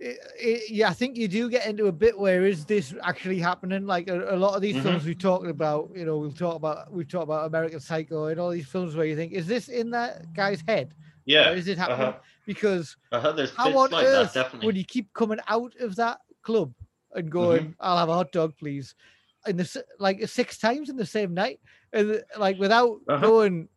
It, 0.00 0.18
it, 0.38 0.70
yeah, 0.70 0.90
I 0.90 0.92
think 0.92 1.16
you 1.16 1.26
do 1.26 1.50
get 1.50 1.66
into 1.66 1.86
a 1.86 1.92
bit 1.92 2.16
where 2.16 2.44
is 2.46 2.64
this 2.64 2.94
actually 3.02 3.38
happening? 3.40 3.84
Like 3.86 4.08
a, 4.08 4.34
a 4.34 4.36
lot 4.36 4.54
of 4.54 4.62
these 4.62 4.76
Mhm. 4.76 4.82
films 4.82 5.04
we 5.04 5.14
talked 5.14 5.46
about, 5.48 5.90
you 5.94 6.04
know, 6.04 6.18
we'll 6.18 6.30
talk 6.30 6.54
about 6.54 6.92
we've 6.92 7.08
talked 7.08 7.24
about 7.24 7.46
American 7.46 7.80
Psycho 7.80 8.26
and 8.26 8.38
all 8.38 8.50
these 8.50 8.68
films 8.68 8.94
where 8.94 9.06
you 9.06 9.16
think, 9.16 9.32
is 9.32 9.46
this 9.46 9.68
in 9.68 9.90
that 9.90 10.32
guy's 10.34 10.62
head? 10.68 10.94
Yeah. 11.24 11.50
Or 11.50 11.54
is 11.54 11.66
it 11.66 11.78
happening? 11.78 12.08
Uh-huh. 12.08 12.18
Because 12.46 12.96
Uh-huh. 13.10 13.46
How 13.56 13.76
on 13.76 13.90
like 13.90 14.06
earth 14.06 14.34
definitely. 14.34 14.66
would 14.66 14.76
you 14.76 14.84
keep 14.84 15.12
coming 15.14 15.40
out 15.48 15.74
of 15.80 15.96
that 15.96 16.20
club 16.42 16.72
and 17.14 17.28
going, 17.30 17.74
"I'll 17.80 17.96
have 17.98 18.08
a 18.08 18.14
hot 18.14 18.30
dog, 18.30 18.54
please," 18.56 18.94
in 19.46 19.56
the 19.56 19.84
like 19.98 20.26
six 20.28 20.58
times 20.58 20.88
in 20.88 20.96
the 20.96 21.06
same 21.06 21.34
night, 21.34 21.60
and 21.92 22.22
like 22.38 22.58
without 22.58 23.00
Uh-huh. 23.08 23.26
going. 23.26 23.68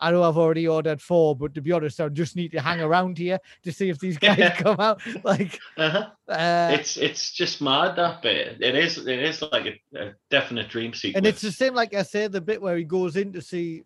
I 0.00 0.12
know 0.12 0.22
I've 0.22 0.38
already 0.38 0.68
ordered 0.68 1.02
four, 1.02 1.34
but 1.34 1.54
to 1.56 1.60
be 1.60 1.72
honest, 1.72 2.00
I 2.00 2.08
just 2.08 2.36
need 2.36 2.52
to 2.52 2.60
hang 2.60 2.80
around 2.80 3.18
here 3.18 3.40
to 3.64 3.72
see 3.72 3.88
if 3.90 3.98
these 3.98 4.16
guys 4.28 4.38
Yeah. 4.38 4.54
come 4.54 4.78
out. 4.78 5.02
Like, 5.24 5.58
Uh-huh. 5.76 6.10
uh, 6.28 6.68
it's 6.70 6.96
it's 6.96 7.32
just 7.32 7.60
mad 7.60 7.96
that 7.96 8.22
bit. 8.22 8.58
It 8.62 8.76
is 8.76 8.98
it 9.08 9.18
is 9.18 9.42
like 9.42 9.66
a, 9.66 9.98
a 9.98 10.14
definite 10.30 10.68
dream 10.68 10.94
sequence. 10.94 11.16
and 11.18 11.26
it's 11.26 11.40
the 11.40 11.50
same, 11.50 11.74
like 11.74 11.94
I 11.94 12.02
said, 12.04 12.30
the 12.30 12.40
bit 12.40 12.62
where 12.62 12.76
he 12.76 12.84
goes 12.84 13.16
in 13.16 13.32
to 13.32 13.42
see, 13.42 13.82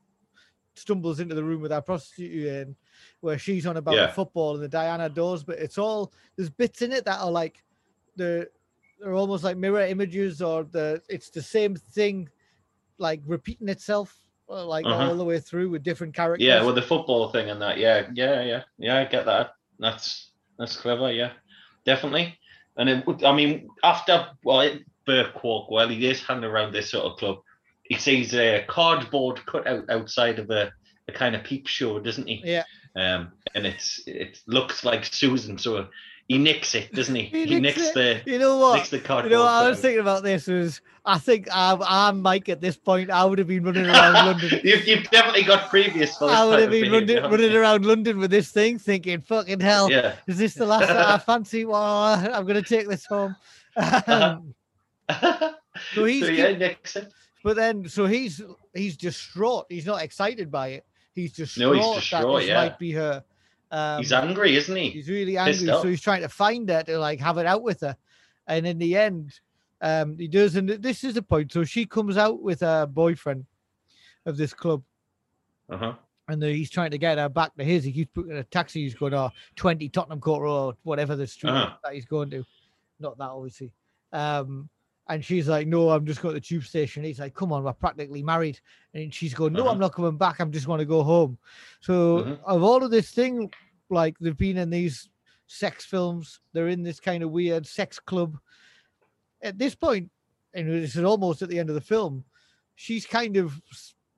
stumbles 0.77 1.19
into 1.19 1.35
the 1.35 1.43
room 1.45 1.63
with 1.63 1.73
our 1.73 1.81
prostitute 1.81 2.47
in, 2.47 2.77
where 3.21 3.39
she's 3.39 3.65
on 3.67 3.79
about 3.79 3.97
Yeah. 3.97 4.09
football 4.09 4.53
and 4.55 4.63
the 4.63 4.69
Diana 4.69 5.09
Dors, 5.09 5.43
but 5.45 5.59
it's 5.59 5.79
all 5.79 6.13
there's 6.37 6.51
bits 6.51 6.83
in 6.83 6.93
it 6.93 7.07
that 7.07 7.21
are 7.21 7.31
like 7.31 7.65
the 8.17 8.51
they're 9.03 9.15
almost 9.15 9.43
like 9.45 9.57
mirror 9.57 9.81
images 9.87 10.41
or 10.41 10.65
the 10.65 11.03
it's 11.09 11.31
the 11.31 11.43
same 11.43 11.75
thing, 11.75 12.29
like 12.99 13.21
repeating 13.27 13.69
itself, 13.69 14.17
uh, 14.49 14.65
like 14.65 14.87
Uh-huh. 14.87 15.09
all 15.09 15.17
the 15.17 15.25
way 15.25 15.41
through 15.41 15.71
with 15.71 15.83
different 15.83 16.15
characters. 16.15 16.47
yeah, 16.47 16.65
with 16.65 16.77
the 16.77 16.83
football 16.83 17.29
thing 17.31 17.51
and 17.51 17.61
that. 17.61 17.79
Yeah, 17.79 18.09
yeah, 18.15 18.43
yeah, 18.43 18.63
yeah. 18.79 18.99
I 19.01 19.05
get 19.05 19.27
that. 19.27 19.55
That's 19.79 20.31
that's 20.59 20.77
clever. 20.77 21.11
Yeah, 21.13 21.33
definitely. 21.85 22.39
And 22.77 22.89
it, 22.89 23.07
would- 23.07 23.25
I 23.25 23.35
mean, 23.35 23.69
after 23.83 24.29
well, 24.45 24.61
it, 24.61 24.83
Kwok, 25.07 25.69
while 25.71 25.89
he 25.89 26.07
is 26.07 26.25
hanging 26.25 26.45
around 26.45 26.73
this 26.73 26.91
sort 26.91 27.05
of 27.05 27.19
club, 27.19 27.39
he 27.83 27.99
sees 27.99 28.35
a 28.35 28.65
cardboard 28.69 29.45
cutout 29.47 29.91
outside 29.91 30.39
of 30.39 30.49
a, 30.51 30.73
a 31.09 31.13
kind 31.13 31.35
of 31.35 31.43
peep 31.43 31.67
show, 31.67 31.99
doesn't 31.99 32.29
he? 32.29 32.41
Yeah. 32.45 32.63
Um, 32.95 33.33
and 33.55 33.67
it's 33.67 34.03
it 34.07 34.39
looks 34.47 34.85
like 34.85 35.05
Susan, 35.05 35.59
so 35.59 35.89
he 36.33 36.39
nicks 36.39 36.75
it, 36.75 36.93
doesn't 36.93 37.15
he? 37.15 37.23
He 37.33 37.47
He, 37.47 37.61
nicks 37.61 37.79
nicks 37.79 37.91
the 37.93 38.21
You 38.27 38.39
know 38.39 38.59
what? 38.59 38.85
the 38.89 38.97
You 38.99 39.31
know, 39.31 39.41
what 39.41 39.49
I 39.51 39.69
was 39.69 39.81
thinking 39.81 40.01
about 40.01 40.23
this 40.23 40.47
was 40.47 40.81
I 41.05 41.19
think 41.19 41.49
I'm, 41.53 41.83
I'm 41.83 42.23
Mike 42.23 42.49
at 42.49 42.61
this 42.61 42.77
point. 42.77 43.11
I 43.11 43.25
would 43.25 43.39
have 43.39 43.49
been 43.49 43.65
running 43.65 43.87
around 43.87 44.15
London. 44.27 44.61
You've, 44.63 44.87
you've 44.87 45.11
definitely 45.11 45.43
got 45.43 45.69
previous 45.69 46.17
for 46.17 46.31
I 46.31 46.45
would 46.45 46.61
have 46.61 46.71
been 46.71 46.93
running, 46.93 47.17
running 47.23 47.55
around 47.57 47.85
London 47.85 48.19
with 48.19 48.31
this 48.31 48.51
thing, 48.53 48.79
thinking, 48.79 49.21
"Fucking 49.21 49.59
hell, 49.61 49.91
Yeah. 49.91 50.15
is 50.29 50.39
this 50.39 50.55
the 50.55 50.65
last 50.67 50.87
that 50.89 50.97
I 51.09 51.19
fancy? 51.31 51.65
Well, 51.65 51.81
I'm 51.83 52.45
going 52.47 52.63
to 52.63 52.63
take 52.63 52.89
this 52.89 53.05
home." 53.05 53.35
Uh-huh. 53.77 54.39
So 55.95 56.05
he's 56.05 56.29
yeah, 56.29 56.49
keep- 56.51 56.59
Nixon. 56.59 57.09
But 57.45 57.57
then, 57.57 57.89
so 57.89 58.07
he's 58.07 58.41
he's 58.73 58.97
distraught. 58.97 59.67
He's 59.69 59.87
not 59.87 60.03
excited 60.03 60.51
by 60.51 60.69
it. 60.69 60.87
He's 61.15 61.33
distraught, 61.33 61.77
No, 61.77 61.95
distraught, 61.95 61.95
he's 61.95 62.11
that 62.11 62.19
distraught, 62.21 62.41
this 62.41 62.49
yeah. 62.49 62.55
might 62.63 62.79
be 62.79 62.93
her. 62.93 63.25
Um, 63.73 63.99
He's 64.03 64.13
angry, 64.13 64.55
isn't 64.57 64.77
he? 64.77 64.91
He's 64.91 65.09
really 65.09 65.37
angry, 65.39 65.67
so 65.67 65.83
he's 65.85 66.01
trying 66.03 66.21
to 66.23 66.29
find 66.29 66.69
her 66.69 66.83
to 66.85 66.99
like 66.99 67.19
have 67.21 67.39
it 67.39 67.47
out 67.47 67.63
with 67.63 67.81
her. 67.81 67.97
And 68.47 68.67
in 68.67 68.79
the 68.79 68.97
end, 68.97 69.41
um, 69.81 70.19
he 70.19 70.29
does. 70.29 70.57
And 70.57 70.69
this 70.69 71.03
is 71.05 71.15
the 71.15 71.23
point. 71.23 71.53
So 71.53 71.65
she 71.65 71.87
comes 71.87 72.17
out 72.19 72.43
with 72.43 72.61
her 72.61 72.87
boyfriend 72.87 73.47
of 74.27 74.37
this 74.37 74.53
club, 74.53 74.83
Uh-huh. 75.71 75.95
and 76.29 76.43
he's 76.43 76.69
trying 76.71 76.91
to 76.91 76.99
get 76.99 77.17
her 77.19 77.29
back 77.31 77.57
to 77.57 77.65
his. 77.65 77.83
He 77.85 77.93
keeps 77.93 78.13
booking 78.15 78.33
a 78.37 78.45
taxi. 78.45 78.83
He's 78.83 78.95
going, 78.95 79.15
oh, 79.15 79.31
20 79.57 79.89
Tottenham 79.89 80.21
Court 80.21 80.43
Road, 80.43 80.77
whatever 80.83 81.17
the 81.17 81.27
street 81.27 81.51
Uh-huh. 81.51 81.75
that 81.83 81.95
he's 81.95 82.05
going 82.05 82.29
to. 82.31 82.45
Not 83.01 83.17
that, 83.19 83.31
obviously. 83.31 83.73
Um, 84.13 84.69
and 85.13 85.23
she's 85.23 85.47
like, 85.47 85.67
no, 85.67 85.91
I'm 85.91 86.07
just 86.07 86.23
going 86.23 86.35
to 86.35 86.41
the 86.41 86.47
tube 86.47 86.65
station. 86.65 87.05
He's 87.05 87.21
like, 87.21 87.35
come 87.35 87.53
on, 87.53 87.65
we're 87.65 87.73
practically 87.75 88.23
married. 88.23 88.59
And 88.95 89.13
she's 89.13 89.35
going, 89.35 89.53
no, 89.53 89.63
Uh-huh. 89.63 89.73
I'm 89.73 89.79
not 89.79 89.93
coming 89.93 90.17
back. 90.17 90.41
I'm 90.41 90.51
just 90.51 90.67
want 90.67 90.81
to 90.81 90.87
go 90.87 91.03
home. 91.03 91.39
So 91.81 92.23
Mhm. 92.25 92.41
of 92.45 92.63
all 92.63 92.83
of 92.83 92.91
this 92.91 93.11
thing 93.11 93.53
like 93.91 94.17
they've 94.19 94.37
been 94.37 94.57
in 94.57 94.71
these 94.71 95.11
sex 95.47 95.85
films. 95.85 96.41
They're 96.55 96.69
in 96.69 96.83
this 96.83 96.99
kind 96.99 97.23
of 97.23 97.31
weird 97.31 97.67
sex 97.67 97.99
club. 97.99 98.39
At 99.43 99.59
this 99.59 99.75
point, 99.75 100.11
and 100.55 100.71
this 100.71 100.97
is 100.97 101.05
almost 101.05 101.43
at 101.43 101.51
the 101.51 101.59
end 101.59 101.69
of 101.69 101.75
the 101.75 101.81
film, 101.83 102.25
she's 102.75 103.05
kind 103.05 103.37
of 103.37 103.61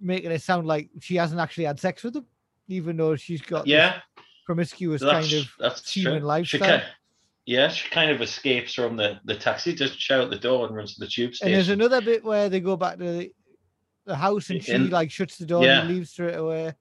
making 0.01 0.31
it 0.31 0.43
sound 0.43 0.67
like 0.69 0.91
she 1.01 1.17
hasn't 1.17 1.41
actually 1.41 1.65
had 1.65 1.81
sex 1.81 2.05
with 2.05 2.15
him, 2.15 2.27
even 2.69 2.97
though 2.97 3.17
she's 3.17 3.43
got 3.43 3.67
Yeah, 3.67 4.01
promiscuous 4.47 5.01
that's, 5.03 5.13
kind 5.13 5.33
of 5.67 5.83
human 5.85 6.21
true. 6.21 6.27
lifestyle. 6.29 6.79
She 6.79 6.85
yeah, 7.47 7.69
she 7.69 7.89
kind 7.91 8.11
of 8.11 8.21
escapes 8.23 8.75
from 8.75 8.97
the, 8.97 9.21
the 9.25 9.35
taxi, 9.37 9.75
just 9.75 9.99
shout 10.01 10.21
out 10.23 10.31
the 10.31 10.39
door 10.39 10.67
and 10.67 10.75
runs 10.75 10.95
to 10.95 11.01
the 11.01 11.07
tube 11.11 11.35
station. 11.35 11.49
And 11.53 11.57
there's 11.57 11.69
another 11.69 12.01
bit 12.01 12.25
where 12.25 12.49
they 12.49 12.61
go 12.61 12.77
back 12.77 12.99
to 12.99 13.05
the, 13.05 13.33
the 14.07 14.17
house 14.17 14.51
and 14.51 14.63
she 14.63 14.77
like 14.79 15.11
shuts 15.11 15.37
the 15.39 15.47
door 15.47 15.65
Yeah. 15.65 15.81
and 15.81 15.89
leaves 15.89 16.11
straight 16.11 16.37
away. 16.37 16.73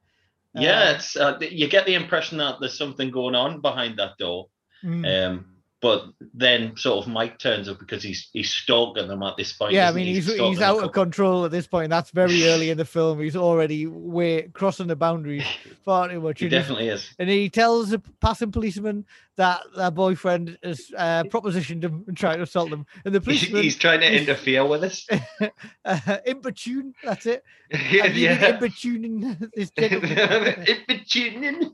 yeah, 0.54 0.90
Uh, 0.90 0.94
it's 0.96 1.16
uh, 1.16 1.38
you 1.42 1.68
get 1.68 1.86
the 1.86 1.96
impression 1.96 2.38
that 2.38 2.60
there's 2.60 2.78
something 2.78 3.12
going 3.12 3.36
on 3.36 3.60
behind 3.62 3.98
that 4.00 4.18
door. 4.18 4.48
mm. 4.84 5.06
Um, 5.28 5.46
but 5.84 6.06
then 6.34 6.78
sort 6.78 7.06
of 7.06 7.12
Mike 7.12 7.38
turns 7.38 7.68
up 7.68 7.78
because 7.78 8.02
he's 8.02 8.30
he's 8.32 8.50
stalking 8.50 9.10
them 9.10 9.22
at 9.22 9.36
this 9.36 9.52
point. 9.52 9.74
yeah, 9.74 9.90
I 9.90 9.92
mean 9.92 10.06
he? 10.06 10.14
he's 10.14 10.26
stalking 10.34 10.54
he's 10.54 10.62
out 10.62 10.82
of 10.82 10.94
control 10.94 11.44
at 11.44 11.52
this 11.52 11.68
point. 11.68 11.90
That's 11.90 12.10
very 12.10 12.48
early 12.48 12.70
in 12.70 12.78
the 12.78 12.86
film. 12.86 13.20
He's 13.20 13.36
already 13.36 13.86
way 13.86 14.44
crossing 14.54 14.88
the 14.88 14.96
boundaries 14.96 15.44
far 15.84 16.08
too 16.08 16.22
much. 16.22 16.40
He 16.40 16.46
he's- 16.48 16.62
definitely 16.62 16.88
is. 16.88 17.14
and 17.20 17.30
he 17.30 17.50
tells 17.50 17.92
a 17.92 18.00
passing 18.22 18.50
policeman 18.54 19.06
that 19.36 19.62
their 19.76 19.92
boyfriend 19.92 20.58
has 20.64 20.90
uh, 20.98 21.24
propositioned 21.24 21.84
him 21.84 22.06
and 22.08 22.16
tried 22.16 22.38
to 22.38 22.44
assault 22.44 22.70
them. 22.70 22.86
And 23.04 23.14
the 23.14 23.20
He's, 23.26 23.26
policeman, 23.42 23.64
he's 23.64 23.76
trying 23.76 24.00
to 24.02 24.16
interfere 24.22 24.66
with 24.66 24.84
us. 24.86 25.06
uh, 25.86 26.18
importune, 26.26 26.94
that's 27.04 27.26
it. 27.26 27.44
yeah, 27.92 28.06
yeah. 28.06 28.54
importuning 28.54 29.50
this 29.54 29.72
gentleman? 29.72 30.66
Importuning. 30.88 31.72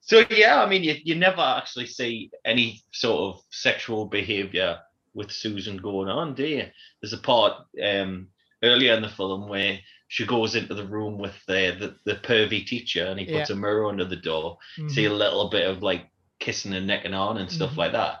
So 0.00 0.24
yeah, 0.30 0.62
I 0.62 0.68
mean, 0.68 0.82
you, 0.82 0.96
you 1.04 1.14
never 1.14 1.40
actually 1.40 1.86
see 1.86 2.30
any 2.44 2.82
sort 2.92 3.34
of 3.34 3.42
sexual 3.50 4.06
behavior 4.06 4.78
with 5.14 5.30
Susan 5.30 5.76
going 5.76 6.08
on, 6.08 6.34
do 6.34 6.46
you? 6.46 6.64
There's 7.00 7.12
a 7.12 7.18
part 7.18 7.54
um, 7.82 8.28
earlier 8.62 8.94
in 8.94 9.02
the 9.02 9.08
film 9.08 9.48
where 9.48 9.78
she 10.08 10.26
goes 10.26 10.54
into 10.56 10.74
the 10.74 10.86
room 10.86 11.18
with 11.18 11.34
the 11.46 11.96
the, 12.04 12.12
the 12.12 12.18
pervy 12.20 12.66
teacher, 12.66 13.04
and 13.06 13.18
he 13.20 13.26
puts 13.26 13.50
a 13.50 13.54
mirror 13.56 13.88
under 13.88 14.04
the 14.04 14.16
door. 14.16 14.58
See 14.88 15.04
a 15.06 15.12
little 15.12 15.50
bit 15.50 15.68
of 15.68 15.82
like 15.82 16.06
kissing 16.40 16.72
and 16.74 16.86
necking 16.86 17.14
on 17.14 17.36
and 17.38 17.50
stuff 17.50 17.72
Mhm. 17.72 17.76
like 17.76 17.92
that. 17.92 18.20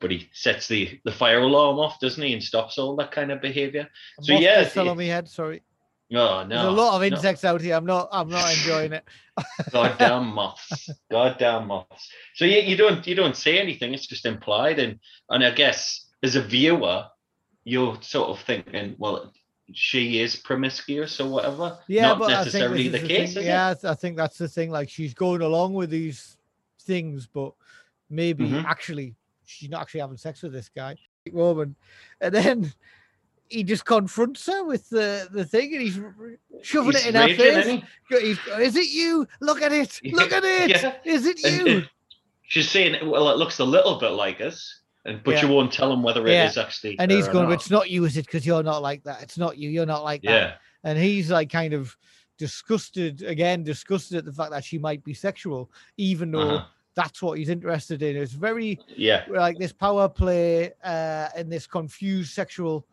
But 0.00 0.10
he 0.10 0.28
sets 0.32 0.66
the 0.66 0.98
the 1.04 1.12
fire 1.12 1.40
alarm 1.40 1.78
off, 1.78 2.00
doesn't 2.00 2.22
he, 2.22 2.32
and 2.32 2.42
stops 2.42 2.78
all 2.78 2.96
that 2.96 3.12
kind 3.12 3.30
of 3.30 3.40
behavior. 3.40 3.88
So 4.22 4.32
yeah, 4.38 4.62
it- 4.62 4.76
on 4.76 4.96
my 4.96 5.04
head. 5.04 5.28
Sorry, 5.28 5.62
Oh 6.12 6.44
no! 6.44 6.48
there's 6.48 6.64
a 6.66 6.70
lot 6.70 6.94
of 6.94 7.08
no. 7.08 7.16
insects 7.16 7.44
out 7.44 7.60
here. 7.60 7.74
I'm 7.76 7.86
not. 7.86 8.08
I'm 8.10 8.28
not 8.28 8.50
enjoying 8.52 8.92
it. 8.92 9.04
Goddamn 9.70 10.26
moths. 10.34 10.90
Goddamn 11.10 11.68
moths. 11.68 12.08
So 12.34 12.44
you, 12.44 12.58
you 12.58 12.76
don't 12.76 13.06
you 13.06 13.14
don't 13.14 13.36
say 13.36 13.58
anything, 13.58 13.94
it's 13.94 14.06
just 14.06 14.26
implied. 14.26 14.78
And 14.78 14.98
and 15.28 15.44
I 15.44 15.50
guess 15.52 16.06
as 16.22 16.36
a 16.36 16.42
viewer, 16.42 17.06
you're 17.64 17.96
sort 18.02 18.30
of 18.30 18.40
thinking, 18.44 18.96
well, 18.98 19.32
she 19.72 20.20
is 20.20 20.34
promiscuous 20.36 21.20
or 21.20 21.28
whatever. 21.28 21.78
Yeah, 21.86 22.08
Not 22.08 22.18
but 22.18 22.28
necessarily 22.28 22.88
I 22.88 22.90
think 22.90 23.02
the 23.02 23.08
case, 23.08 23.36
yeah, 23.36 23.74
I 23.84 23.90
I 23.90 23.94
think 23.94 24.16
that's 24.16 24.38
the 24.38 24.48
thing. 24.48 24.70
Like 24.70 24.88
she's 24.90 25.14
going 25.14 25.42
along 25.42 25.74
with 25.74 25.90
these 25.90 26.36
things, 26.80 27.26
but 27.32 27.52
maybe 28.08 28.48
Mhm. 28.48 28.64
actually 28.64 29.14
she's 29.44 29.70
not 29.70 29.82
actually 29.82 30.00
having 30.00 30.16
sex 30.16 30.42
with 30.42 30.52
this 30.52 30.68
guy, 30.68 30.96
woman. 31.32 31.76
And 32.20 32.34
then 32.34 32.72
he 33.50 33.64
just 33.64 33.84
confronts 33.84 34.46
her 34.46 34.64
with 34.64 34.88
the 34.88 35.28
the 35.30 35.44
thing, 35.44 35.72
and 35.72 35.82
he's 35.82 35.98
it? 35.98 36.04
shoving 36.62 36.92
He's 36.92 37.06
it 37.06 37.08
in 37.08 37.14
her 37.14 37.28
face. 37.28 37.40
isn't 37.40 37.84
he? 38.08 38.20
He's, 38.20 38.38
is 38.58 38.76
it 38.76 38.88
you? 38.88 39.26
Look 39.40 39.60
at 39.60 39.72
it! 39.72 40.00
Look 40.12 40.32
at 40.32 40.44
it! 40.44 40.70
Is 41.04 41.24
Yeah. 41.24 41.30
it 41.30 41.44
And, 41.44 41.68
you? 41.68 41.82
She's 42.42 42.68
saying, 42.68 43.08
well, 43.08 43.30
it 43.30 43.36
looks 43.36 43.60
a 43.60 43.64
little 43.64 44.00
bit 44.00 44.10
like 44.10 44.40
us, 44.40 44.80
and 45.04 45.22
but 45.22 45.34
Yeah. 45.34 45.42
you 45.42 45.48
won't 45.54 45.72
tell 45.72 45.92
him 45.92 46.02
whether 46.02 46.26
it 46.26 46.32
is 46.32 46.56
Yeah. 46.56 46.62
actually. 46.62 46.98
And 46.98 47.10
he's 47.10 47.28
going, 47.28 47.50
"It's 47.52 47.70
not 47.70 47.90
you, 47.90 48.04
is 48.04 48.16
it? 48.16 48.26
Because 48.26 48.46
you're 48.46 48.62
not 48.62 48.82
like 48.82 49.04
that. 49.04 49.22
It's 49.22 49.38
not 49.38 49.58
you. 49.58 49.70
You're 49.70 49.86
not 49.86 50.02
like 50.04 50.22
that." 50.22 50.58
And 50.82 50.98
he's 50.98 51.30
like 51.30 51.50
kind 51.50 51.74
of 51.74 51.96
disgusted 52.40 53.20
again 53.22 53.62
disgusted 53.62 54.16
at 54.16 54.24
the 54.24 54.32
fact 54.32 54.50
that 54.50 54.64
she 54.64 54.78
might 54.78 55.04
be 55.04 55.12
sexual 55.12 55.70
even 55.98 56.30
though 56.30 56.52
uh-huh. 56.56 56.64
that's 56.94 57.20
what 57.20 57.36
he's 57.36 57.50
interested 57.50 58.02
in 58.02 58.16
it's 58.16 58.32
very 58.32 58.80
yeah, 58.96 59.26
like 59.28 59.58
this 59.58 59.74
power 59.74 60.08
play 60.08 60.72
uh 60.82 61.28
and 61.36 61.52
this 61.52 61.66
confused 61.66 62.32
sexual 62.32 62.86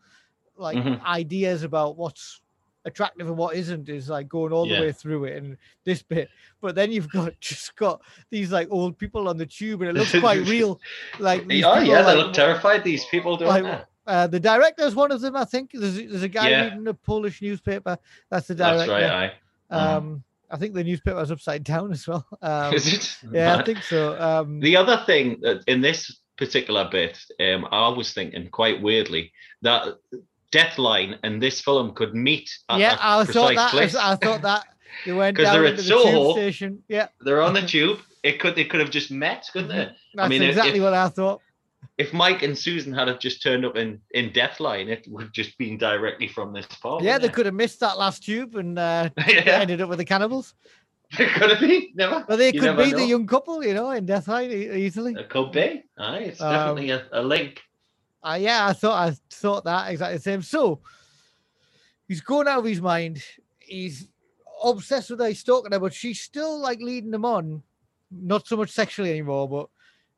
like 0.58 0.76
Mhm. 0.76 1.02
ideas 1.04 1.62
about 1.62 1.96
what's 1.96 2.40
attractive 2.84 3.26
and 3.26 3.36
what 3.36 3.54
isn't 3.56 3.88
is 3.88 4.08
like 4.08 4.28
going 4.28 4.52
all 4.52 4.66
Yeah. 4.66 4.76
the 4.76 4.86
way 4.86 4.92
through 4.92 5.24
it 5.24 5.36
and 5.36 5.56
this 5.84 6.02
bit 6.02 6.30
but 6.60 6.74
then 6.74 6.90
you've 6.90 7.10
got 7.10 7.38
just 7.40 7.76
got 7.76 8.00
these 8.30 8.50
like 8.50 8.68
old 8.70 8.96
people 8.98 9.28
on 9.28 9.36
the 9.36 9.44
tube 9.46 9.82
and 9.82 9.90
it 9.90 9.96
looks 10.00 10.18
quite 10.18 10.46
real 10.48 10.80
like 11.18 11.42
oh 11.50 11.52
yeah, 11.52 11.80
they 11.82 12.02
like, 12.02 12.16
look 12.16 12.32
terrified. 12.32 12.84
These 12.84 13.04
people 13.06 13.36
don't. 13.36 13.48
like, 13.48 13.84
uh, 14.06 14.26
the 14.26 14.40
director's 14.40 14.94
one 14.94 15.12
of 15.12 15.20
them, 15.20 15.36
I 15.36 15.44
think. 15.44 15.70
There's, 15.74 15.96
there's 15.96 16.22
a 16.22 16.28
guy 16.28 16.48
Yeah. 16.48 16.64
reading 16.64 16.86
a 16.88 16.94
Polish 16.94 17.42
newspaper. 17.42 17.98
That's 18.30 18.46
the 18.46 18.54
director. 18.54 18.86
That's 18.86 19.12
right. 19.12 19.32
I. 19.70 19.76
Um, 19.94 20.24
I 20.50 20.56
think 20.56 20.72
the 20.72 20.82
newspaper's 20.82 21.30
upside 21.30 21.62
down 21.62 21.92
as 21.92 22.08
well. 22.08 22.24
Um, 22.40 22.72
Is 22.72 22.90
it? 22.90 23.18
yeah, 23.32 23.56
I 23.56 23.62
think 23.64 23.82
so. 23.82 24.18
Um, 24.18 24.60
The 24.60 24.76
other 24.78 25.02
thing 25.04 25.40
that 25.42 25.62
in 25.66 25.82
this 25.82 26.20
particular 26.38 26.88
bit, 26.90 27.18
um, 27.38 27.68
I 27.70 27.88
was 27.88 28.14
thinking 28.14 28.48
quite 28.48 28.80
weirdly 28.80 29.30
that 29.60 29.98
Deathline 30.52 31.18
and 31.22 31.42
this 31.42 31.60
film 31.60 31.92
could 31.94 32.14
meet 32.14 32.50
at 32.68 32.78
yeah, 32.80 32.96
I 33.00 33.24
thought 33.24 33.54
that. 33.54 33.70
place. 33.70 33.94
I 33.94 34.16
thought 34.16 34.42
that 34.42 34.64
they 35.06 35.12
went 35.12 35.36
down 35.36 35.52
they're 35.54 35.64
into 35.66 35.70
at 35.72 35.76
the 35.76 35.82
tube 35.90 36.02
Soho. 36.02 36.32
station. 36.32 36.82
Yeah, 36.88 37.08
They're 37.20 37.42
on 37.42 37.54
the 37.54 37.62
tube. 37.74 37.98
It 38.22 38.40
could 38.40 38.54
they 38.56 38.64
could 38.64 38.80
have 38.80 38.90
just 38.90 39.10
met, 39.10 39.46
couldn't 39.52 39.68
they? 39.68 39.90
that's 40.14 40.28
mean, 40.30 40.42
exactly 40.42 40.78
if- 40.78 40.82
what 40.82 40.94
I 40.94 41.08
thought. 41.08 41.40
If 41.96 42.12
Mike 42.12 42.42
and 42.42 42.56
Susan 42.56 42.92
had 42.92 43.08
have 43.08 43.18
just 43.20 43.42
turned 43.42 43.64
up 43.64 43.76
in 43.76 44.00
in 44.12 44.30
Deathline, 44.30 44.88
it 44.88 45.06
would 45.08 45.22
have 45.24 45.32
just 45.32 45.56
been 45.58 45.78
directly 45.78 46.28
from 46.28 46.52
this 46.52 46.66
part. 46.66 47.02
yeah, 47.02 47.12
they 47.18 47.22
wouldn't 47.22 47.34
could 47.34 47.46
have 47.46 47.54
missed 47.54 47.80
that 47.80 47.98
last 47.98 48.24
tube 48.24 48.54
and 48.56 48.78
uh, 48.78 49.10
yeah, 49.28 49.58
ended 49.60 49.80
up 49.80 49.88
with 49.88 49.98
the 49.98 50.04
cannibals. 50.04 50.54
it 51.18 51.28
could 51.34 51.50
have 51.50 51.60
been. 51.60 51.88
Never. 51.94 52.24
But 52.26 52.36
they 52.36 52.52
You 52.52 52.60
could 52.60 52.76
be 52.76 52.92
the 52.92 53.04
young 53.06 53.26
couple, 53.26 53.64
you 53.64 53.74
know, 53.74 53.90
in 53.90 54.06
Deathline 54.06 54.50
easily. 54.52 55.14
It 55.14 55.28
could 55.28 55.52
be. 55.52 55.82
Aye, 55.98 56.18
it's 56.18 56.40
Um, 56.40 56.52
definitely 56.52 56.90
a, 56.90 57.06
a 57.12 57.22
link. 57.22 57.62
Uh, 58.28 58.34
yeah, 58.34 58.66
I 58.66 58.72
thought 58.74 59.08
I 59.08 59.16
thought 59.30 59.64
that 59.64 59.90
exactly 59.90 60.18
the 60.18 60.22
same. 60.22 60.42
So 60.42 60.80
he's 62.06 62.20
going 62.20 62.46
out 62.46 62.58
of 62.58 62.64
his 62.66 62.82
mind. 62.82 63.22
He's 63.58 64.08
obsessed 64.62 65.10
with 65.10 65.20
her. 65.20 65.28
He's 65.28 65.38
stalking 65.38 65.72
her, 65.72 65.78
but 65.78 65.94
she's 65.94 66.20
still 66.20 66.60
like 66.60 66.80
leading 66.80 67.14
him 67.14 67.24
on. 67.24 67.62
Not 68.10 68.46
so 68.46 68.56
much 68.56 68.70
sexually 68.70 69.10
anymore, 69.10 69.48
but 69.48 69.68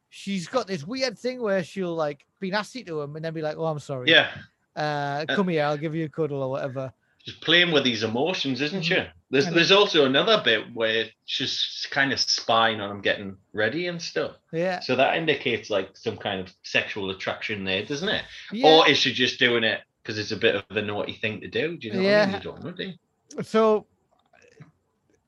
she's 0.08 0.48
got 0.48 0.66
this 0.66 0.84
weird 0.84 1.18
thing 1.18 1.40
where 1.40 1.62
she'll 1.62 1.94
like 1.94 2.26
be 2.40 2.50
nasty 2.50 2.82
to 2.84 3.00
him 3.00 3.14
and 3.14 3.24
then 3.24 3.32
be 3.32 3.42
like, 3.42 3.56
"Oh, 3.56 3.66
I'm 3.66 3.78
sorry. 3.78 4.10
Yeah, 4.10 4.30
uh, 4.74 5.26
come 5.26 5.48
here, 5.48 5.64
I'll 5.64 5.76
give 5.76 5.94
you 5.94 6.06
a 6.06 6.08
cuddle 6.08 6.42
or 6.42 6.50
whatever." 6.50 6.92
Just 7.24 7.40
playing 7.42 7.70
with 7.72 7.84
these 7.84 8.02
emotions, 8.02 8.60
isn't 8.60 8.82
she? 8.82 8.96
There's 9.30 9.46
And 9.46 9.54
there's 9.56 9.70
also 9.72 10.06
another 10.06 10.40
bit 10.44 10.74
where 10.74 11.06
she's 11.26 11.86
kind 11.90 12.12
of 12.12 12.18
spying 12.20 12.80
on 12.80 12.90
him 12.90 13.00
getting 13.00 13.36
ready 13.52 13.86
and 13.88 14.00
stuff. 14.00 14.36
Yeah, 14.52 14.80
So 14.80 14.96
that 14.96 15.16
indicates 15.16 15.70
like 15.70 15.96
some 15.96 16.16
kind 16.16 16.40
of 16.40 16.52
sexual 16.62 17.10
attraction 17.10 17.62
there, 17.64 17.84
doesn't 17.84 18.08
it? 18.08 18.24
yeah. 18.52 18.66
Or 18.66 18.88
is 18.88 18.98
she 18.98 19.12
just 19.12 19.38
doing 19.38 19.64
it 19.64 19.80
because 20.02 20.18
it's 20.18 20.32
a 20.32 20.36
bit 20.36 20.54
of 20.56 20.76
a 20.76 20.82
naughty 20.82 21.12
thing 21.14 21.40
to 21.42 21.48
do? 21.48 21.76
Do 21.76 21.86
you 21.88 21.92
know 21.94 22.02
what 22.02 22.08
I 22.08 22.10
Yeah. 22.10 22.26
mean? 22.26 22.34
You 22.36 22.40
don't 22.40 22.64
know, 22.64 22.70
do 22.72 22.84
you? 22.84 23.42
so 23.42 23.86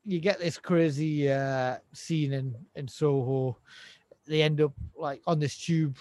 you 0.04 0.18
get 0.18 0.40
this 0.40 0.58
crazy 0.58 1.30
uh 1.30 1.76
scene 1.92 2.32
in 2.32 2.52
in 2.74 2.88
soho 2.88 3.56
they 4.26 4.42
end 4.42 4.60
up 4.60 4.72
like 4.96 5.20
on 5.28 5.38
this 5.38 5.56
tube 5.56 5.96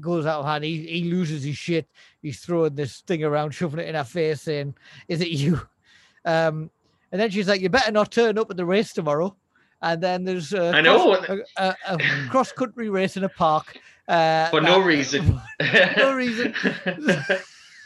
goes 0.00 0.26
out 0.26 0.40
of 0.40 0.46
hand 0.46 0.64
he, 0.64 0.86
he 0.86 1.10
loses 1.10 1.42
his 1.44 1.56
shit 1.56 1.86
he's 2.22 2.40
throwing 2.40 2.74
this 2.74 3.00
thing 3.00 3.24
around 3.24 3.50
shoving 3.52 3.80
it 3.80 3.88
in 3.88 3.94
her 3.94 4.04
face 4.04 4.42
saying 4.42 4.74
is 5.08 5.20
it 5.20 5.28
you 5.28 5.60
um 6.24 6.70
and 7.12 7.20
then 7.20 7.30
she's 7.30 7.48
like 7.48 7.60
you 7.60 7.68
better 7.68 7.92
not 7.92 8.10
turn 8.12 8.36
up 8.38 8.50
at 8.50 8.56
the 8.56 8.64
race 8.66 8.92
tomorrow 8.92 9.34
and 9.82 10.02
then 10.02 10.24
there's 10.24 10.52
a 10.52 10.70
I 10.70 10.80
know. 10.80 11.16
cross, 11.16 11.28
a, 11.56 11.64
a, 11.64 11.76
a 11.94 11.98
cross 12.30 12.52
country 12.52 12.88
race 12.90 13.16
in 13.16 13.24
a 13.24 13.28
park 13.28 13.78
uh 14.08 14.48
For 14.50 14.60
no 14.60 14.80
that- 14.80 14.86
reason. 14.86 15.40
no 15.96 16.14
reason 16.14 16.54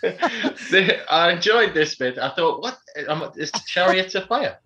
I 0.05 1.33
enjoyed 1.37 1.75
this 1.75 1.95
bit. 1.95 2.19
I 2.19 2.31
thought, 2.31 2.61
what? 2.61 2.77
Um, 3.09 3.31
It's 3.37 3.65
chariot 3.65 4.15
of 4.15 4.27
fire. 4.27 4.59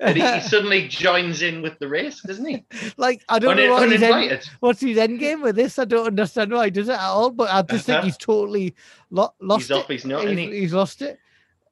And 0.00 0.16
he, 0.16 0.22
he 0.22 0.40
suddenly 0.52 0.88
joins 0.88 1.42
in 1.42 1.62
with 1.62 1.78
the 1.78 1.88
race, 1.88 2.20
doesn't 2.22 2.44
he? 2.46 2.64
like 2.96 3.22
i 3.28 3.38
don't 3.38 3.58
Un- 3.58 3.66
know 3.66 3.72
what 3.72 3.90
his 3.90 4.02
end, 4.02 4.42
what's 4.60 4.80
his 4.80 4.96
end 4.98 5.18
game 5.18 5.40
with 5.42 5.56
this? 5.56 5.78
I 5.78 5.84
don't 5.84 6.06
understand 6.06 6.52
why 6.52 6.66
he 6.66 6.70
does 6.70 6.88
it 6.88 6.92
at 6.92 7.00
all. 7.00 7.30
But 7.30 7.50
I 7.50 7.62
just 7.62 7.86
think 7.86 7.98
Uh-huh. 7.98 8.06
he's 8.06 8.16
totally 8.16 8.74
lo- 9.10 9.34
lost 9.40 9.62
He's 9.68 9.70
it. 9.70 9.76
off 9.76 9.88
his 9.88 10.04
nut, 10.04 10.28
he's, 10.28 10.38
he? 10.38 10.60
he's 10.60 10.72
lost 10.74 11.02
it. 11.02 11.18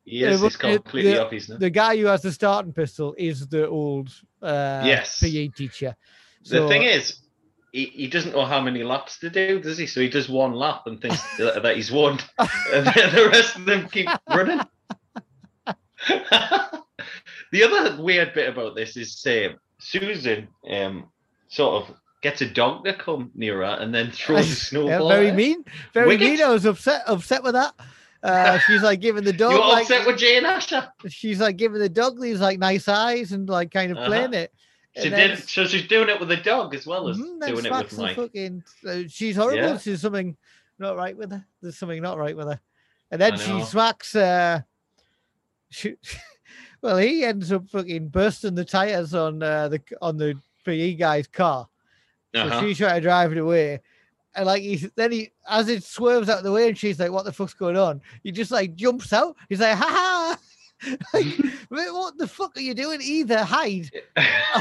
He 0.05 0.25
is. 0.25 0.41
Uh, 0.43 0.45
He's 0.47 0.57
uh, 0.57 0.59
completely 0.59 1.13
the- 1.13 1.25
off 1.25 1.31
his 1.33 1.49
nut. 1.49 1.61
The 1.61 1.71
guy 1.71 1.97
who 1.97 2.07
has 2.07 2.23
the 2.23 2.33
starting 2.33 2.73
pistol 2.73 3.15
is 3.19 3.47
the 3.49 3.69
old 3.69 4.09
uh, 4.43 4.83
Yes. 4.85 5.21
PE 5.21 5.49
teacher. 5.49 5.95
The 6.49 6.67
thing 6.69 6.83
is, 6.83 7.21
he, 7.73 7.85
he 7.85 8.07
doesn't 8.09 8.33
know 8.33 8.47
how 8.47 8.61
many 8.61 8.83
laps 8.83 9.19
to 9.21 9.31
do, 9.31 9.61
does 9.61 9.79
he? 9.79 9.87
So 9.87 10.01
he 10.01 10.09
does 10.09 10.29
one 10.29 10.55
lap 10.55 10.83
and 10.87 11.01
thinks 11.01 11.23
that 11.37 11.63
that 11.63 11.77
he's 11.77 11.93
won, 11.93 12.19
and 12.39 12.87
the 12.87 13.29
rest 13.31 13.55
of 13.57 13.65
them 13.67 13.89
keep 13.89 14.09
running. 14.29 14.61
the 17.53 17.63
other 17.65 18.03
weird 18.03 18.35
bit 18.35 18.49
about 18.49 18.75
this 18.75 18.97
is 18.97 19.25
um, 19.27 19.57
Susan 19.79 20.49
um, 20.71 21.07
sort 21.49 21.83
of 21.89 21.95
gets 22.23 22.41
a 22.43 22.47
dog 22.49 22.85
to 22.85 22.93
come 22.95 23.31
near 23.35 23.59
her 23.59 23.79
and 23.81 23.95
then 23.95 24.11
throws 24.11 24.45
a 24.47 24.49
Yeah, 24.49 24.55
snowball. 24.55 25.09
very 25.09 25.29
at 25.29 25.37
mean. 25.37 25.65
Very 25.95 26.09
Wicked. 26.09 26.21
mean. 26.29 26.43
I 26.43 26.49
was 26.51 26.65
upset 26.67 27.03
upset 27.07 27.43
with 27.43 27.55
that. 27.55 27.75
Uh, 28.23 28.59
she's 28.67 28.83
like 28.83 29.01
giving 29.01 29.25
the 29.25 29.33
dog 29.33 29.53
You 29.53 29.59
were 29.61 29.67
like 29.69 29.83
upset 29.83 30.07
with 30.07 30.19
Jane 30.19 30.45
Asher. 30.45 30.89
she's 31.09 31.41
like 31.41 31.57
giving 31.57 31.79
the 31.81 31.89
dog 31.89 32.21
these 32.21 32.41
like 32.41 32.59
nice 32.59 32.89
eyes 32.89 33.33
and 33.33 33.49
like 33.49 33.71
kind 33.71 33.91
of 33.93 33.99
Uh-huh. 33.99 34.07
playing 34.09 34.35
it. 34.35 34.53
She 35.01 35.09
did. 35.09 35.39
So 35.49 35.67
she's 35.67 35.87
doing 35.87 36.09
it 36.09 36.19
with 36.19 36.29
the 36.29 36.37
dog 36.37 36.75
as 36.75 36.85
well 36.85 37.09
as 37.09 37.17
Mhm, 37.17 37.47
doing 37.47 37.65
it 37.65 37.71
with 37.73 37.97
Mike. 37.99 38.17
fucking. 38.17 38.65
uh, 38.87 39.03
she's 39.09 39.37
horrible. 39.37 39.57
Yeah. 39.63 39.79
There's 39.83 40.01
something 40.01 40.37
not 40.81 40.97
right 40.97 41.17
with 41.17 41.31
her. 41.31 41.47
There's 41.63 41.79
something 41.79 42.03
not 42.03 42.19
right 42.19 42.37
with 42.37 42.49
her. 42.49 42.61
And 43.13 43.21
then 43.21 43.39
she 43.39 43.63
smacks. 43.63 44.15
Uh, 44.17 44.63
well, 46.83 46.97
he 46.99 47.25
ends 47.25 47.53
up 47.53 47.69
fucking 47.69 48.09
bursting 48.09 48.55
the 48.55 48.65
tires 48.65 49.15
on 49.15 49.43
uh, 49.43 49.69
the 49.69 49.81
on 50.01 50.17
the 50.17 50.37
PE 50.65 50.95
guy's 50.95 51.27
car. 51.27 51.69
So 52.35 52.43
Uh-huh. 52.43 52.61
she's 52.61 52.79
trying 52.79 52.95
to 52.97 53.01
drive 53.01 53.33
it 53.33 53.39
away. 53.39 53.81
And 54.35 54.47
like 54.47 54.63
he 54.63 54.77
then 54.95 55.11
he 55.13 55.31
as 55.49 55.69
it 55.69 55.83
swerves 55.83 56.29
out 56.29 56.39
of 56.39 56.45
the 56.45 56.53
way 56.53 56.69
and 56.69 56.79
she's 56.79 57.01
like, 57.01 57.11
What 57.11 57.25
the 57.25 57.33
fuck's 57.33 57.55
going 57.55 57.77
on? 57.77 58.01
He 58.23 58.31
just 58.31 58.51
like 58.53 58.77
jumps 58.77 59.13
out. 59.13 59.37
He's 59.49 59.61
like, 59.61 59.77
ha 59.77 59.87
ha 59.89 60.39
like, 61.13 61.27
what 61.69 62.17
the 62.17 62.29
fuck 62.29 62.57
are 62.57 62.61
you 62.61 62.73
doing? 62.73 63.01
Either 63.03 63.43
hide 63.45 63.91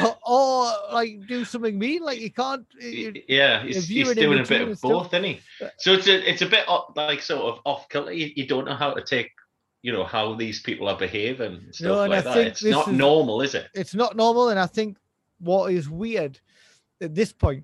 or, 0.04 0.18
or 0.26 0.72
like 0.92 1.20
do 1.28 1.46
something 1.46 1.78
mean. 1.78 2.02
Like 2.04 2.20
you 2.20 2.32
can't 2.32 2.66
you- 2.80 3.14
yeah, 3.28 3.62
he's, 3.64 3.88
he's 3.88 4.14
doing 4.16 4.40
a 4.40 4.44
bit 4.44 4.68
of 4.68 4.82
both, 4.82 5.14
isn't 5.14 5.24
he? 5.24 5.40
So 5.78 5.94
it's 5.94 6.08
a 6.08 6.30
it's 6.30 6.42
a 6.42 6.48
bit 6.48 6.66
like 6.96 7.22
sort 7.22 7.44
of 7.54 7.60
off 7.66 7.88
kilter. 7.90 8.12
You, 8.12 8.32
you 8.36 8.48
don't 8.48 8.66
know 8.66 8.76
how 8.76 8.94
to 8.96 9.04
take, 9.04 9.30
you 9.82 9.92
know, 9.94 10.04
how 10.04 10.34
these 10.34 10.62
people 10.62 10.88
are 10.90 10.98
behaving 10.98 11.54
and 11.54 11.76
stuff 11.76 11.88
No, 11.88 12.02
and 12.04 12.14
I 12.14 12.18
like 12.18 12.24
that. 12.26 12.34
think 12.34 12.48
It's 12.50 12.64
not 12.64 12.88
is- 12.90 12.94
normal, 12.98 13.42
is 13.42 13.56
it? 13.56 13.68
it's 13.74 13.96
not 13.96 14.16
normal. 14.16 14.50
And 14.50 14.60
I 14.60 14.66
think 14.66 14.98
what 15.40 15.72
is 15.72 15.90
weird 15.90 16.40
at 17.02 17.16
this 17.16 17.32
point, 17.32 17.64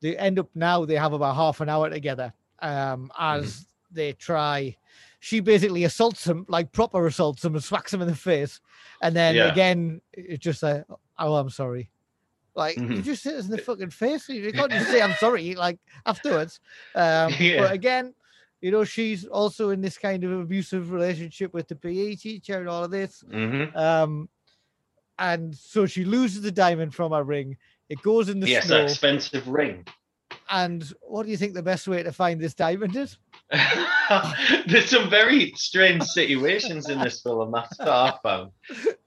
they 0.00 0.16
end 0.16 0.38
up 0.38 0.48
now 0.54 0.84
they 0.84 0.96
have 0.96 1.12
about 1.12 1.36
half 1.36 1.60
an 1.60 1.68
hour 1.68 1.88
together. 1.88 2.32
Um, 2.60 3.12
as 3.18 3.66
they 3.92 4.12
try, 4.14 4.76
she 5.20 5.40
basically 5.40 5.84
assaults 5.84 6.26
him, 6.26 6.44
like 6.48 6.72
proper 6.72 7.06
assaults 7.06 7.44
him 7.44 7.54
and 7.54 7.62
smacks 7.62 7.94
him 7.94 8.02
in 8.02 8.08
the 8.08 8.14
face. 8.16 8.60
And 9.02 9.14
then 9.14 9.36
Yeah. 9.36 9.50
again, 9.52 10.00
it's 10.12 10.42
just 10.42 10.62
like, 10.62 10.84
oh, 11.18 11.34
I'm 11.36 11.50
sorry. 11.50 11.90
Like 12.54 12.76
you 12.76 12.82
Mhm. 12.82 13.04
just 13.04 13.22
hit 13.24 13.34
us 13.34 13.44
in 13.44 13.50
the 13.52 13.58
fucking 13.58 13.90
face. 13.90 14.28
You 14.30 14.50
can't 14.52 14.72
just 14.72 14.90
say 14.90 15.00
I'm 15.02 15.14
sorry 15.14 15.54
like 15.54 15.78
afterwards. 16.06 16.58
Um, 16.94 17.32
Yeah. 17.38 17.60
But 17.60 17.72
again, 17.72 18.14
you 18.60 18.70
know, 18.70 18.84
she's 18.84 19.24
also 19.26 19.70
in 19.70 19.80
this 19.80 19.98
kind 19.98 20.24
of 20.24 20.32
abusive 20.32 20.90
relationship 20.92 21.52
with 21.54 21.68
the 21.68 21.76
PE 21.76 22.14
teacher 22.16 22.58
and 22.58 22.68
all 22.68 22.84
of 22.84 22.90
this. 22.90 23.22
hmm 23.30 23.64
Um, 23.74 24.28
and 25.18 25.54
so 25.54 25.86
she 25.86 26.04
loses 26.04 26.42
the 26.42 26.52
diamond 26.52 26.94
from 26.94 27.12
her 27.12 27.24
ring. 27.24 27.56
It 27.88 28.02
goes 28.02 28.28
in 28.28 28.40
the 28.40 28.48
Yes, 28.48 28.66
snow. 28.66 28.78
that 28.78 28.90
expensive 28.90 29.48
ring. 29.48 29.86
And 30.50 30.82
what 31.00 31.24
do 31.24 31.30
you 31.30 31.36
think 31.36 31.54
the 31.54 31.62
best 31.62 31.88
way 31.88 32.02
to 32.02 32.12
find 32.12 32.40
this 32.40 32.54
diamond 32.54 32.94
is? 32.96 33.16
There's 34.66 34.90
some 34.90 35.08
very 35.08 35.52
strange 35.56 36.02
situations 36.04 36.88
in 36.88 36.98
this 37.00 37.22
film 37.22 37.52
that's 37.52 37.78
what 37.78 37.88
I 37.88 38.14
found, 38.22 38.50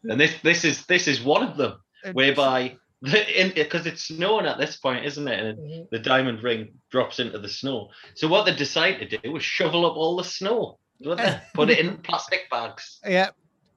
and 0.04 0.20
this 0.20 0.34
this 0.42 0.64
is 0.64 0.86
this 0.86 1.08
is 1.08 1.22
one 1.22 1.44
of 1.44 1.58
them, 1.58 1.74
whereby 2.14 2.78
because 3.02 3.86
it's 3.86 4.04
snowing 4.04 4.46
at 4.46 4.58
this 4.58 4.78
point, 4.78 5.06
isn't 5.06 5.28
it? 5.28 5.40
And 5.40 5.58
Mhm. 5.60 5.90
the 5.90 6.00
diamond 6.00 6.44
ring 6.44 6.74
drops 6.92 7.20
into 7.20 7.40
the 7.40 7.48
snow. 7.50 7.90
So 8.16 8.28
what 8.28 8.46
they 8.46 8.54
decide 8.56 9.00
to 9.00 9.18
do 9.18 9.38
is 9.38 9.44
shovel 9.44 9.86
up 9.86 9.96
all 9.96 10.18
the 10.18 10.24
snow, 10.24 10.80
put 11.54 11.70
it 11.70 11.80
in 11.80 11.98
plastic 12.00 12.50
bags. 12.50 13.00
Yeah. 13.06 13.30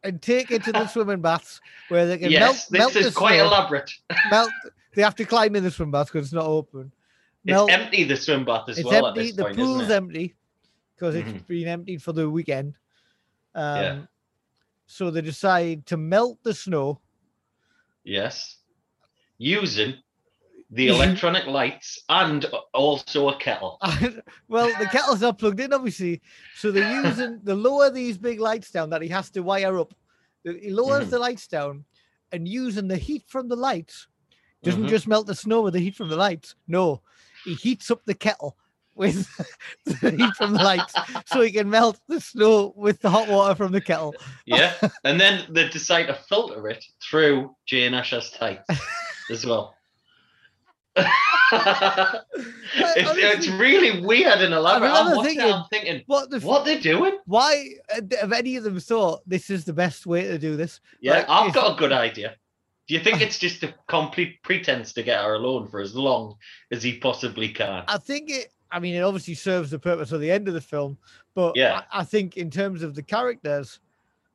And 0.04 0.20
take 0.20 0.50
it 0.50 0.64
to 0.64 0.72
the 0.72 0.88
swimming 0.88 1.20
baths 1.20 1.60
where 1.88 2.06
they 2.06 2.18
can 2.18 2.32
Yes, 2.32 2.68
melt, 2.68 2.80
melt 2.80 2.92
this 2.94 3.06
is 3.06 3.14
quite 3.14 3.36
snow. 3.36 3.46
elaborate. 3.46 3.90
Melt. 4.32 4.50
They 4.96 5.02
have 5.02 5.14
to 5.14 5.24
climb 5.24 5.54
in 5.54 5.62
the 5.62 5.70
swim 5.70 5.92
bath 5.92 6.08
because 6.08 6.26
it's 6.26 6.32
not 6.34 6.44
open. 6.46 6.90
It's 7.44 7.72
empty 7.72 8.02
the 8.04 8.16
swim 8.16 8.44
bath 8.44 8.68
as 8.68 8.78
it's 8.78 8.88
well 8.88 9.06
empty. 9.06 9.20
at 9.20 9.24
this 9.26 9.36
the 9.36 9.44
point, 9.44 9.56
pool's 9.56 9.90
empty 9.90 10.34
because 10.96 11.14
it's 11.14 11.28
Mhm. 11.30 11.46
been 11.46 11.68
emptied 11.68 12.02
for 12.02 12.12
the 12.12 12.28
weekend. 12.28 12.74
Um, 13.54 13.76
Yeah. 13.82 14.02
So 14.86 15.10
they 15.12 15.20
decide 15.22 15.86
to 15.86 15.96
melt 15.96 16.38
the 16.42 16.52
snow. 16.52 17.00
Yes, 18.04 18.58
using 19.46 19.94
the 20.70 20.88
electronic 20.88 21.46
lights 21.46 21.98
and 22.08 22.46
also 22.72 23.28
a 23.28 23.36
kettle. 23.38 23.78
well, 24.48 24.68
the 24.78 24.86
kettle's 24.86 25.20
not 25.20 25.38
plugged 25.38 25.60
in, 25.60 25.72
obviously. 25.72 26.22
So 26.54 26.70
they're 26.70 27.02
using 27.04 27.40
the 27.42 27.54
lower 27.54 27.90
these 27.90 28.16
big 28.16 28.40
lights 28.40 28.70
down 28.70 28.88
that 28.90 29.02
he 29.02 29.08
has 29.08 29.30
to 29.32 29.42
wire 29.42 29.78
up. 29.78 29.92
He 30.44 30.70
lowers 30.70 31.06
Mhm. 31.06 31.10
the 31.10 31.18
lights 31.18 31.46
down 31.46 31.84
and 32.30 32.48
using 32.48 32.88
the 32.88 32.96
heat 32.96 33.24
from 33.28 33.48
the 33.48 33.56
lights 33.56 34.06
doesn't 34.62 34.84
Mhm. 34.86 34.88
just 34.88 35.06
melt 35.08 35.26
the 35.26 35.34
snow 35.34 35.60
with 35.60 35.74
the 35.74 35.80
heat 35.80 35.94
from 35.96 36.08
the 36.08 36.16
lights. 36.16 36.54
No, 36.66 37.02
he 37.44 37.54
heats 37.54 37.90
up 37.90 38.02
the 38.06 38.14
kettle 38.14 38.56
with 38.94 39.26
the 39.84 40.10
heat 40.12 40.34
from 40.36 40.52
the 40.54 40.62
lights 40.62 40.94
so 41.26 41.42
he 41.42 41.50
can 41.52 41.68
melt 41.68 41.98
the 42.08 42.20
snow 42.20 42.72
with 42.76 43.00
the 43.00 43.10
hot 43.10 43.28
water 43.28 43.54
from 43.54 43.72
the 43.72 43.80
kettle. 43.80 44.14
Yeah, 44.46 44.72
and 45.04 45.20
then 45.20 45.44
they 45.50 45.68
decide 45.68 46.06
to 46.06 46.14
filter 46.14 46.66
it 46.68 46.82
through 47.02 47.54
Jane 47.66 47.92
Asher's 47.94 48.30
tights 48.30 48.66
as 49.32 49.44
well. 49.46 49.74
it's, 50.96 51.06
it's 53.16 53.48
really 53.48 54.04
weird 54.04 54.40
and 54.40 54.52
elaborate. 54.54 54.90
I'm 54.90 55.06
remember 55.06 55.16
watching 55.16 55.36
thinking, 55.38 55.54
I'm 55.54 55.64
thinking, 55.70 56.02
What 56.06 56.30
the? 56.30 56.36
f- 56.36 56.44
what 56.44 56.64
they 56.64 56.78
doing? 56.78 57.18
Why 57.26 57.70
uh, 57.94 58.00
have 58.20 58.32
any 58.32 58.56
of 58.56 58.64
them 58.64 58.78
thought 58.78 59.20
this 59.26 59.50
is 59.50 59.64
the 59.64 59.72
best 59.72 60.06
way 60.06 60.24
to 60.24 60.38
do 60.38 60.56
this? 60.56 60.80
Yeah, 61.00 61.14
Like, 61.14 61.28
I've 61.28 61.54
got 61.54 61.74
a 61.74 61.78
good 61.78 61.92
idea. 61.92 62.36
Do 62.88 62.94
you 62.94 63.00
think 63.00 63.20
it's 63.22 63.38
just 63.38 63.62
a 63.62 63.74
complete 63.88 64.42
pretense 64.42 64.92
to 64.94 65.02
get 65.02 65.22
her 65.22 65.34
alone 65.34 65.68
for 65.68 65.80
as 65.80 65.94
long 65.94 66.36
as 66.70 66.82
he 66.82 66.98
possibly 66.98 67.48
can? 67.48 67.84
I 67.88 67.98
think 67.98 68.30
it. 68.30 68.52
I 68.70 68.78
mean, 68.80 68.94
it 68.94 69.02
obviously 69.02 69.34
serves 69.34 69.70
the 69.70 69.78
purpose 69.78 70.12
of 70.12 70.20
the 70.20 70.30
end 70.30 70.48
of 70.48 70.54
the 70.54 70.60
film, 70.60 70.96
but 71.34 71.54
Yeah. 71.56 71.82
I, 71.92 72.00
I 72.00 72.04
think 72.04 72.38
in 72.38 72.50
terms 72.50 72.82
of 72.82 72.94
the 72.94 73.02
characters, 73.02 73.80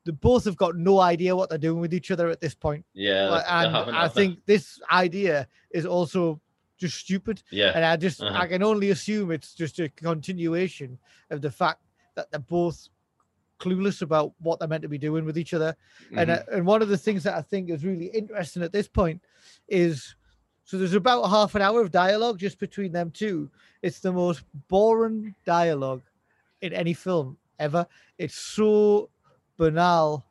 the 0.08 0.14
both 0.14 0.46
have 0.46 0.56
got 0.58 0.76
no 0.76 1.00
idea 1.00 1.36
what 1.36 1.50
they're 1.50 1.58
doing 1.68 1.80
with 1.82 1.94
each 1.94 2.10
other 2.12 2.30
at 2.30 2.40
this 2.40 2.56
point. 2.56 2.84
Yeah, 2.94 3.44
and 3.48 3.76
I 3.96 4.08
think 4.08 4.40
this 4.46 4.80
idea 4.92 5.48
is 5.72 5.86
also 5.86 6.40
just 6.78 6.96
stupid. 6.98 7.42
yeah, 7.52 7.72
And 7.76 7.84
I 7.84 7.96
just, 7.98 8.22
Uh-huh. 8.22 8.38
I 8.44 8.48
can 8.48 8.62
only 8.64 8.92
assume 8.92 9.32
it's 9.32 9.54
just 9.54 9.80
a 9.80 9.90
continuation 9.90 10.98
of 11.30 11.42
the 11.42 11.52
fact 11.52 11.82
that 12.16 12.30
they're 12.32 12.40
both 12.40 12.88
clueless 13.60 14.02
about 14.02 14.34
what 14.40 14.60
they're 14.60 14.68
meant 14.68 14.84
to 14.84 14.88
be 14.90 15.00
doing 15.00 15.26
with 15.26 15.38
each 15.38 15.54
other. 15.54 15.76
And 16.16 16.30
Mhm. 16.30 16.38
uh, 16.48 16.56
and 16.56 16.66
one 16.66 16.82
of 16.84 16.90
the 16.90 16.98
things 16.98 17.24
that 17.24 17.36
I 17.36 17.42
think 17.42 17.70
is 17.70 17.84
really 17.84 18.06
interesting 18.08 18.62
at 18.64 18.72
this 18.72 18.88
point 18.88 19.22
is 19.68 20.16
so 20.64 20.78
there's 20.78 20.94
about 20.94 21.24
half 21.30 21.56
an 21.56 21.62
hour 21.62 21.82
of 21.82 21.92
dialogue 21.92 22.38
just 22.40 22.60
between 22.60 22.92
them 22.92 23.10
two. 23.12 23.50
It's 23.82 24.00
the 24.00 24.12
most 24.14 24.44
boring 24.68 25.34
dialogue 25.46 26.04
in 26.62 26.72
any 26.74 26.94
film 26.94 27.38
ever. 27.58 27.88
It's 28.20 28.36
so 28.36 29.10
banal. 29.58 30.26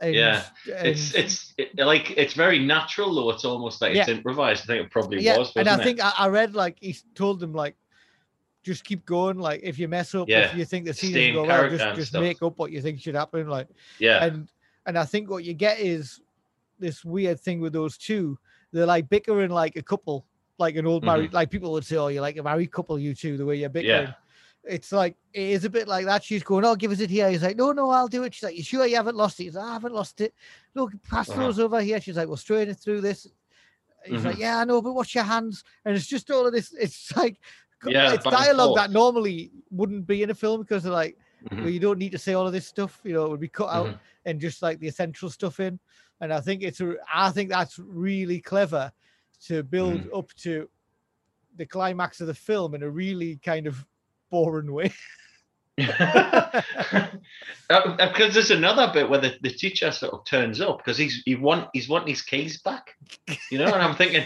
And, 0.00 0.14
Yeah, 0.14 0.44
it's 0.66 1.14
and- 1.14 1.24
it's 1.24 1.54
it, 1.56 1.78
like 1.78 2.10
it's 2.10 2.34
very 2.34 2.58
natural 2.58 3.14
though. 3.14 3.30
It's 3.30 3.44
almost 3.44 3.80
like 3.80 3.96
it's 3.96 4.08
improvised. 4.08 4.64
I 4.64 4.66
think 4.66 4.86
it 4.86 4.90
probably 4.90 5.22
yeah, 5.22 5.38
was. 5.38 5.52
and 5.56 5.68
I 5.68 5.78
it? 5.80 5.84
think 5.84 6.04
I, 6.04 6.12
I 6.18 6.28
read 6.28 6.54
like 6.54 6.76
he 6.80 6.96
told 7.14 7.40
them 7.40 7.54
like 7.54 7.76
just 8.62 8.84
keep 8.84 9.06
going. 9.06 9.38
Like 9.38 9.60
if 9.62 9.78
you 9.78 9.88
mess 9.88 10.14
up, 10.14 10.28
Yeah, 10.28 10.50
if 10.50 10.54
you 10.54 10.64
think 10.66 10.84
the 10.84 10.92
scene 10.92 11.12
stay 11.12 11.32
go 11.32 11.46
well, 11.46 11.70
just 11.70 11.96
just 11.96 12.12
make 12.14 12.42
up 12.42 12.58
what 12.58 12.72
you 12.72 12.82
think 12.82 13.00
should 13.00 13.14
happen. 13.14 13.48
Like 13.48 13.68
yeah, 13.98 14.24
and 14.24 14.48
and 14.84 14.98
I 14.98 15.04
think 15.04 15.30
what 15.30 15.44
you 15.44 15.54
get 15.54 15.78
is 15.80 16.20
this 16.78 17.04
weird 17.04 17.40
thing 17.40 17.60
with 17.60 17.72
those 17.72 17.96
two. 17.96 18.38
They're 18.72 18.84
like 18.84 19.08
bickering 19.08 19.50
like 19.50 19.76
a 19.76 19.82
couple, 19.82 20.26
like 20.58 20.76
an 20.76 20.86
old 20.86 21.02
mm-hmm. 21.02 21.06
married. 21.06 21.32
Like 21.32 21.50
people 21.50 21.72
would 21.72 21.86
say, 21.86 21.96
"Oh, 21.96 22.08
you're 22.08 22.20
like 22.20 22.36
a 22.36 22.42
married 22.42 22.70
couple, 22.70 22.98
you 22.98 23.14
two, 23.14 23.38
The 23.38 23.46
way 23.46 23.56
you're 23.56 23.70
bickering. 23.70 24.12
It's 24.68 24.90
like 24.92 25.16
it 25.32 25.42
is 25.50 25.64
a 25.64 25.70
bit 25.70 25.86
like 25.88 26.04
that. 26.06 26.24
She's 26.24 26.42
going, 26.42 26.64
"Oh, 26.64 26.74
give 26.74 26.90
us 26.90 27.00
it 27.00 27.10
here." 27.10 27.30
He's 27.30 27.42
like, 27.42 27.56
"No, 27.56 27.72
no, 27.72 27.90
I'll 27.90 28.08
do 28.08 28.24
it." 28.24 28.34
She's 28.34 28.42
like, 28.42 28.56
"You 28.56 28.62
sure 28.64 28.86
you 28.86 28.96
haven't 28.96 29.16
lost 29.16 29.38
it?" 29.40 29.44
He's 29.44 29.54
like, 29.54 29.64
"I 29.64 29.72
haven't 29.74 29.94
lost 29.94 30.20
it." 30.20 30.34
Look, 30.74 30.92
pass 31.04 31.28
Uh-huh. 31.28 31.40
those 31.42 31.58
over 31.60 31.80
here. 31.80 32.00
She's 32.00 32.16
like, 32.16 32.26
"We'll 32.28 32.36
straighten 32.36 32.70
it 32.70 32.78
through 32.78 33.00
this." 33.00 33.28
He's 34.04 34.24
like, 34.24 34.38
"Yeah, 34.38 34.58
I 34.58 34.64
know, 34.64 34.82
but 34.82 34.92
watch 34.94 35.14
your 35.14 35.24
hands." 35.24 35.64
And 35.84 35.96
it's 35.96 36.06
just 36.06 36.30
all 36.30 36.46
of 36.46 36.52
this. 36.52 36.72
It's 36.72 37.10
like 37.16 37.38
Yeah, 37.86 38.12
it's 38.14 38.24
dialogue 38.24 38.76
that 38.76 38.90
normally 38.90 39.52
wouldn't 39.70 40.06
be 40.06 40.22
in 40.22 40.30
a 40.30 40.34
film 40.34 40.62
because 40.62 40.82
they're 40.82 40.92
like, 40.92 41.16
Mhm. 41.50 41.60
well, 41.60 41.68
you 41.70 41.78
don't 41.78 41.98
need 41.98 42.12
to 42.12 42.18
say 42.18 42.32
all 42.32 42.46
of 42.46 42.52
this 42.52 42.66
stuff. 42.66 43.00
You 43.04 43.12
know, 43.12 43.26
it 43.26 43.30
would 43.30 43.40
be 43.40 43.48
cut 43.48 43.68
out 43.68 43.88
Mhm. 43.88 43.98
and 44.24 44.40
just 44.40 44.62
like 44.62 44.80
the 44.80 44.88
essential 44.88 45.28
stuff 45.30 45.60
in. 45.60 45.78
And 46.20 46.32
I 46.32 46.40
think 46.40 46.62
it's 46.62 46.80
a, 46.80 46.96
I 47.12 47.30
think 47.30 47.50
that's 47.50 47.78
really 47.78 48.40
clever 48.40 48.90
to 49.44 49.62
build 49.62 50.00
Mm. 50.06 50.18
up 50.18 50.32
to 50.38 50.68
the 51.56 51.66
climax 51.66 52.20
of 52.22 52.26
the 52.26 52.34
film 52.34 52.74
in 52.74 52.82
a 52.82 52.90
really 52.90 53.36
kind 53.36 53.66
of 53.66 53.86
boring 54.30 54.72
way. 54.72 54.92
Uh, 57.68 57.96
because 57.96 58.34
there's 58.34 58.52
another 58.52 58.92
bit 58.92 59.10
where 59.10 59.20
the, 59.20 59.34
the 59.42 59.50
teacher 59.50 59.90
sort 59.90 60.12
of 60.12 60.24
turns 60.24 60.60
up 60.60 60.78
because 60.78 60.96
he's 60.96 61.20
he 61.24 61.34
want 61.34 61.68
he's 61.72 61.88
wanting 61.88 62.06
his 62.06 62.22
keys 62.22 62.62
back, 62.62 62.94
you 63.50 63.58
know, 63.58 63.64
and 63.64 63.82
I'm 63.82 63.96
thinking, 63.96 64.22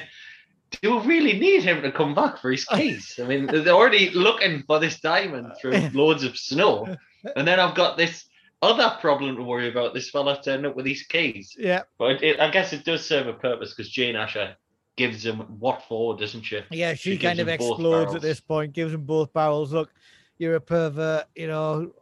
do 0.82 0.98
we 0.98 1.06
really 1.06 1.38
need 1.38 1.62
him 1.62 1.80
to 1.82 1.90
come 1.90 2.14
back 2.14 2.38
for 2.38 2.50
his 2.50 2.66
keys? 2.66 3.18
I 3.18 3.26
mean, 3.26 3.46
they're 3.46 3.68
already 3.68 4.10
looking 4.10 4.62
for 4.64 4.78
this 4.78 5.00
diamond 5.00 5.52
through 5.58 5.72
loads 5.94 6.22
of 6.22 6.36
snow, 6.36 6.94
and 7.36 7.48
then 7.48 7.58
I've 7.58 7.74
got 7.74 7.96
this 7.96 8.26
other 8.60 8.94
problem 9.00 9.36
to 9.36 9.42
worry 9.42 9.70
about. 9.70 9.94
This 9.94 10.10
fella 10.10 10.40
turned 10.42 10.66
up 10.66 10.76
with 10.76 10.84
his 10.84 11.04
keys. 11.04 11.56
Yeah, 11.58 11.82
But 11.98 12.22
it, 12.22 12.40
I 12.40 12.50
guess 12.50 12.74
it 12.74 12.84
does 12.84 13.06
serve 13.06 13.26
a 13.26 13.32
purpose 13.32 13.72
because 13.74 13.90
Jane 13.90 14.16
Asher 14.16 14.56
gives 15.00 15.24
him 15.24 15.38
what 15.58 15.82
for, 15.88 16.14
doesn't 16.16 16.42
she? 16.42 16.60
yeah. 16.70 16.92
She, 16.94 17.12
She 17.12 17.18
kind 17.18 17.40
of 17.40 17.48
explodes 17.48 18.14
at 18.14 18.22
this 18.22 18.40
point, 18.40 18.72
gives 18.74 18.92
him 18.92 19.04
both 19.04 19.32
barrels. 19.32 19.72
Look, 19.72 19.90
you're 20.38 20.56
a 20.56 20.60
pervert. 20.60 21.24
You 21.34 21.48
know, 21.48 21.92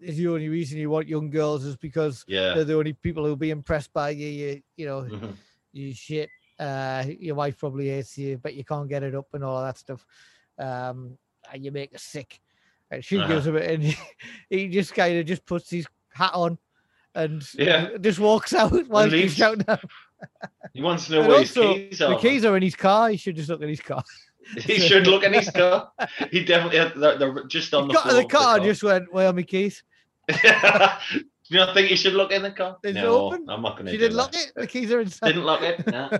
is 0.00 0.16
the 0.16 0.28
only 0.28 0.48
reason 0.48 0.78
you 0.78 0.90
want 0.90 1.06
young 1.08 1.30
girls 1.30 1.64
is 1.64 1.76
because 1.76 2.24
Yeah. 2.26 2.54
they're 2.54 2.64
the 2.64 2.74
only 2.76 2.92
people 2.92 3.24
who'll 3.24 3.36
be 3.36 3.50
impressed 3.50 3.92
by 3.92 4.10
you. 4.10 4.26
You, 4.28 4.62
you 4.76 4.86
know, 4.86 5.02
Mhm. 5.02 5.36
you 5.72 5.94
shit. 5.94 6.28
Uh, 6.58 7.04
your 7.18 7.36
wife 7.36 7.56
probably 7.56 7.88
hates 7.88 8.18
you, 8.18 8.36
but 8.36 8.54
you 8.54 8.64
can't 8.64 8.88
get 8.88 9.02
it 9.02 9.14
up 9.14 9.28
and 9.32 9.42
all 9.44 9.62
that 9.62 9.78
stuff. 9.78 10.04
Um, 10.58 11.16
and 11.52 11.64
you 11.64 11.70
make 11.72 11.92
her 11.92 11.98
sick. 11.98 12.40
And 12.90 13.04
she 13.04 13.16
Uh-huh. 13.18 13.28
gives 13.28 13.46
him 13.46 13.56
it, 13.56 13.70
and 13.70 13.82
he, 13.84 13.96
he 14.50 14.68
just 14.68 14.92
kind 14.94 15.16
of 15.18 15.24
just 15.24 15.46
puts 15.46 15.70
his 15.70 15.86
hat 16.12 16.32
on 16.34 16.58
and 17.14 17.42
Yeah. 17.54 17.96
just 18.00 18.18
walks 18.18 18.52
out 18.52 18.72
while 18.88 19.08
he's 19.08 19.34
shouting 19.36 19.64
out. 19.68 19.84
He 20.72 20.82
wants 20.82 21.06
to 21.06 21.12
know 21.12 21.20
And 21.20 21.28
where 21.28 21.40
his 21.40 21.56
also, 21.56 21.74
keys 21.74 21.98
the 21.98 22.16
keys 22.16 22.44
are 22.44 22.56
in 22.56 22.62
his 22.62 22.76
car. 22.76 23.08
He 23.10 23.16
should 23.16 23.34
just 23.34 23.48
look 23.48 23.60
in 23.62 23.68
his 23.68 23.80
car. 23.80 24.04
He 24.56 24.78
should 24.78 25.06
look 25.06 25.22
in 25.24 25.32
his 25.32 25.48
car. 25.60 25.90
He 26.30 26.44
definitely 26.44 26.78
had 26.78 26.94
they're, 26.96 27.18
they're 27.18 27.44
just 27.44 27.72
on 27.74 27.84
He 27.84 27.88
the 27.88 27.94
got 27.94 28.02
floor. 28.08 28.22
the 28.22 28.28
car 28.28 28.56
and 28.56 28.64
just 28.64 28.82
went, 28.82 29.12
"Where 29.12 29.26
are 29.28 29.32
my 29.32 29.42
keys?" 29.42 29.82
Do 30.28 30.36
you 31.48 31.58
not 31.58 31.74
think 31.74 31.90
you 31.90 31.96
should 31.96 32.14
look 32.14 32.30
in 32.32 32.42
the 32.42 32.50
car? 32.52 32.76
Is 32.84 32.96
it 32.96 33.00
no, 33.00 33.26
open? 33.26 33.46
I'm 33.48 33.62
not 33.62 33.74
going 33.74 33.86
to. 33.86 33.90
She 33.92 33.98
do 33.98 34.04
didn't 34.04 34.16
that. 34.16 34.22
lock 34.22 34.34
it. 34.34 34.52
The 34.56 34.66
keys 34.66 34.92
are 34.92 35.00
inside. 35.00 35.26
Didn't 35.28 35.44
lock 35.44 35.62
it. 35.62 35.86
No. 35.86 36.18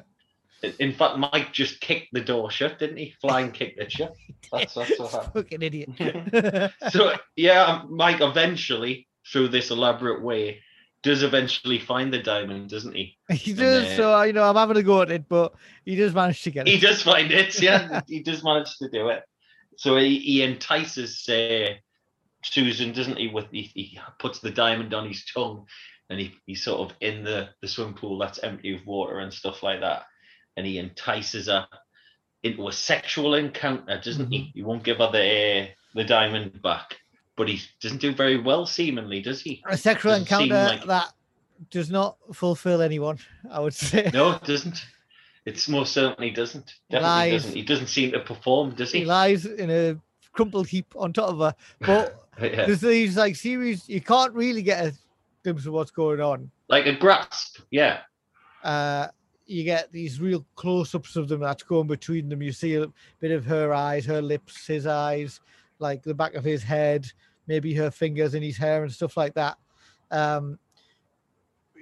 In- 0.79 0.93
fact, 0.93 1.17
Mike 1.17 1.53
just 1.53 1.81
kicked 1.81 2.09
the 2.13 2.21
door 2.21 2.51
shut, 2.51 2.79
didn't 2.79 2.99
he? 2.99 3.15
Flying 3.21 3.51
kicked 3.51 3.81
it 3.81 3.91
shut. 3.93 4.15
That's 4.53 4.75
that's 4.75 4.99
what 4.99 5.11
happened. 5.13 5.33
Fucking 5.33 5.63
idiot. 5.63 6.73
So 6.91 7.15
yeah, 7.37 7.83
Mike 7.89 8.21
eventually, 8.21 9.09
through 9.33 9.49
this 9.49 9.71
elaborate 9.71 10.23
way, 10.23 10.61
does 11.03 11.23
eventually 11.23 11.79
find 11.79 12.13
the 12.13 12.19
diamond, 12.23 12.71
doesn't 12.71 12.95
he? 12.95 13.17
he 13.31 13.53
does. 13.53 13.85
uh, 13.87 13.97
So 13.97 14.23
you 14.23 14.33
know, 14.33 14.45
I'm 14.45 14.57
having 14.57 14.77
a 14.77 14.83
go 14.83 15.03
at 15.03 15.11
it, 15.11 15.29
but 15.29 15.55
he 15.85 15.97
does 15.97 16.15
manage 16.15 16.43
to 16.43 16.51
get 16.51 16.69
it. 16.69 16.75
He 16.75 16.81
does 16.81 17.03
find 17.03 17.31
it. 17.33 17.61
Yeah, 17.61 18.01
he 18.09 18.23
does 18.23 18.45
manage 18.45 18.77
to 18.79 18.89
do 18.89 19.09
it. 19.09 19.23
So 19.77 19.97
he, 19.97 20.19
he 20.19 20.43
entices 20.43 21.27
uh, 21.29 21.75
Susan, 22.45 22.93
doesn't 22.93 23.17
he? 23.19 23.29
With 23.29 23.47
he, 23.51 23.63
he 23.75 23.99
puts 24.19 24.41
the 24.41 24.51
diamond 24.51 24.93
on 24.93 25.09
his 25.09 25.25
tongue, 25.25 25.67
and 26.11 26.21
he, 26.21 26.35
he's 26.47 26.63
sort 26.63 26.91
of 26.91 26.97
in 27.01 27.25
the 27.25 27.49
the 27.63 27.69
swimming 27.69 27.95
pool 27.95 28.19
that's 28.19 28.39
empty 28.41 28.75
of 28.75 28.87
water 28.87 29.21
and 29.21 29.33
stuff 29.33 29.63
like 29.63 29.81
that, 29.81 30.05
and 30.57 30.67
he 30.67 30.79
entices 30.79 31.47
her 31.47 31.67
into 32.43 32.69
a 32.69 32.73
sexual 32.73 33.35
encounter, 33.35 34.01
doesn't 34.03 34.31
he? 34.31 34.51
He 34.55 34.63
won't 34.63 34.83
give 34.85 34.99
her 34.99 35.11
the 35.11 35.63
uh, 35.63 35.67
the 35.95 36.05
diamond 36.05 36.61
back, 36.63 36.97
but 37.41 37.49
he 37.49 37.59
doesn't 37.81 38.03
do 38.03 38.13
very 38.13 38.37
well, 38.39 38.67
seemingly, 38.67 39.23
does 39.23 39.41
he? 39.41 39.63
A 39.67 39.79
sexual 39.79 40.11
Doesn't 40.13 40.25
encounter 40.27 40.77
like- 40.77 40.85
that 40.85 41.15
does 41.71 41.91
not 41.91 42.19
fulfill 42.35 42.83
anyone. 42.83 43.19
I 43.51 43.61
would 43.61 43.73
say. 43.73 44.11
No, 44.13 44.33
it 44.33 44.45
doesn't. 44.45 44.85
It's 45.47 45.67
most 45.71 45.93
certainly 45.95 46.31
doesn't. 46.31 46.75
Definitely 46.91 47.09
Lies. 47.09 47.33
doesn't. 47.43 47.57
He 47.57 47.63
doesn't 47.63 47.87
seem 47.87 48.13
to 48.13 48.21
perform, 48.21 48.73
does 48.75 48.93
he 48.93 48.99
he? 49.01 49.05
lies 49.07 49.47
in 49.47 49.71
a 49.71 49.97
crumpled 50.33 50.69
heap 50.69 50.93
on 50.97 51.15
top 51.15 51.31
of 51.31 51.39
her. 51.39 51.55
But 51.81 52.23
Yeah. 52.43 52.67
there's 52.67 52.83
these 52.83 53.17
like 53.17 53.37
series 53.37 53.89
you 53.89 54.03
can't 54.03 54.35
really 54.35 54.61
get 54.63 54.85
a 54.85 54.93
glimpse 55.43 55.65
of 55.65 55.73
what's 55.73 55.91
going 55.91 56.21
on. 56.21 56.51
like 56.69 56.85
a 56.85 56.93
grasp. 56.93 57.61
Yeah. 57.71 58.01
Uh, 58.63 59.07
you 59.47 59.65
get 59.65 59.91
these 59.91 60.21
real 60.21 60.45
close-ups 60.57 61.17
of 61.17 61.27
them 61.29 61.41
that's 61.41 61.63
going 61.63 61.87
between 61.89 62.29
them. 62.29 62.43
You 62.43 62.53
see 62.53 62.75
a 62.77 62.87
bit 63.19 63.31
of 63.33 63.45
her 63.47 63.73
eyes, 63.73 64.05
her 64.05 64.21
lips, 64.23 64.67
his 64.67 64.87
eyes, 64.87 65.41
like 65.81 66.03
the 66.03 66.15
back 66.15 66.35
of 66.35 66.45
his 66.45 66.63
head, 66.63 67.11
maybe 67.51 67.75
her 67.75 67.91
fingers 67.91 68.35
in 68.35 68.43
his 68.45 68.57
hair 68.57 68.85
and 68.85 68.93
stuff 68.93 69.17
like 69.17 69.35
that. 69.35 69.59
Um, 70.13 70.59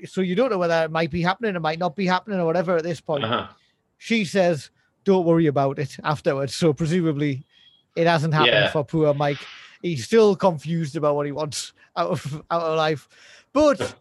so 0.07 0.23
you 0.23 0.35
don't 0.35 0.51
know 0.51 0.57
whether 0.59 0.83
it 0.85 0.91
might 0.91 1.11
be 1.11 1.21
happening, 1.21 1.55
it 1.55 1.61
might 1.61 1.79
not 1.79 1.95
be 1.95 2.07
happening, 2.07 2.41
or 2.41 2.47
whatever 2.47 2.77
at 2.77 2.85
this 2.85 3.01
point. 3.03 3.25
Uh-huh. 3.25 3.49
She 3.99 4.25
says, 4.25 4.71
"Don't 5.05 5.27
worry 5.27 5.47
about 5.47 5.79
it." 5.79 5.97
Afterwards, 6.05 6.55
so 6.55 6.73
presumably, 6.73 7.45
it 7.97 8.07
hasn't 8.07 8.33
happened 8.33 8.53
Yeah. 8.55 8.71
for 8.71 8.83
poor 8.85 9.13
Mike. 9.13 9.39
He's 9.83 10.05
still 10.05 10.35
confused 10.37 10.97
about 10.97 11.17
what 11.17 11.27
he 11.27 11.33
wants 11.33 11.73
out 11.97 12.11
of 12.11 12.43
out 12.51 12.63
of 12.63 12.77
life, 12.79 13.09
but 13.53 13.95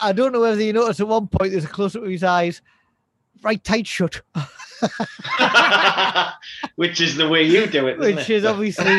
I 0.00 0.12
don't 0.12 0.32
know 0.32 0.40
whether 0.40 0.60
you 0.60 0.72
notice 0.72 1.00
at 1.00 1.06
one 1.08 1.28
point 1.28 1.52
there's 1.52 1.64
a 1.66 1.68
close 1.68 1.94
up 1.94 2.02
of 2.02 2.10
his 2.10 2.24
eyes, 2.24 2.62
right 3.42 3.62
tight 3.62 3.86
shut, 3.86 4.20
Which 6.76 7.00
is 7.00 7.16
the 7.16 7.28
way 7.28 7.42
you 7.42 7.66
do 7.66 7.86
it, 7.88 7.98
which 7.98 8.30
it? 8.30 8.30
is 8.30 8.44
obviously 8.44 8.94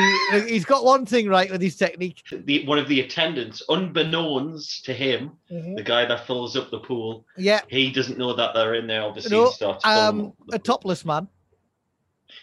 he's 0.48 0.66
got 0.66 0.84
one 0.86 1.06
thing 1.06 1.28
right 1.28 1.50
with 1.52 1.62
his 1.62 1.76
technique. 1.76 2.24
the, 2.32 2.66
one 2.66 2.78
of 2.80 2.88
the 2.88 3.02
attendants, 3.02 3.62
unbeknownst 3.70 4.86
to 4.86 4.94
him, 4.94 5.32
the 5.50 5.84
guy 5.84 6.06
that 6.06 6.26
fills 6.26 6.56
up 6.56 6.72
the 6.72 6.80
pool, 6.80 7.26
Yeah, 7.38 7.62
he 7.68 7.92
doesn't 7.92 8.18
know 8.18 8.34
that 8.34 8.54
they're 8.54 8.76
in 8.76 8.88
there. 8.88 9.04
Obviously, 9.04 9.32
no, 9.32 9.50
starts 9.50 9.86
um, 9.86 10.34
a 10.52 10.60
topless 10.60 11.06
man. 11.06 11.28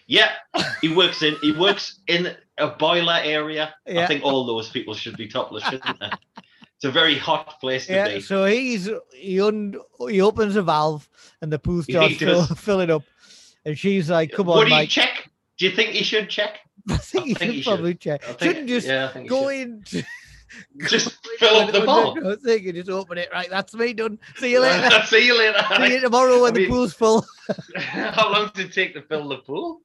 Yeah, 0.06 0.32
he 0.80 0.92
works 0.92 1.22
in 1.22 1.36
he 1.40 1.52
works 1.52 2.00
in 2.06 2.34
a 2.58 2.68
boiler 2.68 3.20
area. 3.22 3.74
Yeah. 3.86 4.02
I 4.02 4.06
think 4.06 4.24
all 4.24 4.44
those 4.44 4.68
people 4.68 4.94
should 4.94 5.16
be 5.16 5.28
topless, 5.28 5.64
shouldn't 5.64 5.98
they? 6.00 6.10
It's 6.80 6.86
a 6.86 6.90
very 6.90 7.18
hot 7.18 7.60
place 7.60 7.86
to 7.88 7.92
Yeah, 7.92 8.08
be. 8.08 8.20
so 8.22 8.46
he's 8.46 8.88
he 9.14 9.38
un, 9.40 9.74
he 10.08 10.22
opens 10.22 10.56
a 10.56 10.62
valve 10.62 11.06
and 11.42 11.52
the 11.52 11.58
pool 11.58 11.82
He 11.82 11.92
starts 11.92 12.16
fill, 12.16 12.46
filling 12.56 12.90
up, 12.90 13.02
and 13.66 13.78
she's 13.78 14.08
like, 14.08 14.32
"Come 14.32 14.48
on, 14.48 14.64
you 14.64 14.70
Mike." 14.70 14.88
check? 14.88 15.28
Do 15.58 15.66
you 15.66 15.72
think 15.72 15.90
he 15.90 16.02
should 16.02 16.30
check? 16.30 16.60
I 16.88 16.96
think 16.96 17.30
I 17.30 17.34
think 17.34 17.54
should 17.56 17.64
probably 17.64 17.94
check. 17.96 18.22
I 18.24 18.32
think- 18.32 18.40
Shouldn't 18.40 18.68
just 18.68 18.86
yeah, 18.86 19.08
I 19.10 19.12
think 19.12 19.24
he 19.24 19.28
go 19.28 19.50
should. 19.50 19.60
in. 19.60 19.84
Just 20.88 21.16
fill 21.38 21.56
up 21.60 21.70
the 21.72 21.82
ball. 21.82 22.16
no, 22.16 22.34
Thing 22.34 22.66
and 22.66 22.74
just 22.74 22.90
open 22.90 23.18
it. 23.18 23.28
Right, 23.32 23.48
that's 23.48 23.72
me 23.72 23.92
done. 23.92 24.18
See 24.36 24.50
you 24.50 24.60
later. 24.60 24.90
See 25.06 25.24
you 25.24 25.38
later. 25.38 25.64
See 25.76 25.94
you 25.94 26.00
tomorrow 26.00 26.42
when 26.42 26.52
I 26.54 26.56
mean- 26.56 26.64
the 26.68 26.74
pool's 26.74 26.92
full. 26.92 27.24
How 27.76 28.32
long 28.32 28.50
did 28.54 28.66
it 28.66 28.72
take 28.72 28.94
to 28.94 29.02
fill 29.02 29.28
the 29.28 29.36
pool? 29.38 29.80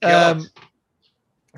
God. 0.00 0.38
Um, 0.38 0.46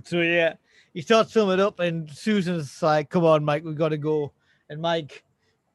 so 0.03 0.20
yeah, 0.22 0.55
he 0.95 1.03
starts 1.03 1.32
filming 1.32 1.61
up, 1.61 1.80
and 1.80 2.11
Susan's 2.11 2.82
like, 2.82 3.11
"Come 3.11 3.24
on, 3.24 3.45
Mike, 3.45 3.64
we've 3.64 3.76
got 3.76 3.90
to 3.90 3.99
go." 3.99 4.32
And 4.70 4.80
Mike, 4.80 5.24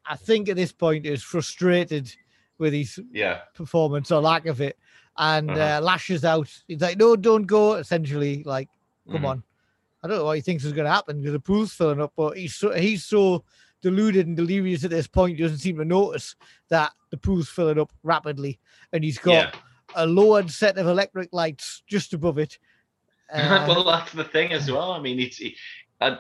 I 0.06 0.16
think 0.16 0.50
at 0.50 0.56
this 0.56 0.72
point, 0.72 1.06
is 1.06 1.22
frustrated 1.22 2.14
with 2.58 2.74
his 2.74 3.00
yeah. 3.12 3.42
performance 3.54 4.12
or 4.12 4.22
lack 4.22 4.46
of 4.48 4.60
it, 4.62 4.78
and 5.18 5.50
Uh-huh. 5.52 5.78
uh, 5.78 5.82
lashes 5.82 6.26
out. 6.26 6.50
He's 6.68 6.82
like, 6.82 6.98
"No, 6.98 7.16
don't 7.16 7.46
go!" 7.46 7.74
Essentially, 7.76 8.44
like, 8.44 8.70
"Come 9.12 9.22
Mhm. 9.22 9.28
on." 9.30 9.44
I 10.02 10.08
don't 10.08 10.18
know 10.18 10.24
what 10.26 10.38
he 10.38 10.42
thinks 10.42 10.64
is 10.64 10.72
going 10.74 10.86
to 10.86 10.92
happen 10.92 11.18
because 11.18 11.34
the 11.34 11.40
pool's 11.42 11.74
filling 11.74 12.02
up, 12.02 12.14
but 12.16 12.38
he's 12.38 12.56
so 12.56 12.72
he's 12.74 13.04
so 13.06 13.44
deluded 13.82 14.28
and 14.28 14.36
delirious 14.36 14.84
at 14.84 14.90
this 14.92 15.08
point, 15.08 15.38
he 15.38 15.42
doesn't 15.44 15.58
seem 15.60 15.78
to 15.78 15.86
notice 15.86 16.36
that 16.70 16.92
the 17.12 17.18
pool's 17.18 17.48
filling 17.50 17.80
up 17.80 17.92
rapidly, 18.04 18.60
and 18.94 19.04
he's 19.06 19.18
got 19.18 19.54
Yeah. 19.54 19.60
a 19.96 20.06
lowered 20.06 20.50
set 20.52 20.78
of 20.78 20.86
electric 20.88 21.30
lights 21.34 21.82
just 21.88 22.14
above 22.14 22.38
it. 22.38 22.60
Uh, 23.34 23.66
well, 23.68 23.84
that's 23.84 24.12
the 24.12 24.24
thing 24.24 24.52
as 24.54 24.72
well. 24.72 24.92
I 24.92 25.00
mean, 25.00 25.20
it's 25.20 25.42
uh, 26.02 26.18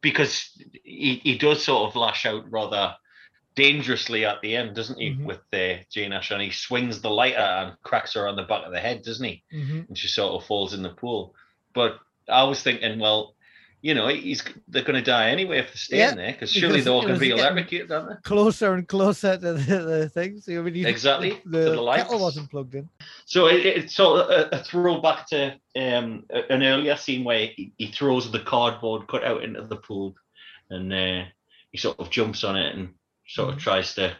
because 0.00 0.50
he, 0.84 1.20
he 1.22 1.38
does 1.38 1.64
sort 1.64 1.88
of 1.88 1.96
lash 1.96 2.26
out 2.26 2.50
rather 2.50 2.94
dangerously 3.54 4.24
at 4.24 4.40
the 4.40 4.56
end, 4.56 4.74
doesn't 4.74 4.98
he? 4.98 5.10
Mhm. 5.10 5.24
With 5.24 5.40
uh, 5.52 5.82
Jane 5.90 6.12
Asher, 6.12 6.34
and 6.34 6.42
he 6.42 6.50
swings 6.50 7.00
the 7.00 7.10
lighter 7.10 7.38
and 7.38 7.76
cracks 7.82 8.14
her 8.14 8.26
on 8.26 8.36
the 8.36 8.42
back 8.44 8.64
of 8.64 8.72
the 8.72 8.80
head, 8.80 9.02
doesn't 9.02 9.26
he? 9.26 9.42
mhm. 9.52 9.88
And 9.88 9.98
she 9.98 10.08
sort 10.08 10.40
of 10.40 10.46
falls 10.46 10.72
in 10.74 10.82
the 10.82 10.90
pool. 10.90 11.34
But 11.74 11.98
I 12.28 12.44
was 12.44 12.62
thinking, 12.62 12.98
well, 12.98 13.34
you 13.82 13.94
know, 13.94 14.06
he's 14.06 14.42
they're 14.68 14.84
going 14.84 14.94
to 14.94 15.02
die 15.02 15.30
anyway 15.30 15.58
if 15.58 15.66
they're 15.66 15.76
staying 15.76 16.00
Yeah, 16.00 16.14
there, 16.14 16.32
because 16.32 16.52
surely 16.52 16.80
they're 16.80 16.92
all 16.92 17.02
going 17.02 17.14
to 17.14 17.20
be 17.20 17.30
electrocuted, 17.30 17.90
aren't 17.90 18.08
they? 18.10 18.14
closer 18.22 18.74
and 18.74 18.86
closer 18.86 19.36
to 19.36 19.52
the, 19.54 19.58
the 19.60 20.10
mean, 20.62 20.74
he's- 20.74 20.88
Exactly, 20.88 21.30
to 21.32 21.40
The, 21.44 21.58
the 21.74 21.92
kettle 21.96 22.20
wasn't 22.20 22.48
plugged 22.50 22.76
in. 22.76 22.88
So 23.26 23.48
it, 23.48 23.66
it's 23.66 23.94
sort 23.94 24.20
of 24.20 24.30
a, 24.30 24.60
a 24.60 24.62
throwback 24.62 25.26
to 25.30 25.54
um, 25.76 26.24
an 26.30 26.62
earlier 26.62 26.96
scene 26.96 27.24
where 27.24 27.46
he, 27.56 27.72
he 27.76 27.88
throws 27.88 28.30
the 28.30 28.40
cardboard 28.40 29.08
cutout 29.08 29.42
into 29.42 29.62
the 29.62 29.76
pool, 29.76 30.14
and 30.70 30.92
uh, 30.92 31.24
he 31.72 31.78
sort 31.78 31.98
of 31.98 32.08
jumps 32.10 32.44
on 32.44 32.56
it 32.56 32.74
and 32.76 32.94
sort 33.26 33.50
of 33.50 33.56
Mhm. 33.56 33.62
tries 33.62 33.94
to 33.96 34.16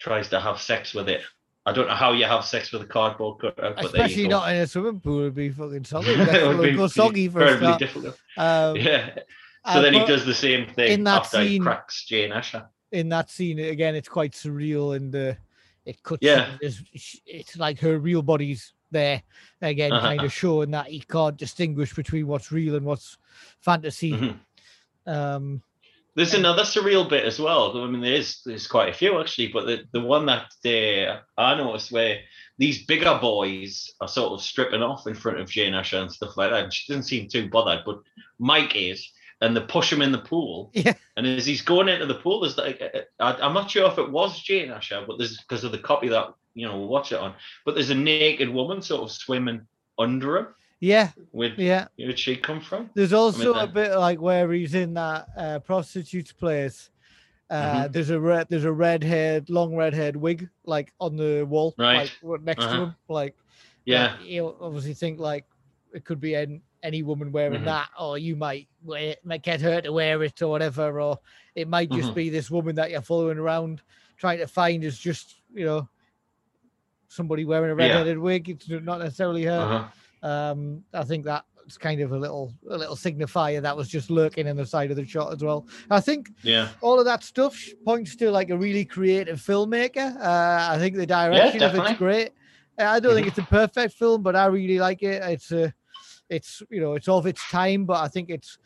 tries 0.00 0.28
to 0.30 0.40
have 0.40 0.60
sex 0.60 0.94
with 0.94 1.08
it. 1.08 1.22
I 1.70 1.72
don't 1.72 1.88
know 1.88 1.94
how 1.94 2.12
you 2.12 2.24
have 2.24 2.44
sex 2.44 2.72
with 2.72 2.82
a 2.82 2.86
cardboard 2.86 3.40
cutout, 3.40 3.76
but 3.76 3.84
Especially 3.86 4.14
there 4.14 4.22
you 4.24 4.28
go. 4.28 4.38
not 4.40 4.52
in 4.54 4.60
a 4.60 4.66
swimming 4.66 5.00
pool. 5.00 5.20
It'd 5.20 5.34
be 5.34 5.50
fucking 5.50 5.84
soggy. 5.92 6.10
it 6.10 6.20
It'd 6.28 6.60
be 6.60 6.72
go 6.72 6.86
soggy 6.88 7.28
for 7.28 7.42
a 7.42 7.56
start. 7.56 7.78
difficult. 7.78 8.18
Um, 8.36 8.76
Yeah. 8.76 9.14
So 9.66 9.72
uh, 9.72 9.80
then 9.82 9.92
he 9.94 10.04
does 10.06 10.24
the 10.24 10.34
same 10.34 10.66
thing 10.66 10.90
in 10.92 11.04
that 11.04 11.22
after 11.22 11.42
he 11.42 11.48
scene- 11.50 11.62
cracks 11.62 12.04
Jane 12.06 12.32
Asher. 12.32 12.66
in 12.92 13.08
that 13.10 13.28
scene 13.30 13.58
again. 13.58 13.94
It's 13.94 14.08
quite 14.08 14.32
surreal, 14.32 14.96
and 14.96 15.14
uh, 15.14 15.34
it 15.84 16.02
cuts. 16.02 16.20
Yeah. 16.22 16.52
It's, 16.62 16.82
it's 17.26 17.56
like 17.58 17.78
her 17.80 17.98
real 17.98 18.22
body's 18.22 18.72
there 18.90 19.22
again, 19.62 19.92
Uh-huh. 19.92 20.06
kind 20.08 20.22
of 20.22 20.32
showing 20.32 20.70
that 20.72 20.86
he 20.88 21.00
can't 21.00 21.36
distinguish 21.36 21.94
between 21.94 22.26
what's 22.26 22.50
real 22.50 22.74
and 22.74 22.86
what's 22.86 23.18
fantasy. 23.60 24.12
Mhm. 24.12 24.38
Um, 25.06 25.62
There's 26.16 26.34
another 26.34 26.62
surreal 26.62 27.08
bit 27.08 27.24
as 27.24 27.38
well. 27.38 27.82
I 27.82 27.86
mean, 27.86 28.00
there's 28.00 28.42
there's 28.44 28.66
quite 28.66 28.88
a 28.88 28.92
few 28.92 29.20
actually, 29.20 29.48
but 29.48 29.66
the, 29.66 29.84
the 29.92 30.00
one 30.00 30.26
that 30.26 30.50
uh, 30.64 31.20
I 31.40 31.54
noticed 31.54 31.92
where 31.92 32.20
these 32.58 32.84
bigger 32.84 33.18
boys 33.20 33.90
are 34.00 34.08
sort 34.08 34.32
of 34.32 34.42
stripping 34.42 34.82
off 34.82 35.06
in 35.06 35.14
front 35.14 35.40
of 35.40 35.48
Jane 35.48 35.74
Asher 35.74 35.98
and 35.98 36.12
stuff 36.12 36.36
like 36.36 36.50
that. 36.50 36.64
And 36.64 36.72
she 36.72 36.92
doesn't 36.92 37.04
seem 37.04 37.28
too 37.28 37.48
bothered, 37.48 37.84
but 37.86 38.00
Mike 38.38 38.76
is, 38.76 39.08
and 39.40 39.56
they 39.56 39.60
push 39.60 39.92
him 39.92 40.02
in 40.02 40.12
the 40.12 40.18
pool. 40.18 40.70
Yeah. 40.74 40.94
And 41.16 41.26
as 41.26 41.46
he's 41.46 41.62
going 41.62 41.88
into 41.88 42.06
the 42.06 42.14
pool, 42.14 42.40
there's 42.40 42.58
like 42.58 42.82
I, 43.18 43.32
I'm 43.34 43.54
not 43.54 43.70
sure 43.70 43.90
if 43.90 43.98
it 43.98 44.10
was 44.10 44.40
Jane 44.40 44.70
Asher, 44.70 45.04
but 45.06 45.18
there's 45.18 45.38
because 45.38 45.64
of 45.64 45.72
the 45.72 45.78
copy 45.78 46.08
that 46.08 46.34
you 46.54 46.66
know 46.66 46.78
we'll 46.78 46.88
watch 46.88 47.12
it 47.12 47.18
on. 47.18 47.34
But 47.64 47.74
there's 47.74 47.90
a 47.90 47.94
naked 47.94 48.48
woman 48.48 48.82
sort 48.82 49.02
of 49.02 49.12
swimming 49.12 49.66
under 49.98 50.36
him. 50.36 50.46
Yeah, 50.80 51.10
Where 51.32 51.50
yeah. 51.58 51.88
where'd 51.98 52.18
she 52.18 52.36
come 52.36 52.60
from? 52.60 52.88
There's 52.94 53.12
also 53.12 53.52
a 53.52 53.66
bit 53.66 53.94
like 53.96 54.18
where 54.18 54.50
he's 54.50 54.74
in 54.74 54.94
that 54.94 55.26
uh, 55.36 55.58
prostitute's 55.60 56.32
place. 56.32 56.88
Uh, 57.50 57.54
Mm-hmm. 57.84 57.92
There's 57.92 58.10
a 58.10 58.20
red, 58.20 58.46
there's 58.48 58.64
a 58.64 58.72
red 58.72 59.02
haired, 59.04 59.50
long 59.50 59.76
red 59.76 59.92
haired 59.92 60.16
wig 60.16 60.48
like 60.64 60.92
on 61.00 61.16
the 61.16 61.44
wall, 61.44 61.74
Right. 61.76 62.10
like 62.22 62.42
next 62.42 62.64
to 62.64 62.70
Uh-huh. 62.70 62.82
him. 62.84 62.94
Like, 63.08 63.34
Yeah. 63.84 64.12
like, 64.18 64.24
you 64.26 64.56
obviously 64.60 64.94
think 64.94 65.18
like 65.20 65.44
it 65.92 66.04
could 66.04 66.20
be 66.20 66.34
any, 66.36 66.62
any 66.82 67.02
woman 67.02 67.30
wearing 67.32 67.60
Mhm. 67.62 67.64
that, 67.66 67.88
or 67.98 68.16
you 68.18 68.36
might 68.36 68.68
wear, 68.82 69.16
might 69.24 69.42
get 69.42 69.60
her 69.60 69.80
to 69.82 69.92
wear 69.92 70.22
it 70.22 70.40
or 70.40 70.48
whatever, 70.48 71.00
or 71.00 71.18
it 71.56 71.68
might 71.68 71.90
just 71.90 72.12
Mhm. 72.12 72.14
be 72.14 72.30
this 72.30 72.50
woman 72.50 72.74
that 72.76 72.90
you're 72.90 73.02
following 73.02 73.36
around 73.36 73.82
trying 74.16 74.38
to 74.38 74.46
find 74.46 74.82
is 74.84 74.98
just 74.98 75.36
you 75.52 75.64
know 75.66 75.88
somebody 77.08 77.44
wearing 77.44 77.72
a 77.72 77.74
red-headed 77.74 78.16
wig. 78.18 78.48
It's 78.48 78.68
not 78.68 79.00
necessarily 79.00 79.42
her 79.44 79.60
Uh-huh. 79.60 79.88
Um 80.22 80.82
i 80.92 81.02
think 81.02 81.24
that's 81.24 81.78
kind 81.78 82.00
of 82.00 82.12
a 82.12 82.18
little 82.18 82.52
a 82.70 82.76
little 82.76 82.96
signifier 82.96 83.62
that 83.62 83.76
was 83.76 83.88
just 83.88 84.10
lurking 84.10 84.46
in 84.46 84.56
the 84.56 84.66
side 84.66 84.90
of 84.90 84.96
the 84.96 85.06
shot 85.06 85.32
as 85.32 85.42
well. 85.42 85.66
I 85.88 86.00
think 86.00 86.30
Yeah. 86.42 86.68
all 86.80 86.98
of 86.98 87.04
that 87.04 87.22
stuff 87.22 87.56
points 87.84 88.16
to 88.16 88.30
like 88.30 88.50
a 88.50 88.58
really 88.58 88.84
creative 88.84 89.38
filmmaker. 89.40 90.16
Uh 90.16 90.72
i 90.74 90.78
think 90.78 90.96
the 90.96 91.06
direction 91.06 91.62
of 91.62 91.74
it's 91.74 91.98
great. 91.98 92.30
Uh, 92.78 92.84
i 92.84 92.98
don't 93.00 93.14
think 93.14 93.28
it's 93.28 93.38
a 93.38 93.42
perfect 93.44 93.94
film 93.94 94.22
but 94.22 94.34
i 94.36 94.46
really 94.46 94.78
like 94.78 95.02
it. 95.02 95.22
It's 95.22 95.52
a 95.52 95.72
it's 96.28 96.62
you 96.70 96.80
know 96.80 96.94
it's 96.94 97.08
of 97.08 97.26
its 97.26 97.42
time 97.50 97.84
but 97.86 98.00
i 98.02 98.08
think 98.08 98.30
it's 98.30 98.58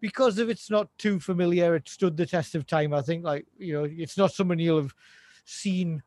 because 0.00 0.38
of 0.38 0.48
it's 0.48 0.70
not 0.70 0.88
too 0.98 1.20
familiar 1.20 1.74
it 1.74 1.88
stood 1.88 2.16
the 2.16 2.26
test 2.26 2.54
of 2.54 2.66
time. 2.66 2.94
I 2.94 3.02
think 3.02 3.22
like 3.24 3.44
you 3.58 3.72
know 3.74 3.84
it's 3.84 4.16
not 4.16 4.32
someone 4.32 4.58
you'll 4.58 4.80
have 4.82 4.94
seen 5.44 6.02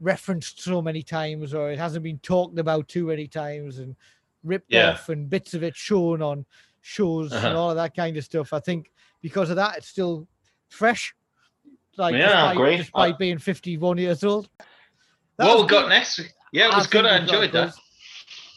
referenced 0.00 0.60
so 0.60 0.80
many 0.82 1.02
times 1.02 1.54
or 1.54 1.70
it 1.70 1.78
hasn't 1.78 2.04
been 2.04 2.18
talked 2.18 2.58
about 2.58 2.88
too 2.88 3.06
many 3.06 3.26
times 3.26 3.78
and 3.78 3.96
ripped 4.44 4.72
Yeah. 4.72 4.90
off 4.92 5.08
and 5.08 5.28
bits 5.28 5.54
of 5.54 5.62
it 5.62 5.76
shown 5.76 6.22
on 6.22 6.46
shows 6.80 7.32
and 7.32 7.44
Uh-huh. 7.46 7.58
all 7.58 7.70
of 7.70 7.76
that 7.76 7.94
kind 7.94 8.16
of 8.16 8.24
stuff 8.24 8.52
i 8.52 8.60
think 8.60 8.90
because 9.20 9.50
of 9.50 9.56
that 9.56 9.76
it's 9.78 9.88
still 9.88 10.26
fresh 10.70 11.14
like 11.96 12.14
Yeah, 12.14 12.52
despite, 12.52 12.78
despite 12.78 13.14
Uh, 13.14 13.18
being 13.18 13.38
51 13.38 13.98
years 13.98 14.22
old 14.24 14.48
That 15.38 15.46
what 15.46 15.62
we 15.62 15.66
got 15.68 15.82
good. 15.82 15.88
next? 15.90 16.20
Yeah, 16.52 16.68
it 16.68 16.72
I 16.72 16.76
was 16.78 16.86
good. 16.86 17.04
I 17.04 17.10
got 17.10 17.18
a 17.18 17.22
enjoyed 17.22 17.52
that. 17.52 17.74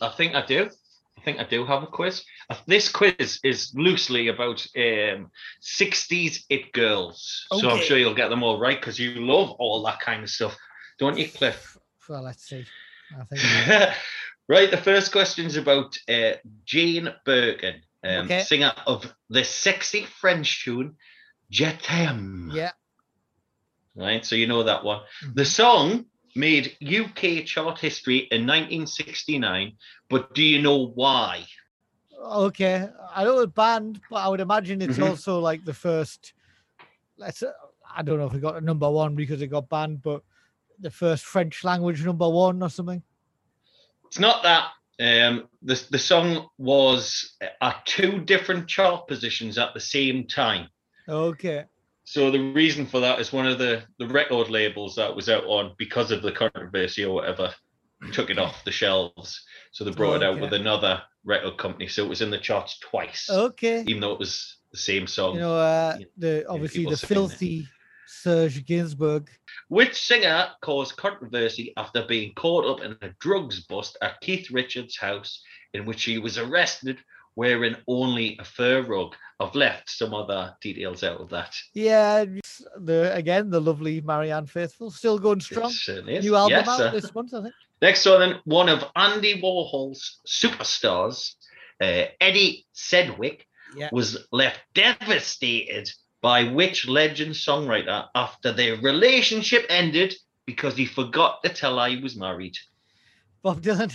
I 0.01 0.09
think 0.09 0.33
I 0.35 0.45
do. 0.45 0.69
I 1.17 1.21
think 1.23 1.39
I 1.39 1.43
do 1.43 1.65
have 1.65 1.83
a 1.83 1.87
quiz. 1.87 2.23
Uh, 2.49 2.55
This 2.65 2.89
quiz 2.89 3.39
is 3.43 3.71
loosely 3.75 4.29
about 4.29 4.65
um, 4.75 5.29
60s 5.61 6.45
it 6.49 6.71
girls. 6.71 7.45
So 7.59 7.69
I'm 7.69 7.81
sure 7.81 7.97
you'll 7.97 8.15
get 8.15 8.29
them 8.29 8.41
all 8.43 8.57
right 8.59 8.79
because 8.79 8.97
you 8.97 9.11
love 9.25 9.51
all 9.59 9.83
that 9.83 9.99
kind 9.99 10.23
of 10.23 10.29
stuff, 10.29 10.55
don't 10.99 11.17
you, 11.17 11.27
Cliff? 11.29 11.77
well 12.09 12.23
let's 12.23 12.43
see 12.49 12.65
i 13.19 13.23
think 13.25 13.41
right. 14.51 14.69
The 14.69 14.83
first 14.89 15.11
question 15.11 15.45
is 15.45 15.57
about 15.57 15.97
uh, 16.09 16.33
Jane 16.65 17.07
Birkin, 17.25 17.77
um, 18.03 18.25
Okay. 18.25 18.43
singer 18.43 18.73
of 18.85 18.99
the 19.29 19.43
sexy 19.43 20.05
French 20.21 20.63
tune 20.63 20.95
Je 21.49 21.69
t'aime. 21.85 22.51
yeah 22.53 22.71
Right. 23.95 24.23
So 24.25 24.35
you 24.35 24.47
know 24.47 24.63
that 24.63 24.83
one. 24.83 25.01
Mhm. 25.23 25.35
The 25.35 25.45
song 25.45 26.05
made 26.35 26.77
UK 26.79 27.43
chart 27.45 27.77
history 27.79 28.19
in 28.31 28.45
1969, 28.45 29.75
but 30.09 30.33
do 30.33 30.41
you 30.43 30.61
know 30.61 30.79
why? 31.01 31.45
okay 32.23 32.87
i 33.15 33.23
know 33.23 33.39
it's 33.39 33.53
banned 33.53 33.99
but 34.09 34.17
i 34.17 34.27
would 34.29 34.41
imagine 34.41 34.79
it's 34.81 34.99
Mhm. 34.99 35.09
also 35.09 35.39
like 35.39 35.63
the 35.65 35.73
first 35.73 36.33
let's 37.17 37.41
i 37.97 38.01
don't 38.03 38.19
know 38.19 38.27
if 38.27 38.33
it 38.35 38.41
got 38.41 38.57
a 38.61 38.61
number 38.61 38.89
one 38.89 39.15
because 39.15 39.41
it 39.41 39.47
got 39.47 39.67
banned 39.69 40.01
but 40.03 40.21
the 40.79 40.91
first 40.91 41.25
french 41.25 41.63
language 41.63 42.05
number 42.05 42.29
one 42.29 42.61
or 42.61 42.69
something 42.69 43.01
It's 44.11 44.19
not 44.19 44.43
that. 44.43 44.71
Um, 44.99 45.47
the 45.61 45.81
the 45.89 45.97
song 45.97 46.49
was 46.57 47.33
at 47.61 47.85
two 47.85 48.19
different 48.19 48.67
chart 48.67 49.07
positions 49.07 49.57
at 49.57 49.73
the 49.73 49.79
same 49.79 50.27
time. 50.27 50.67
okay 51.07 51.63
So 52.03 52.29
the 52.29 52.51
reason 52.51 52.85
for 52.85 52.99
that 52.99 53.19
is 53.21 53.31
one 53.31 53.47
of 53.47 53.57
the 53.57 53.83
the 53.99 54.07
record 54.07 54.49
labels 54.49 54.95
that 54.97 55.15
was 55.15 55.29
out 55.29 55.45
on 55.45 55.73
because 55.77 56.11
of 56.11 56.21
the 56.21 56.33
controversy 56.33 57.05
or 57.05 57.15
whatever 57.15 57.55
took 58.11 58.29
it 58.29 58.37
off 58.37 58.65
the 58.65 58.71
shelves. 58.71 59.43
So 59.71 59.85
they 59.85 59.91
brought 59.91 60.21
it 60.21 60.23
out 60.23 60.39
with 60.41 60.53
another 60.53 61.01
record 61.23 61.57
company. 61.57 61.87
So 61.87 62.03
it 62.03 62.09
was 62.09 62.21
in 62.21 62.31
the 62.31 62.37
charts 62.37 62.77
twice, 62.79 63.29
okay 63.29 63.85
even 63.87 64.01
though 64.01 64.11
it 64.11 64.19
was 64.19 64.57
the 64.73 64.77
same 64.77 65.07
song. 65.07 65.35
you 65.35 65.39
know 65.41 65.55
uh 65.55 65.97
the 66.17 66.45
obviously 66.49 66.85
the 66.85 66.97
filthy 66.97 67.65
serge 68.11 68.65
gainsbourg 68.65 69.27
Which 69.69 69.95
singer 70.01 70.49
caused 70.61 70.97
controversy 70.97 71.73
after 71.77 72.05
being 72.05 72.33
caught 72.35 72.65
up 72.65 72.83
in 72.85 72.97
a 73.01 73.13
drugs 73.19 73.61
bust 73.61 73.97
at 74.01 74.19
Keith 74.21 74.51
Richards' 74.51 74.97
house, 74.97 75.41
in 75.73 75.85
which 75.85 76.03
he 76.03 76.17
was 76.19 76.37
arrested 76.37 76.97
wearing 77.35 77.75
only 77.87 78.37
a 78.39 78.43
fur 78.43 78.81
rug? 78.81 79.15
I've 79.39 79.55
left 79.55 79.89
some 79.89 80.13
other 80.13 80.55
details 80.61 81.03
out 81.03 81.21
of 81.21 81.29
that. 81.29 81.55
yeah 81.73 82.25
the 82.77 83.11
again 83.15 83.49
the 83.49 83.59
lovely 83.61 84.01
marianne 84.01 84.45
faithfull 84.45 84.91
still 84.91 85.17
going 85.17 85.39
strong 85.39 85.71
It 85.71 85.75
certainly 85.75 86.15
is. 86.17 86.25
new 86.25 86.35
album 86.35 86.57
Yes, 86.57 86.67
out 86.67 86.77
sir. 86.77 86.91
this 86.91 87.15
month 87.15 87.33
i 87.33 87.41
think 87.41 87.53
Next 87.81 88.05
one, 88.05 88.19
then, 88.19 88.39
one 88.45 88.69
of 88.69 88.83
Andy 88.95 89.41
Warhol's 89.41 90.19
superstars, 90.27 91.33
uh, 91.81 92.03
Edie 92.19 92.67
Sedgwick, 92.73 93.47
yeah 93.75 93.89
was 93.91 94.17
left 94.31 94.59
devastated 94.75 95.89
by 96.21 96.43
which 96.45 96.87
legend 96.87 97.31
songwriter 97.33 98.07
after 98.15 98.51
their 98.51 98.75
relationship 98.77 99.65
ended 99.69 100.13
because 100.45 100.75
he 100.77 100.85
forgot 100.85 101.43
to 101.43 101.49
tell 101.49 101.79
her 101.79 101.87
he 101.89 101.97
was 102.01 102.15
married. 102.15 102.55
bob 103.41 103.61
dylan 103.61 103.91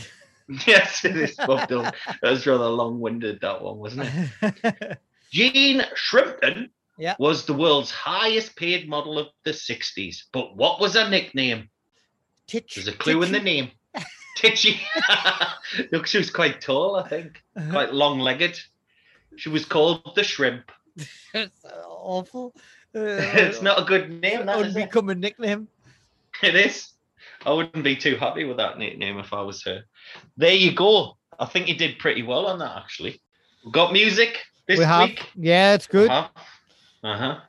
Yes, 0.67 1.05
it 1.05 1.17
is 1.17 1.35
Bob 1.35 1.69
Dylan. 1.69 1.93
That 2.23 2.31
was 2.31 2.47
rather 2.47 2.69
long-winded, 2.69 3.41
that 3.41 3.61
one, 3.63 3.79
wasn't 3.79 4.09
it? 4.43 4.99
Jean 5.33 5.83
Shrimpton 5.97 6.71
Yeah. 6.99 7.17
was 7.19 7.47
the 7.47 7.53
world's 7.53 7.91
highest 7.91 8.55
paid 8.55 8.89
model 8.89 9.19
of 9.19 9.27
the 9.43 9.51
60s. 9.51 10.19
But 10.33 10.57
what 10.57 10.79
was 10.81 10.95
her 10.95 11.11
nickname? 11.11 11.69
Titch, 12.47 12.77
There's 12.77 12.87
a 12.87 12.93
clue 12.93 13.25
in 13.25 13.33
the 13.33 13.41
name. 13.41 13.73
Titchy. 14.39 14.79
Look, 15.91 16.07
she 16.07 16.19
was 16.19 16.31
quite 16.31 16.61
tall, 16.61 16.95
I 16.95 17.09
think. 17.09 17.43
Uh-huh. 17.57 17.73
Quite 17.73 17.93
long-legged. 17.93 18.57
She 19.37 19.49
was 19.49 19.65
called 19.65 20.13
the 20.15 20.23
Shrimp. 20.23 20.71
It's 21.35 21.65
awful. 21.87 22.55
Uh, 22.95 23.01
it's 23.01 23.61
not 23.61 23.81
a 23.81 23.85
good 23.85 24.11
name, 24.11 24.47
that, 24.47 24.59
is 24.61 24.77
it? 24.77 24.95
a 24.95 25.15
nickname. 25.15 25.69
It 26.43 26.55
is. 26.55 26.93
I 27.47 27.53
wouldn't 27.53 27.83
be 27.83 27.97
too 27.97 28.17
happy 28.17 28.45
with 28.45 28.59
that 28.59 28.79
nickname 28.79 29.19
if 29.19 29.33
I 29.33 29.41
was 29.41 29.63
her. 29.65 29.85
There 30.37 30.53
you 30.53 30.73
go. 30.75 31.17
I 31.39 31.47
think 31.47 31.67
you 31.69 31.75
did 31.75 31.99
pretty 31.99 32.23
well 32.23 32.47
on 32.47 32.59
that, 32.59 32.77
actually. 32.77 33.23
We've 33.65 33.73
got 33.73 33.93
music 33.93 34.45
this 34.67 34.79
we 34.79 34.85
have, 34.85 35.09
week. 35.09 35.27
yeah, 35.35 35.75
it's 35.75 35.87
good. 35.87 36.11
Uh-huh. 36.11 36.29
Uh-huh. 37.03 37.41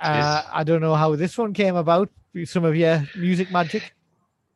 Uh, 0.00 0.42
I 0.52 0.64
don't 0.64 0.80
know 0.80 0.94
how 0.94 1.14
this 1.14 1.38
one 1.38 1.52
came 1.52 1.76
about. 1.76 2.10
Some 2.44 2.64
of 2.64 2.74
your 2.74 3.06
music 3.14 3.52
magic. 3.52 3.94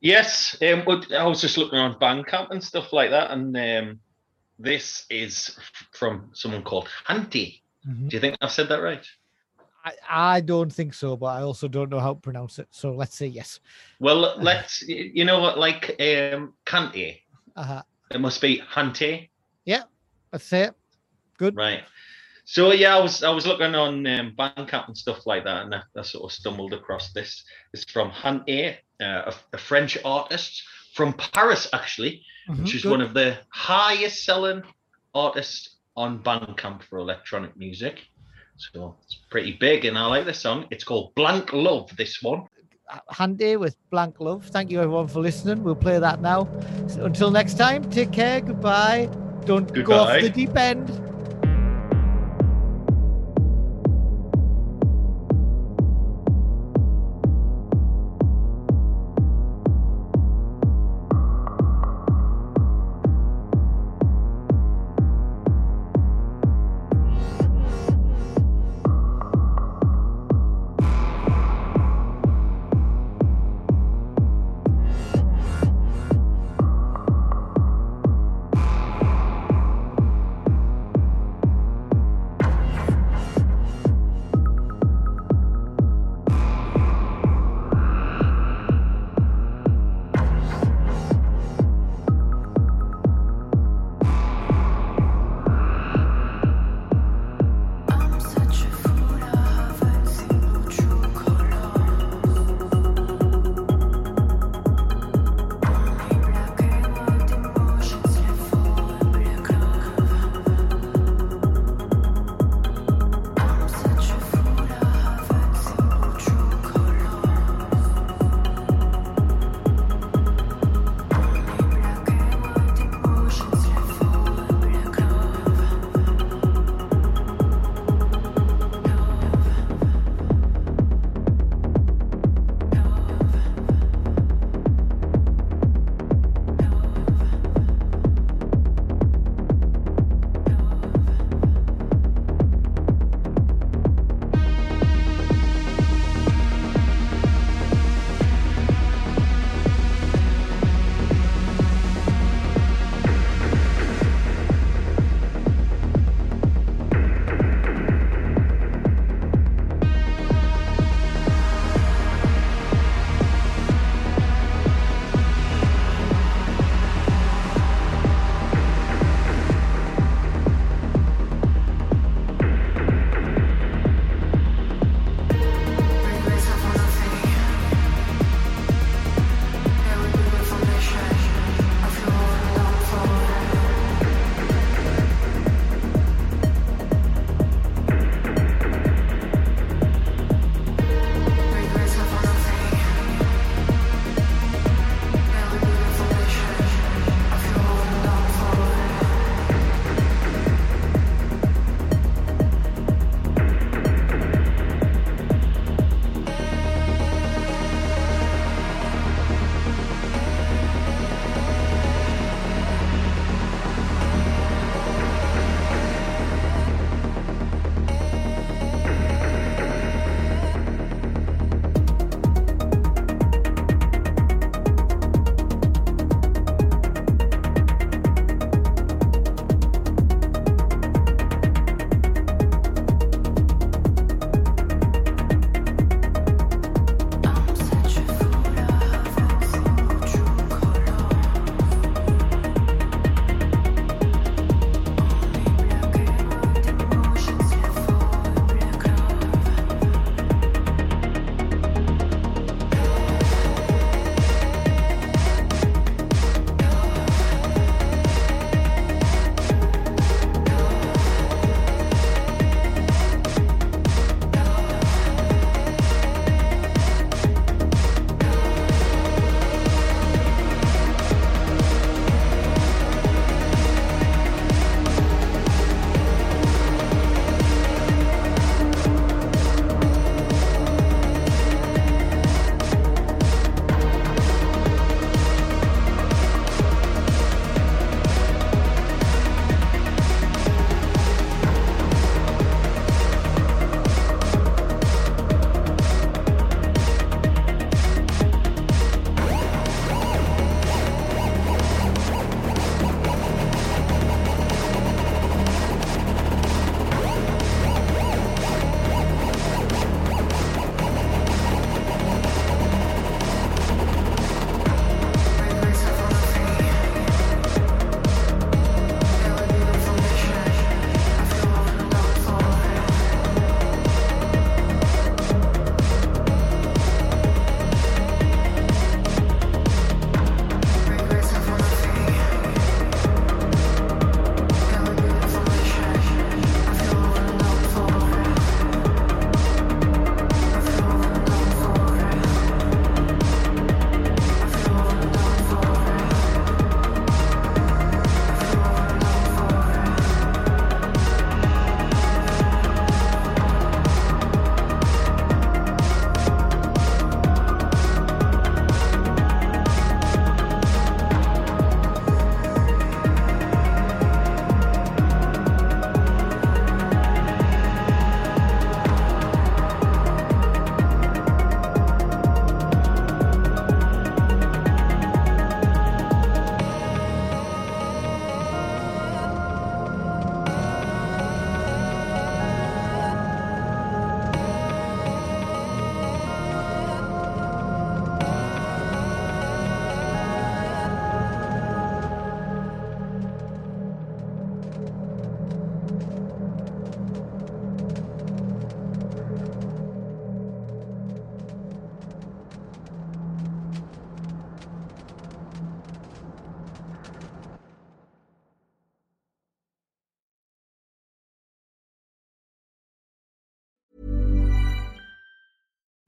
Yes, 0.00 0.56
um, 0.62 0.82
I 1.16 1.24
was 1.24 1.40
just 1.40 1.56
looking 1.56 1.78
on 1.78 1.94
Bandcamp 1.98 2.50
and 2.50 2.62
stuff 2.62 2.92
like 2.92 3.10
that, 3.10 3.30
and 3.30 3.56
um, 3.56 4.00
this 4.58 5.06
is 5.10 5.56
from 5.92 6.30
someone 6.32 6.64
called 6.64 6.88
Hanty. 7.06 7.60
Mhm. 7.88 8.08
Do 8.08 8.16
you 8.16 8.20
think 8.20 8.36
I've 8.40 8.52
said 8.52 8.68
that 8.68 8.82
right? 8.82 9.04
I, 9.84 9.92
I 10.36 10.40
don't 10.40 10.72
think 10.72 10.92
so, 10.92 11.16
but 11.16 11.26
I 11.26 11.42
also 11.42 11.68
don't 11.68 11.88
know 11.90 12.00
how 12.00 12.14
to 12.14 12.20
pronounce 12.20 12.58
it. 12.58 12.68
So 12.70 12.92
let's 12.92 13.16
say 13.16 13.26
yes. 13.26 13.60
Well, 14.00 14.34
let's. 14.38 14.84
y- 14.86 15.10
You 15.14 15.24
know 15.24 15.38
what? 15.40 15.58
Like 15.58 15.90
um, 16.00 16.54
Kante. 16.66 17.20
Uh-huh. 17.56 17.82
It 18.10 18.20
must 18.20 18.40
be 18.40 18.58
Hante, 18.58 19.30
Yeah, 19.64 19.84
Let's 20.32 20.44
say 20.46 20.62
it. 20.64 20.74
Good. 21.38 21.56
right? 21.56 21.82
So 22.44 22.72
yeah, 22.72 22.96
I 22.96 23.00
was 23.00 23.22
I 23.22 23.30
was 23.30 23.46
looking 23.46 23.74
on 23.74 24.06
um, 24.06 24.34
Bandcamp 24.36 24.88
and 24.88 24.96
stuff 24.96 25.26
like 25.26 25.44
that, 25.44 25.64
and 25.64 25.74
I, 25.74 25.82
I 25.96 26.02
sort 26.02 26.24
of 26.24 26.32
stumbled 26.32 26.72
across 26.72 27.12
this. 27.12 27.44
It's 27.74 27.84
from 27.90 28.10
Hante, 28.10 28.76
uh, 29.00 29.30
a, 29.30 29.34
a 29.52 29.58
French 29.58 29.98
artist 30.04 30.62
from 30.94 31.12
Paris, 31.14 31.68
actually. 31.72 32.24
Mhm, 32.48 32.60
which 32.60 32.74
is 32.74 32.82
good. 32.82 32.90
one 32.92 33.00
of 33.02 33.12
the 33.12 33.36
highest 33.50 34.24
selling 34.24 34.62
artists 35.14 35.76
on 35.98 36.20
Bandcamp 36.22 36.84
for 36.84 36.98
electronic 36.98 37.56
music. 37.56 38.06
So 38.56 38.96
it's 39.02 39.18
pretty 39.30 39.56
big, 39.58 39.84
and 39.84 39.98
I 39.98 40.06
like 40.06 40.24
this 40.24 40.38
song. 40.38 40.66
It's 40.70 40.84
called 40.84 41.12
Blank 41.16 41.52
Love, 41.52 41.94
this 41.96 42.22
one. 42.22 42.46
Handy 43.10 43.56
with 43.56 43.76
Blank 43.90 44.20
Love. 44.20 44.46
Thank 44.46 44.70
you 44.70 44.80
everyone 44.80 45.08
for 45.08 45.20
listening. 45.20 45.62
We'll 45.62 45.74
play 45.74 45.98
that 45.98 46.20
now. 46.20 46.48
So 46.86 47.04
until 47.04 47.30
next 47.30 47.54
time, 47.54 47.88
take 47.90 48.12
care. 48.12 48.40
Goodbye. 48.40 49.10
Don't 49.44 49.72
go 49.84 49.94
off 49.94 50.20
the 50.20 50.30
deep 50.30 50.56
end. 50.56 50.88